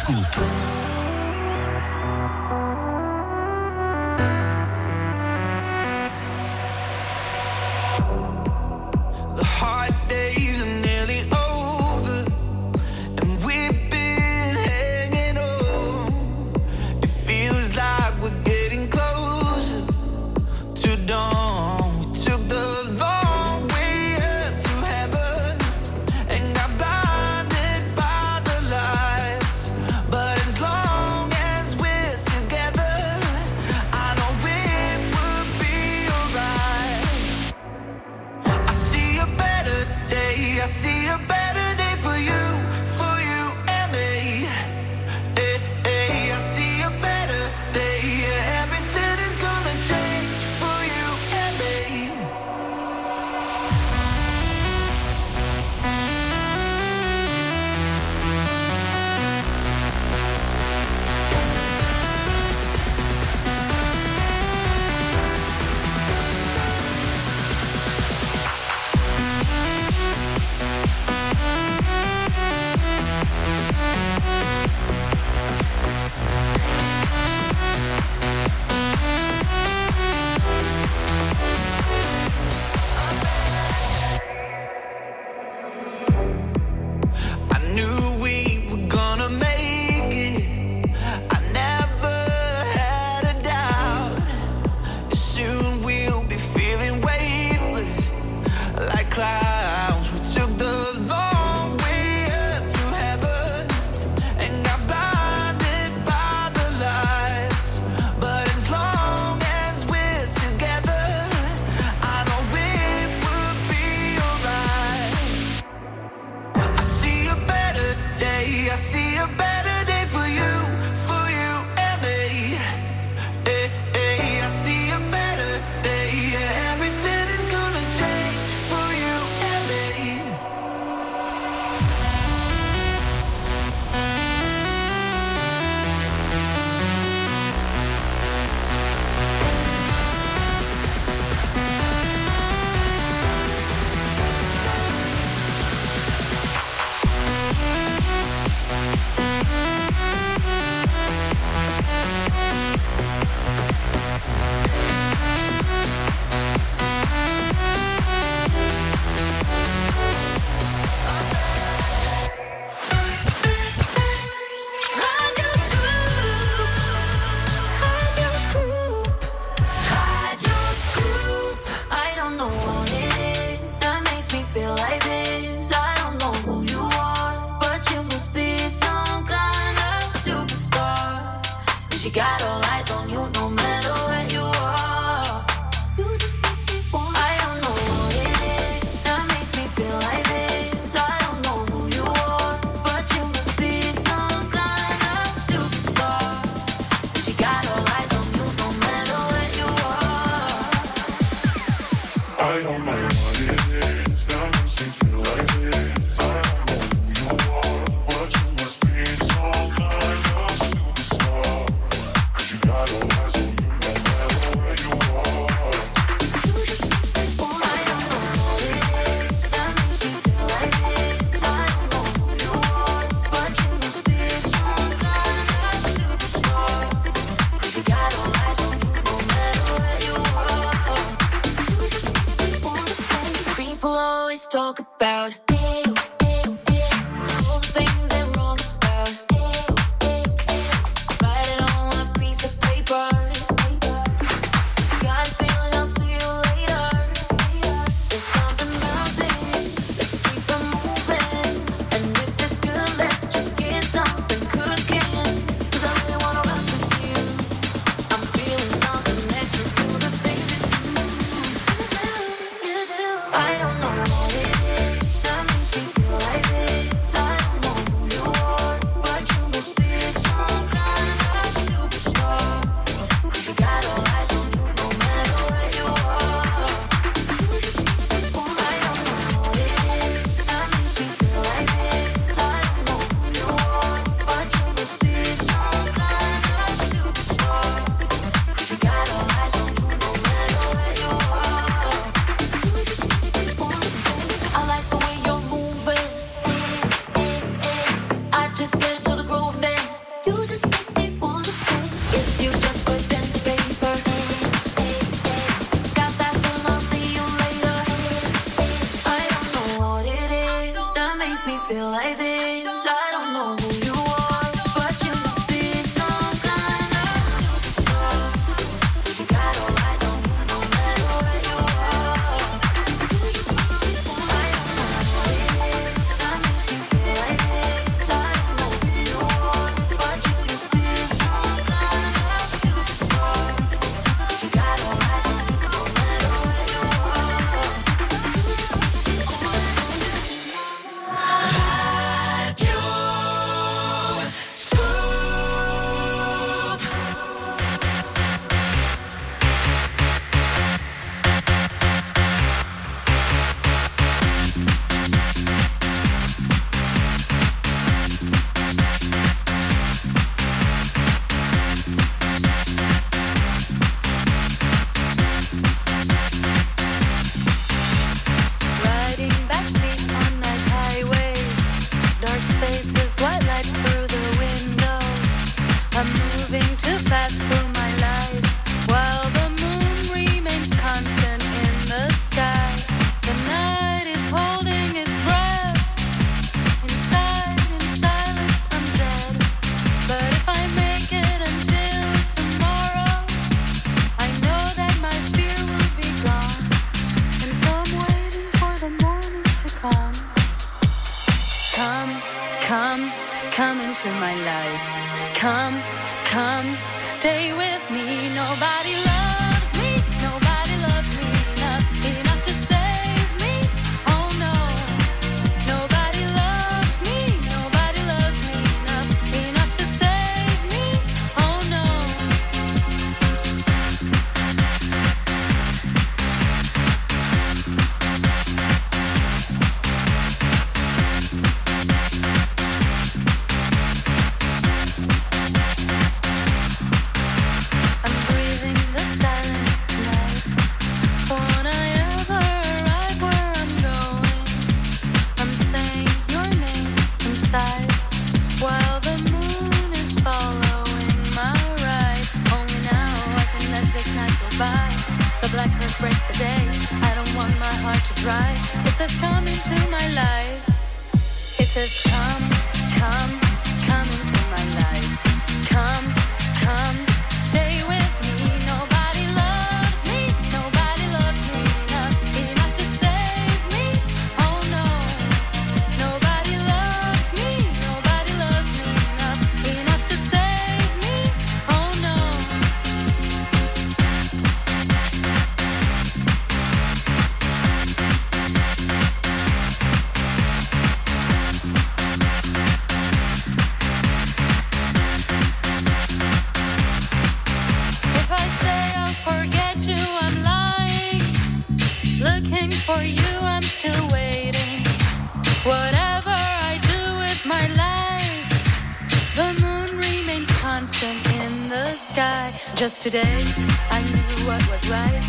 Just 512.80 513.02
today, 513.02 513.44
I 513.90 514.00
knew 514.04 514.46
what 514.46 514.66
was 514.70 514.88
right, 514.88 515.20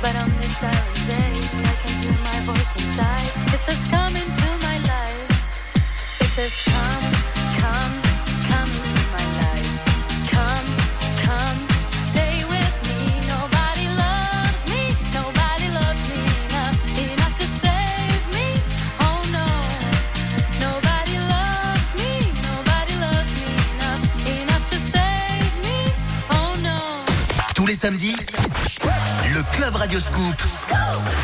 but 0.00 0.14
on 0.14 0.30
this 0.38 0.58
silent 0.58 1.06
day, 1.08 1.32
I 1.68 1.74
can 1.82 2.02
hear 2.04 2.12
my 2.22 2.38
voice 2.46 2.72
inside. 2.76 3.26
It 3.52 3.60
says, 3.64 3.88
"Come 3.90 4.14
into 4.14 4.46
my 4.62 4.78
life." 4.78 6.20
It 6.20 6.28
says, 6.28 6.52
"Come." 6.66 7.19
le 27.90 29.42
Club 29.52 29.74
Radio 29.74 29.98
Scoop 29.98 30.40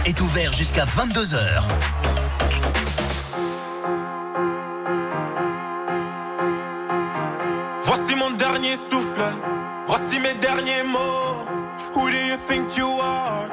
est 0.05 0.20
ouvert 0.20 0.52
jusqu'à 0.52 0.84
22h. 0.84 1.62
Voici 7.82 8.16
mon 8.16 8.30
dernier 8.32 8.76
souffle, 8.76 9.22
voici 9.86 10.18
mes 10.18 10.34
derniers 10.40 10.82
mots. 10.90 11.47
Who 11.94 12.10
do 12.10 12.16
you 12.16 12.36
think 12.36 12.76
you 12.76 12.88
are? 13.01 13.48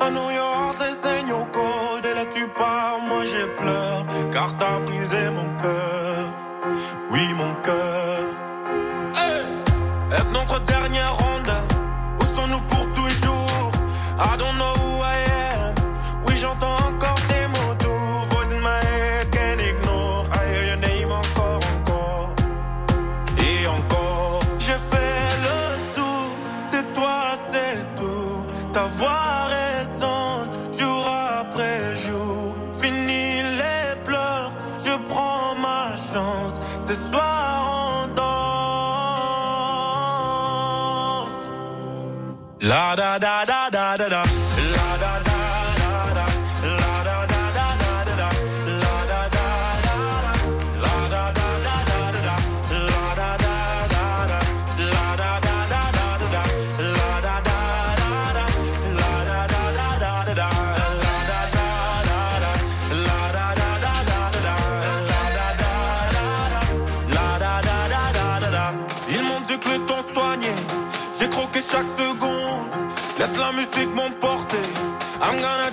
I 0.00 0.10
know 0.10 0.28
your 0.30 0.42
heart 0.42 0.80
is 0.90 1.06
in 1.06 1.28
your 1.28 1.46
cold. 1.52 2.04
Et 2.04 2.14
là 2.14 2.24
tu 2.24 2.48
pars, 2.48 2.98
moi 3.08 3.22
j'ai 3.24 3.46
pleure, 3.56 4.04
car 4.32 4.56
t'as 4.56 4.80
brisé 4.80 5.30
mon 5.30 5.56
cœur. 5.56 5.75
da 42.96 43.18
da 43.18 43.44
da 43.44 43.68
da 43.70 43.96
da 43.96 44.08
da. 44.08 44.45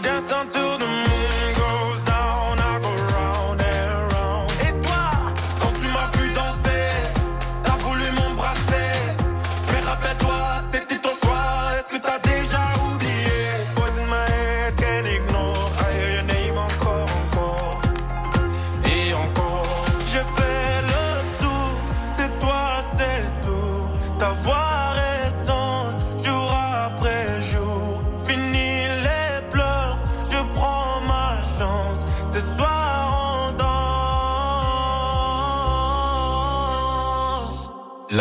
dance 0.03 0.31
until 0.33 0.77
the 0.77 1.02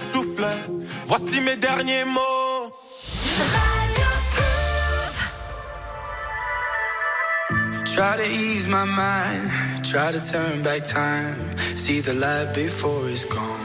souffle. 0.00 0.50
Voici 1.04 1.40
mes 1.40 1.56
derniers 1.56 2.04
mots. 2.06 2.72
Try 7.94 8.16
to 8.16 8.22
ease 8.22 8.68
my 8.68 8.84
mind, 8.84 9.50
try 9.84 10.12
to 10.12 10.20
turn 10.20 10.62
back 10.62 10.84
time. 10.84 11.58
See 11.76 12.00
the 12.00 12.14
light 12.14 12.54
before 12.54 13.08
it's 13.10 13.24
gone. 13.24 13.60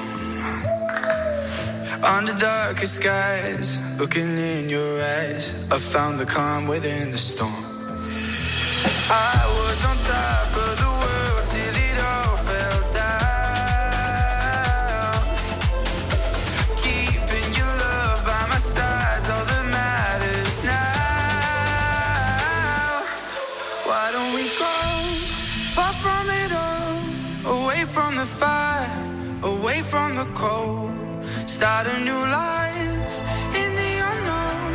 Under 2.04 2.34
darker 2.34 2.86
skies, 2.86 3.80
looking 3.98 4.38
in 4.38 4.68
your 4.68 5.02
eyes, 5.02 5.54
I 5.72 5.78
found 5.78 6.20
the 6.20 6.26
calm 6.26 6.68
within 6.68 7.12
the 7.12 7.18
storm. 7.18 7.66
I 9.10 9.38
was 9.58 9.86
on 9.86 9.98
top. 10.06 10.35
away 29.76 29.82
from 29.82 30.16
the 30.16 30.26
cold. 30.34 30.92
Start 31.46 31.88
a 31.88 32.00
new 32.00 32.22
life 32.42 33.14
in 33.62 33.76
the 33.76 33.94
unknown 34.12 34.72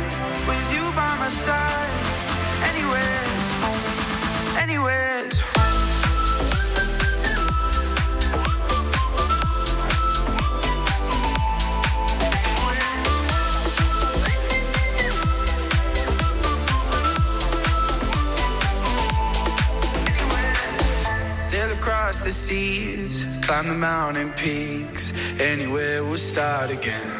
with 0.47 0.67
you 0.75 0.83
by 0.95 1.11
my 1.19 1.27
side. 1.27 1.93
Anywhere's 2.71 3.51
home. 3.61 4.61
Anywhere's 4.63 5.39
home. 5.39 5.51
across 21.81 22.19
the 22.23 22.29
seas 22.29 23.40
Climb 23.51 23.67
the 23.67 23.73
mountain 23.73 24.29
peaks, 24.37 25.11
anywhere 25.41 26.05
we'll 26.05 26.15
start 26.15 26.71
again. 26.71 27.11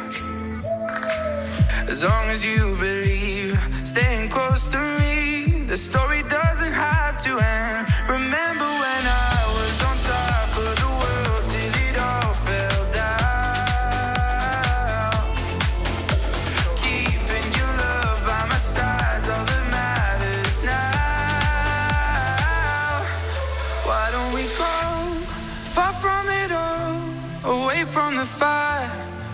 As 1.90 2.06
long 2.06 2.30
as 2.30 2.46
you 2.46 2.78
believe, 2.80 3.60
staying 3.84 4.30
close 4.30 4.72
to 4.72 4.78
me, 4.78 5.66
the 5.66 5.76
story 5.76 6.24
doesn't 6.30 6.72
have 6.72 7.22
to 7.24 7.38
end. 7.38 7.86
Remember. 8.08 8.61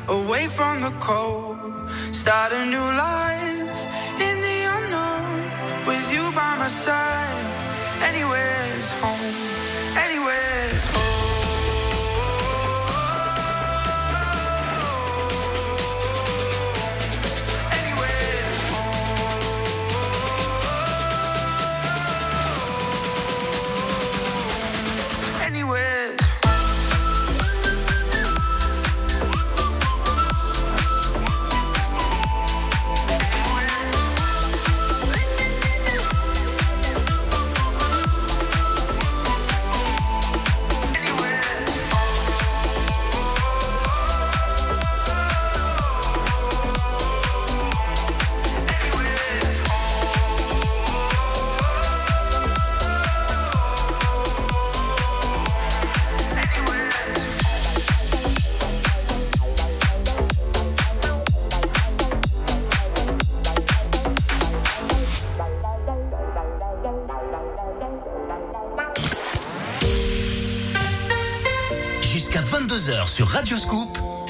Away 0.09 0.47
from 0.47 0.81
the 0.81 0.91
cold. 0.99 1.57
Start 2.11 2.51
a 2.53 2.65
new 2.65 2.87
life 3.07 3.79
in 4.27 4.35
the 4.47 4.59
unknown, 4.75 5.41
with 5.87 6.13
you 6.13 6.23
by 6.31 6.55
my 6.57 6.67
side. 6.67 7.45
Anywhere's 8.09 8.76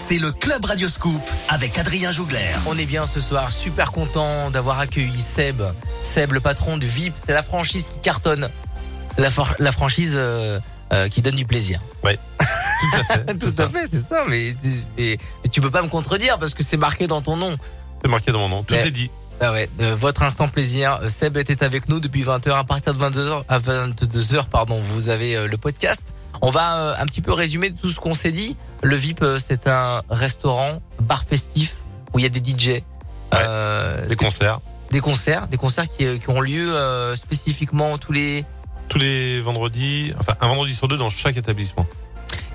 c'est 0.07 0.19
le 0.19 0.31
Club 0.31 0.63
Radio 0.65 0.88
Scoop 0.88 1.21
avec 1.49 1.77
Adrien 1.77 2.11
Jougler. 2.11 2.39
On 2.67 2.77
est 2.77 2.85
bien 2.85 3.05
ce 3.07 3.19
soir, 3.19 3.51
super 3.51 3.91
content 3.91 4.49
d'avoir 4.49 4.79
accueilli 4.79 5.19
Seb. 5.19 5.61
Seb, 6.01 6.31
le 6.31 6.39
patron 6.39 6.77
de 6.77 6.85
VIP, 6.85 7.13
c'est 7.25 7.34
la 7.34 7.43
franchise 7.43 7.88
qui 7.91 7.99
cartonne. 7.99 8.49
La, 9.17 9.29
for- 9.31 9.53
la 9.59 9.71
franchise 9.71 10.13
euh, 10.15 10.59
euh, 10.93 11.09
qui 11.09 11.21
donne 11.21 11.35
du 11.35 11.45
plaisir. 11.45 11.81
Oui, 12.03 12.11
tout 12.39 12.97
à 12.97 13.03
fait. 13.17 13.35
Tout 13.38 13.61
à 13.61 13.69
fait, 13.69 13.88
c'est 13.91 14.07
ça, 14.07 14.23
mais, 14.29 14.53
mais- 14.97 15.17
mais 15.43 15.49
tu 15.51 15.59
peux 15.59 15.71
pas 15.71 15.81
me 15.81 15.89
contredire 15.89 16.39
parce 16.39 16.53
que 16.53 16.63
c'est 16.63 16.77
marqué 16.77 17.07
dans 17.07 17.21
ton 17.21 17.35
nom. 17.35 17.57
C'est 18.01 18.09
marqué 18.09 18.31
dans 18.31 18.39
mon 18.39 18.49
nom. 18.49 18.63
Tout 18.63 18.75
Mais- 18.75 18.88
est 18.88 18.91
dit. 18.91 19.11
Ah 19.39 19.51
ouais, 19.51 19.69
euh, 19.81 19.93
votre 19.95 20.23
instant 20.23 20.47
plaisir. 20.47 20.99
Seb 21.07 21.38
était 21.38 21.63
avec 21.63 21.89
nous 21.89 21.99
depuis 21.99 22.23
20h. 22.23 22.51
À 22.53 22.63
partir 22.63 22.93
de 22.93 22.99
22h, 22.99 23.43
à 23.47 23.59
22h, 23.59 24.45
pardon, 24.45 24.81
vous 24.81 25.09
avez 25.09 25.35
euh, 25.35 25.47
le 25.47 25.57
podcast. 25.57 26.01
On 26.41 26.49
va 26.51 26.77
euh, 26.77 26.95
un 26.99 27.05
petit 27.05 27.22
peu 27.22 27.34
résumer 27.34 27.72
tout 27.72 27.89
ce 27.89 27.99
qu'on 27.99 28.14
s'est 28.14 28.31
dit. 28.31 28.55
Le 28.84 28.95
VIP, 28.95 29.22
euh, 29.23 29.39
c'est 29.45 29.68
un 29.68 30.01
restaurant, 30.09 30.81
bar 31.01 31.23
festif 31.23 31.77
où 32.14 32.19
il 32.19 32.23
y 32.23 32.26
a 32.26 32.30
des 32.30 32.39
DJ. 32.43 32.81
euh, 33.34 34.05
Des 34.07 34.15
concerts. 34.15 34.59
des 34.91 34.99
concerts, 35.01 35.47
des 35.47 35.57
concerts 35.57 35.88
qui, 35.89 36.05
euh, 36.05 36.18
qui 36.18 36.30
ont 36.30 36.41
lieu 36.41 36.76
euh, 36.76 37.15
spécifiquement 37.15 37.97
tous 37.97 38.11
les. 38.11 38.45
Tous 38.89 38.99
les 38.99 39.41
vendredis, 39.41 40.14
enfin 40.19 40.35
un 40.39 40.47
vendredi 40.47 40.73
sur 40.73 40.88
deux 40.88 40.97
dans 40.97 41.09
chaque 41.09 41.35
établissement. 41.38 41.85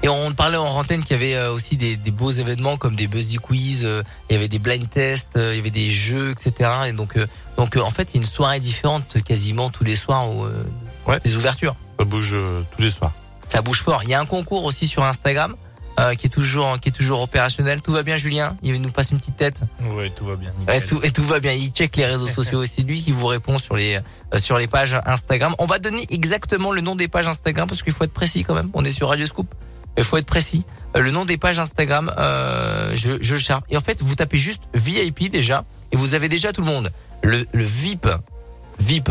Et 0.03 0.09
on 0.09 0.33
parlait 0.33 0.57
en 0.57 0.65
antenne 0.67 1.05
qu'il 1.05 1.13
y 1.21 1.35
avait 1.37 1.47
aussi 1.49 1.77
des, 1.77 1.97
des 1.97 2.11
beaux 2.11 2.31
événements 2.31 2.77
comme 2.77 2.97
des 2.97 3.07
buzzy 3.07 3.37
quiz, 3.37 3.83
euh, 3.85 4.03
il 4.29 4.33
y 4.35 4.37
avait 4.37 4.49
des 4.49 4.59
blind 4.59 4.89
tests, 4.91 5.37
euh, 5.37 5.53
il 5.55 5.59
y 5.59 5.61
avait 5.61 5.71
des 5.71 5.91
jeux, 5.91 6.31
etc. 6.33 6.71
Et 6.89 6.93
donc, 6.93 7.17
euh, 7.17 7.27
donc 7.57 7.77
euh, 7.77 7.81
en 7.83 7.91
fait, 7.91 8.09
il 8.13 8.17
y 8.17 8.19
a 8.19 8.23
une 8.23 8.29
soirée 8.31 8.59
différente 8.61 9.23
quasiment 9.23 9.71
tous 9.71 9.85
les 9.85 9.95
soirs 9.97 10.27
euh, 10.45 10.65
Ouais. 11.07 11.21
des 11.21 11.37
ouvertures. 11.37 11.77
Ça 11.99 12.05
bouge 12.05 12.37
tous 12.75 12.83
les 12.83 12.91
soirs. 12.91 13.13
Ça 13.53 13.61
bouge 13.61 13.83
fort. 13.83 14.03
Il 14.03 14.09
y 14.09 14.15
a 14.15 14.19
un 14.19 14.25
concours 14.25 14.65
aussi 14.65 14.87
sur 14.87 15.05
Instagram 15.05 15.57
euh, 16.01 16.15
qui 16.15 16.27
est 16.27 16.31
toujours 16.31 16.81
qui 16.81 16.89
est 16.89 16.93
toujours 16.93 17.21
opérationnel. 17.21 17.83
Tout 17.83 17.93
va 17.93 18.03
bien, 18.03 18.17
Julien? 18.17 18.57
Il 18.63 18.81
nous 18.81 18.91
passe 18.91 19.11
une 19.11 19.19
petite 19.19 19.37
tête. 19.37 19.61
Ouais, 19.95 20.09
tout 20.09 20.25
va 20.25 20.37
bien. 20.37 20.51
Nickel. 20.59 20.87
tout, 20.87 21.01
et 21.03 21.11
tout 21.11 21.23
va 21.23 21.39
bien. 21.39 21.53
Il 21.53 21.69
check 21.69 21.95
les 21.97 22.07
réseaux 22.07 22.29
sociaux. 22.29 22.63
et 22.65 22.67
C'est 22.67 22.81
lui 22.81 23.03
qui 23.03 23.13
vous 23.13 23.27
répond 23.27 23.59
sur 23.59 23.77
les 23.77 23.99
euh, 24.33 24.39
sur 24.39 24.57
les 24.57 24.69
pages 24.69 24.97
Instagram. 25.05 25.55
On 25.59 25.67
va 25.67 25.79
donner 25.79 26.07
exactement 26.09 26.73
le 26.73 26.81
nom 26.81 26.97
des 26.97 27.09
pages 27.09 27.29
Instagram 27.29 27.69
parce 27.69 27.83
qu'il 27.83 27.93
faut 27.93 28.05
être 28.05 28.15
précis 28.15 28.43
quand 28.43 28.55
même. 28.55 28.71
On 28.73 28.87
est 28.87 28.91
sur 28.91 29.11
Radio 29.11 29.27
Scoop. 29.27 29.55
Il 29.99 30.05
faut 30.05 30.17
être 30.17 30.25
précis. 30.25 30.65
Euh, 30.97 31.01
le 31.01 31.11
nom 31.11 31.27
des 31.27 31.37
pages 31.37 31.59
Instagram, 31.59 32.11
euh, 32.17 32.93
je, 32.95 33.19
je 33.21 33.35
le 33.35 33.41
cherche. 33.41 33.65
Et 33.69 33.77
en 33.77 33.81
fait, 33.81 34.01
vous 34.01 34.15
tapez 34.15 34.39
juste 34.39 34.63
VIP 34.73 35.31
déjà 35.31 35.65
et 35.91 35.97
vous 35.97 36.15
avez 36.15 36.31
déjà 36.31 36.53
tout 36.53 36.63
le 36.63 36.69
monde. 36.69 36.91
Le, 37.23 37.45
le 37.53 37.65
VIP, 37.65 38.09
VIP. 38.79 39.11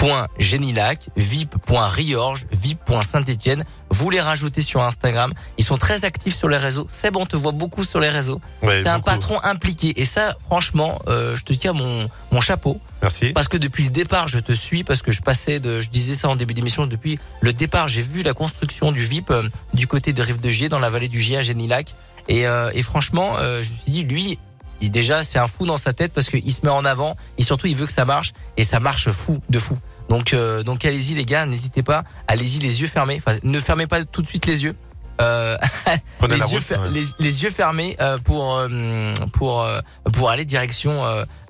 VIP.génilac, 0.00 1.08
VIP.riorge, 1.16 2.46
VIP.saint-etienne. 2.52 3.64
Vous 3.90 4.08
les 4.08 4.20
rajoutez 4.20 4.62
sur 4.62 4.82
Instagram. 4.82 5.32
Ils 5.58 5.64
sont 5.64 5.76
très 5.76 6.04
actifs 6.04 6.34
sur 6.34 6.48
les 6.48 6.56
réseaux. 6.56 6.86
Seb, 6.88 7.16
on 7.16 7.26
te 7.26 7.36
voit 7.36 7.52
beaucoup 7.52 7.84
sur 7.84 8.00
les 8.00 8.08
réseaux. 8.08 8.40
Ouais, 8.62 8.82
T'es 8.82 8.88
un 8.88 9.00
patron 9.00 9.38
impliqué. 9.42 10.00
Et 10.00 10.04
ça, 10.04 10.36
franchement, 10.46 10.98
euh, 11.08 11.36
je 11.36 11.44
te 11.44 11.52
tiens 11.52 11.72
mon, 11.72 12.08
mon 12.30 12.40
chapeau. 12.40 12.80
Merci. 13.02 13.32
Parce 13.32 13.48
que 13.48 13.56
depuis 13.56 13.84
le 13.84 13.90
départ, 13.90 14.28
je 14.28 14.38
te 14.38 14.52
suis, 14.52 14.84
parce 14.84 15.02
que 15.02 15.12
je 15.12 15.20
passais 15.20 15.60
de, 15.60 15.80
je 15.80 15.90
disais 15.90 16.14
ça 16.14 16.28
en 16.28 16.36
début 16.36 16.54
d'émission, 16.54 16.86
depuis 16.86 17.18
le 17.40 17.52
départ, 17.52 17.88
j'ai 17.88 18.02
vu 18.02 18.22
la 18.22 18.32
construction 18.32 18.92
du 18.92 19.00
VIP 19.00 19.30
euh, 19.30 19.42
du 19.74 19.86
côté 19.86 20.12
de 20.12 20.22
Rive 20.22 20.40
de 20.40 20.50
Gier, 20.50 20.68
dans 20.68 20.78
la 20.78 20.90
vallée 20.90 21.08
du 21.08 21.20
Gier 21.20 21.38
à 21.38 21.42
Génilac. 21.42 21.94
Et, 22.28 22.46
euh, 22.46 22.70
et 22.74 22.82
franchement, 22.82 23.34
euh, 23.38 23.62
je 23.62 23.70
me 23.70 23.76
suis 23.76 23.92
dit, 23.92 24.02
lui, 24.04 24.38
il, 24.80 24.90
déjà, 24.90 25.24
c'est 25.24 25.38
un 25.38 25.48
fou 25.48 25.66
dans 25.66 25.76
sa 25.76 25.92
tête 25.92 26.12
parce 26.12 26.28
qu'il 26.28 26.52
se 26.52 26.60
met 26.62 26.70
en 26.70 26.84
avant 26.84 27.16
et 27.38 27.42
surtout, 27.42 27.66
il 27.66 27.76
veut 27.76 27.86
que 27.86 27.92
ça 27.92 28.04
marche 28.04 28.32
et 28.56 28.64
ça 28.64 28.80
marche 28.80 29.10
fou, 29.10 29.40
de 29.48 29.58
fou. 29.58 29.78
Donc, 30.08 30.34
euh, 30.34 30.62
donc 30.62 30.84
allez-y 30.84 31.14
les 31.14 31.24
gars, 31.24 31.46
n'hésitez 31.46 31.82
pas, 31.82 32.02
allez-y 32.26 32.58
les 32.58 32.80
yeux 32.80 32.88
fermés. 32.88 33.20
Enfin, 33.24 33.38
ne 33.42 33.60
fermez 33.60 33.86
pas 33.86 34.04
tout 34.04 34.22
de 34.22 34.26
suite 34.26 34.46
les 34.46 34.64
yeux. 34.64 34.74
Euh, 35.20 35.56
Prenez 36.18 36.34
les, 36.34 36.40
la 36.40 36.46
yeux 36.46 36.58
route, 36.58 36.70
ouais. 36.70 36.88
les, 36.90 37.04
les 37.18 37.42
yeux 37.42 37.50
fermés 37.50 37.96
euh, 38.00 38.18
pour 38.18 38.56
euh, 38.56 39.14
pour 39.32 39.66
pour 40.12 40.30
aller 40.30 40.44
direction 40.44 41.04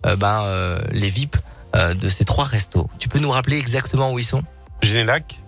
ben 0.04 0.80
les 0.90 1.08
VIP 1.08 1.36
de 1.74 2.08
ces 2.08 2.24
trois 2.24 2.44
restos. 2.44 2.90
Tu 2.98 3.08
peux 3.08 3.18
nous 3.18 3.30
rappeler 3.30 3.58
exactement 3.58 4.12
où 4.12 4.18
ils 4.18 4.24
sont? 4.24 4.42
Génélac, 4.82 5.38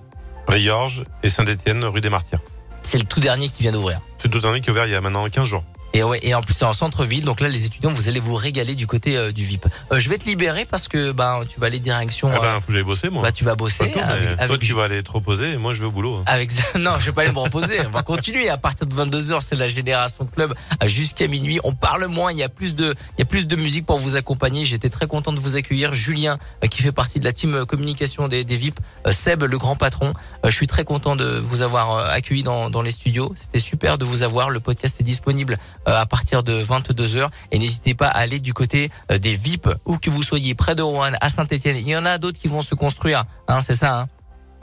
Riorge 0.47 1.05
et 1.23 1.29
Saint-Etienne, 1.29 1.85
rue 1.85 2.01
des 2.01 2.11
Martyrs. 2.11 2.41
C'est 2.83 2.99
le 2.99 3.05
tout 3.05 3.21
dernier 3.21 3.49
qui 3.49 3.63
vient 3.63 3.73
d'ouvrir. 3.73 4.01
C'est 4.19 4.29
tout 4.29 4.41
dernier 4.41 4.61
qui 4.61 4.69
est 4.69 4.73
ouvert 4.73 4.87
il 4.87 4.93
y 4.93 4.95
a 4.95 5.01
maintenant 5.01 5.29
15 5.29 5.45
jours. 5.47 5.65
Et 5.94 6.02
ouais, 6.02 6.19
et 6.23 6.35
en 6.35 6.43
plus 6.43 6.55
c'est 6.55 6.64
en 6.64 6.73
centre-ville, 6.73 7.24
donc 7.24 7.40
là 7.40 7.48
les 7.48 7.66
étudiants 7.66 7.93
vous 7.93 8.09
allez 8.09 8.20
vous 8.20 8.35
régaler 8.35 8.74
du 8.74 8.86
côté 8.86 9.16
euh, 9.16 9.31
du 9.32 9.44
VIP. 9.44 9.66
Euh, 9.93 10.01
je 10.01 10.09
vais 10.09 10.16
te 10.16 10.24
libérer 10.24 10.64
parce 10.64 10.89
que 10.89 11.12
ben 11.12 11.43
tu 11.48 11.60
vas 11.60 11.66
aller 11.66 11.78
direction. 11.81 12.31
Ah 12.32 12.36
euh, 12.36 12.40
ben, 12.40 12.60
faut 12.60 12.69
que 12.69 12.73
j'aille 12.73 12.82
bosser, 12.82 13.10
moi. 13.10 13.23
bah 13.23 13.32
tu 13.32 13.44
vas 13.44 13.55
bosser 13.56 13.93
mais 13.94 14.01
avec, 14.01 14.36
toi, 14.36 14.44
avec- 14.44 14.60
tu 14.60 14.73
vas 14.73 14.85
aller 14.85 15.02
te 15.02 15.10
reposer 15.10 15.52
et 15.52 15.56
moi, 15.59 15.74
je 15.74 15.81
vais 15.81 15.86
au 15.86 15.90
boulot. 15.90 16.16
hein. 16.16 16.23
Avec 16.27 16.51
non, 16.78 16.93
je 16.98 17.06
vais 17.06 17.12
pas 17.12 17.23
aller 17.23 17.32
me 17.32 17.39
reposer. 17.39 17.78
On 17.86 17.90
va 17.90 18.02
continuer. 18.02 18.48
À 18.48 18.56
partir 18.56 18.86
de 18.86 18.94
22h, 18.94 19.40
c'est 19.44 19.55
la 19.56 19.69
génération 19.69 20.24
club 20.27 20.55
jusqu'à 20.86 21.27
minuit. 21.28 21.60
On 21.64 21.74
parle 21.74 22.06
moins. 22.06 22.32
Il 22.32 22.39
y 22.39 22.43
a 22.43 22.48
plus 22.48 22.74
de, 22.74 22.94
il 23.16 23.20
y 23.20 23.23
a 23.23 23.27
plus 23.27 23.47
de 23.47 23.56
musique 23.56 23.85
pour 23.85 23.98
vous 23.98 24.16
accompagner. 24.16 24.64
J'étais 24.64 24.89
très 24.89 25.06
content 25.06 25.32
de 25.32 25.40
vous 25.40 25.56
accueillir. 25.56 25.93
Julien, 25.94 26.39
euh, 26.64 26.69
qui 26.69 26.82
fait 26.82 26.93
partie 26.93 27.20
de 27.20 27.24
la 27.24 27.32
team 27.32 27.66
communication 27.66 28.28
des, 28.28 28.44
des 28.44 28.56
VIP. 28.56 28.81
Seb, 29.10 29.43
le 29.43 29.59
grand 29.59 29.77
patron. 29.77 30.14
Je 30.44 30.51
suis 30.51 30.66
très 30.66 30.85
content 30.85 31.16
de 31.16 31.39
vous 31.39 31.60
avoir 31.60 31.98
accueilli 32.10 32.43
dans, 32.43 32.70
dans 32.70 32.81
les 32.82 32.90
studios. 32.93 33.35
C'était 33.36 33.59
super 33.59 33.98
de 33.98 34.05
vous 34.06 34.23
avoir. 34.23 34.48
Le 34.51 34.60
podcast 34.60 34.97
est 35.01 35.05
disponible 35.05 35.59
à 35.87 36.07
partir 36.07 36.43
de 36.43 36.63
22h. 36.63 37.29
Et 37.51 37.59
n'hésitez 37.59 37.95
pas 37.95 38.07
à 38.09 38.19
aller 38.19 38.41
du 38.41 38.55
côté 38.55 38.91
euh, 39.11 39.19
des 39.19 39.35
VIP, 39.35 39.69
où 39.85 39.99
que 39.99 40.11
vous 40.11 40.23
soyez 40.23 40.55
près 40.55 40.75
de 40.75 40.83
Rouen, 40.83 41.13
à 41.21 41.29
Saint-Etienne. 41.29 41.77
Il 41.77 41.89
y 41.89 41.97
en 41.97 42.05
a 42.07 42.19
d'autres 42.19 42.39
qui 42.39 42.49
vont 42.49 42.63
se 42.63 42.75
construire. 42.75 43.25
Hein, 43.49 43.61
c'est 43.61 43.75
ça, 43.75 44.01
hein. 44.01 44.09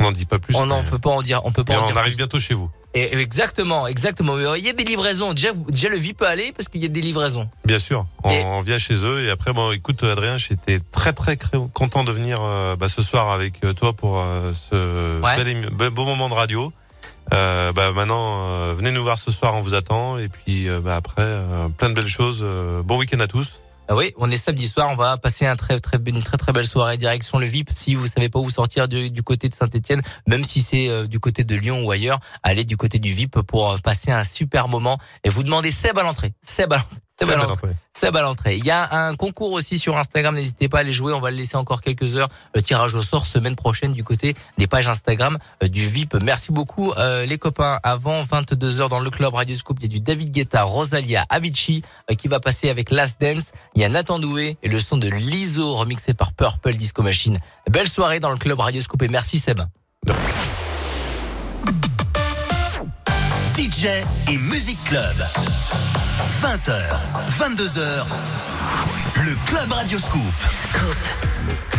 On 0.01 0.03
n'en 0.05 0.11
dit 0.13 0.25
pas 0.25 0.39
plus. 0.39 0.55
On 0.55 0.65
n'en 0.65 0.81
peut 0.83 0.97
pas 0.99 1.09
en 1.09 1.21
dire, 1.21 1.41
on 1.43 1.51
peut 1.51 1.65
pas 1.65 1.77
en 1.77 1.83
on 1.83 1.87
dire 1.87 1.97
arrive 1.97 2.13
plus. 2.13 2.17
bientôt 2.17 2.39
chez 2.39 2.53
vous. 2.53 2.71
Et 2.93 3.17
exactement, 3.19 3.85
exactement. 3.85 4.35
Il 4.55 4.63
y 4.65 4.69
a 4.69 4.73
des 4.73 4.85
livraisons. 4.85 5.33
Déjà, 5.33 5.49
déjà 5.67 5.89
le 5.89 5.97
VIP 5.97 6.17
peut 6.19 6.25
aller 6.27 6.53
parce 6.55 6.69
qu'il 6.69 6.81
y 6.81 6.85
a 6.85 6.87
des 6.87 7.01
livraisons. 7.01 7.49
Bien 7.65 7.77
sûr. 7.79 8.07
On, 8.23 8.31
Et- 8.31 8.43
on 8.45 8.61
vient 8.61 8.77
chez 8.77 8.95
eux 9.05 9.25
et 9.25 9.29
après, 9.29 9.51
bon, 9.53 9.71
écoute, 9.73 10.01
Adrien, 10.03 10.37
j'étais 10.37 10.79
très 10.79 11.11
très 11.13 11.37
content 11.73 12.03
de 12.05 12.11
venir 12.13 12.39
euh, 12.41 12.75
bah, 12.77 12.87
ce 12.87 13.01
soir 13.01 13.29
avec 13.31 13.55
euh, 13.65 13.73
toi 13.73 13.91
pour 13.93 14.19
euh, 14.19 14.53
ce 14.53 15.21
Ouais. 15.21 15.43
bel, 15.69 15.89
beau 15.91 16.05
moment 16.05 16.29
de 16.29 16.33
radio. 16.33 16.71
Euh, 17.33 17.71
bah, 17.73 17.91
maintenant, 17.91 18.43
euh, 18.43 18.73
venez 18.75 18.91
nous 18.91 19.03
voir 19.03 19.19
ce 19.19 19.31
soir, 19.31 19.55
on 19.55 19.61
vous 19.61 19.73
attend. 19.73 20.17
Et 20.17 20.29
puis 20.29 20.67
euh, 20.67 20.79
bah, 20.79 20.95
après, 20.95 21.21
euh, 21.21 21.69
plein 21.69 21.89
de 21.89 21.93
belles 21.93 22.07
choses. 22.07 22.39
Euh, 22.41 22.81
bon 22.83 22.97
week-end 22.97 23.19
à 23.19 23.27
tous. 23.27 23.59
Ah 23.91 23.95
oui, 23.95 24.13
on 24.17 24.29
est 24.29 24.37
samedi 24.37 24.67
soir. 24.67 24.89
On 24.91 24.95
va 24.95 25.17
passer 25.17 25.47
un 25.47 25.55
très 25.55 25.79
très 25.79 25.97
une 26.05 26.21
très 26.21 26.37
très 26.37 26.53
belle 26.53 26.67
soirée 26.67 26.97
direction 26.97 27.39
le 27.39 27.47
VIP. 27.47 27.71
Si 27.73 27.95
vous 27.95 28.05
savez 28.05 28.29
pas 28.29 28.39
où 28.39 28.49
sortir 28.49 28.87
du, 28.87 29.09
du 29.09 29.23
côté 29.23 29.49
de 29.49 29.55
Saint-Etienne, 29.55 30.01
même 30.27 30.43
si 30.43 30.61
c'est 30.61 30.89
euh, 30.89 31.07
du 31.07 31.19
côté 31.19 31.43
de 31.43 31.55
Lyon 31.55 31.83
ou 31.83 31.89
ailleurs, 31.89 32.19
allez 32.43 32.65
du 32.65 32.77
côté 32.77 32.99
du 32.99 33.11
VIP 33.11 33.41
pour 33.41 33.81
passer 33.81 34.11
un 34.11 34.23
super 34.23 34.67
moment. 34.67 34.99
Et 35.23 35.29
vous 35.29 35.41
demandez 35.41 35.71
Seb 35.71 35.97
à 35.97 36.03
l'entrée. 36.03 36.33
Seb 36.43 36.71
à 36.73 36.77
l'entrée. 36.77 36.97
C'est 37.19 37.27
belle 38.11 38.25
entrée. 38.25 38.53
C'est. 38.53 38.57
Il 38.57 38.65
y 38.65 38.71
a 38.71 39.07
un 39.07 39.15
concours 39.15 39.51
aussi 39.51 39.77
sur 39.77 39.97
Instagram. 39.97 40.35
N'hésitez 40.35 40.69
pas 40.69 40.77
à 40.77 40.81
aller 40.81 40.93
jouer. 40.93 41.13
On 41.13 41.19
va 41.19 41.31
le 41.31 41.37
laisser 41.37 41.57
encore 41.57 41.81
quelques 41.81 42.15
heures. 42.15 42.29
Le 42.55 42.61
tirage 42.61 42.95
au 42.95 43.01
sort 43.01 43.25
semaine 43.25 43.55
prochaine 43.55 43.93
du 43.93 44.03
côté 44.03 44.35
des 44.57 44.67
pages 44.67 44.87
Instagram 44.87 45.37
euh, 45.63 45.67
du 45.67 45.81
VIP. 45.81 46.15
Merci 46.21 46.51
beaucoup, 46.51 46.93
euh, 46.93 47.25
les 47.25 47.37
copains. 47.37 47.79
Avant 47.83 48.21
22 48.21 48.79
h 48.79 48.89
dans 48.89 48.99
le 48.99 49.09
club 49.09 49.33
Radioscope, 49.33 49.77
il 49.81 49.83
y 49.83 49.85
a 49.85 49.89
du 49.89 49.99
David 49.99 50.31
Guetta, 50.31 50.63
Rosalia, 50.63 51.25
Avicii 51.29 51.83
euh, 52.09 52.15
qui 52.15 52.27
va 52.27 52.39
passer 52.39 52.69
avec 52.69 52.89
Last 52.89 53.19
Dance. 53.21 53.51
Il 53.75 53.81
y 53.81 53.83
a 53.83 53.89
Nathan 53.89 54.19
Doué 54.19 54.57
et 54.63 54.69
le 54.69 54.79
son 54.79 54.97
de 54.97 55.09
l'ISO 55.09 55.75
remixé 55.75 56.13
par 56.13 56.33
Purple 56.33 56.75
Disco 56.75 57.01
Machine. 57.01 57.39
Belle 57.69 57.89
soirée 57.89 58.19
dans 58.19 58.31
le 58.31 58.37
club 58.37 58.59
Radioscope 58.59 59.01
et 59.03 59.09
merci 59.09 59.39
Seb. 59.39 59.61
DJ 63.55 63.87
et 64.29 64.37
Music 64.37 64.77
Club. 64.85 65.15
20h, 66.19 66.83
22h, 67.39 68.05
le 69.23 69.35
Club 69.45 69.71
Radio 69.71 69.97
Scoop. 69.97 70.33
Scoop. 70.51 71.78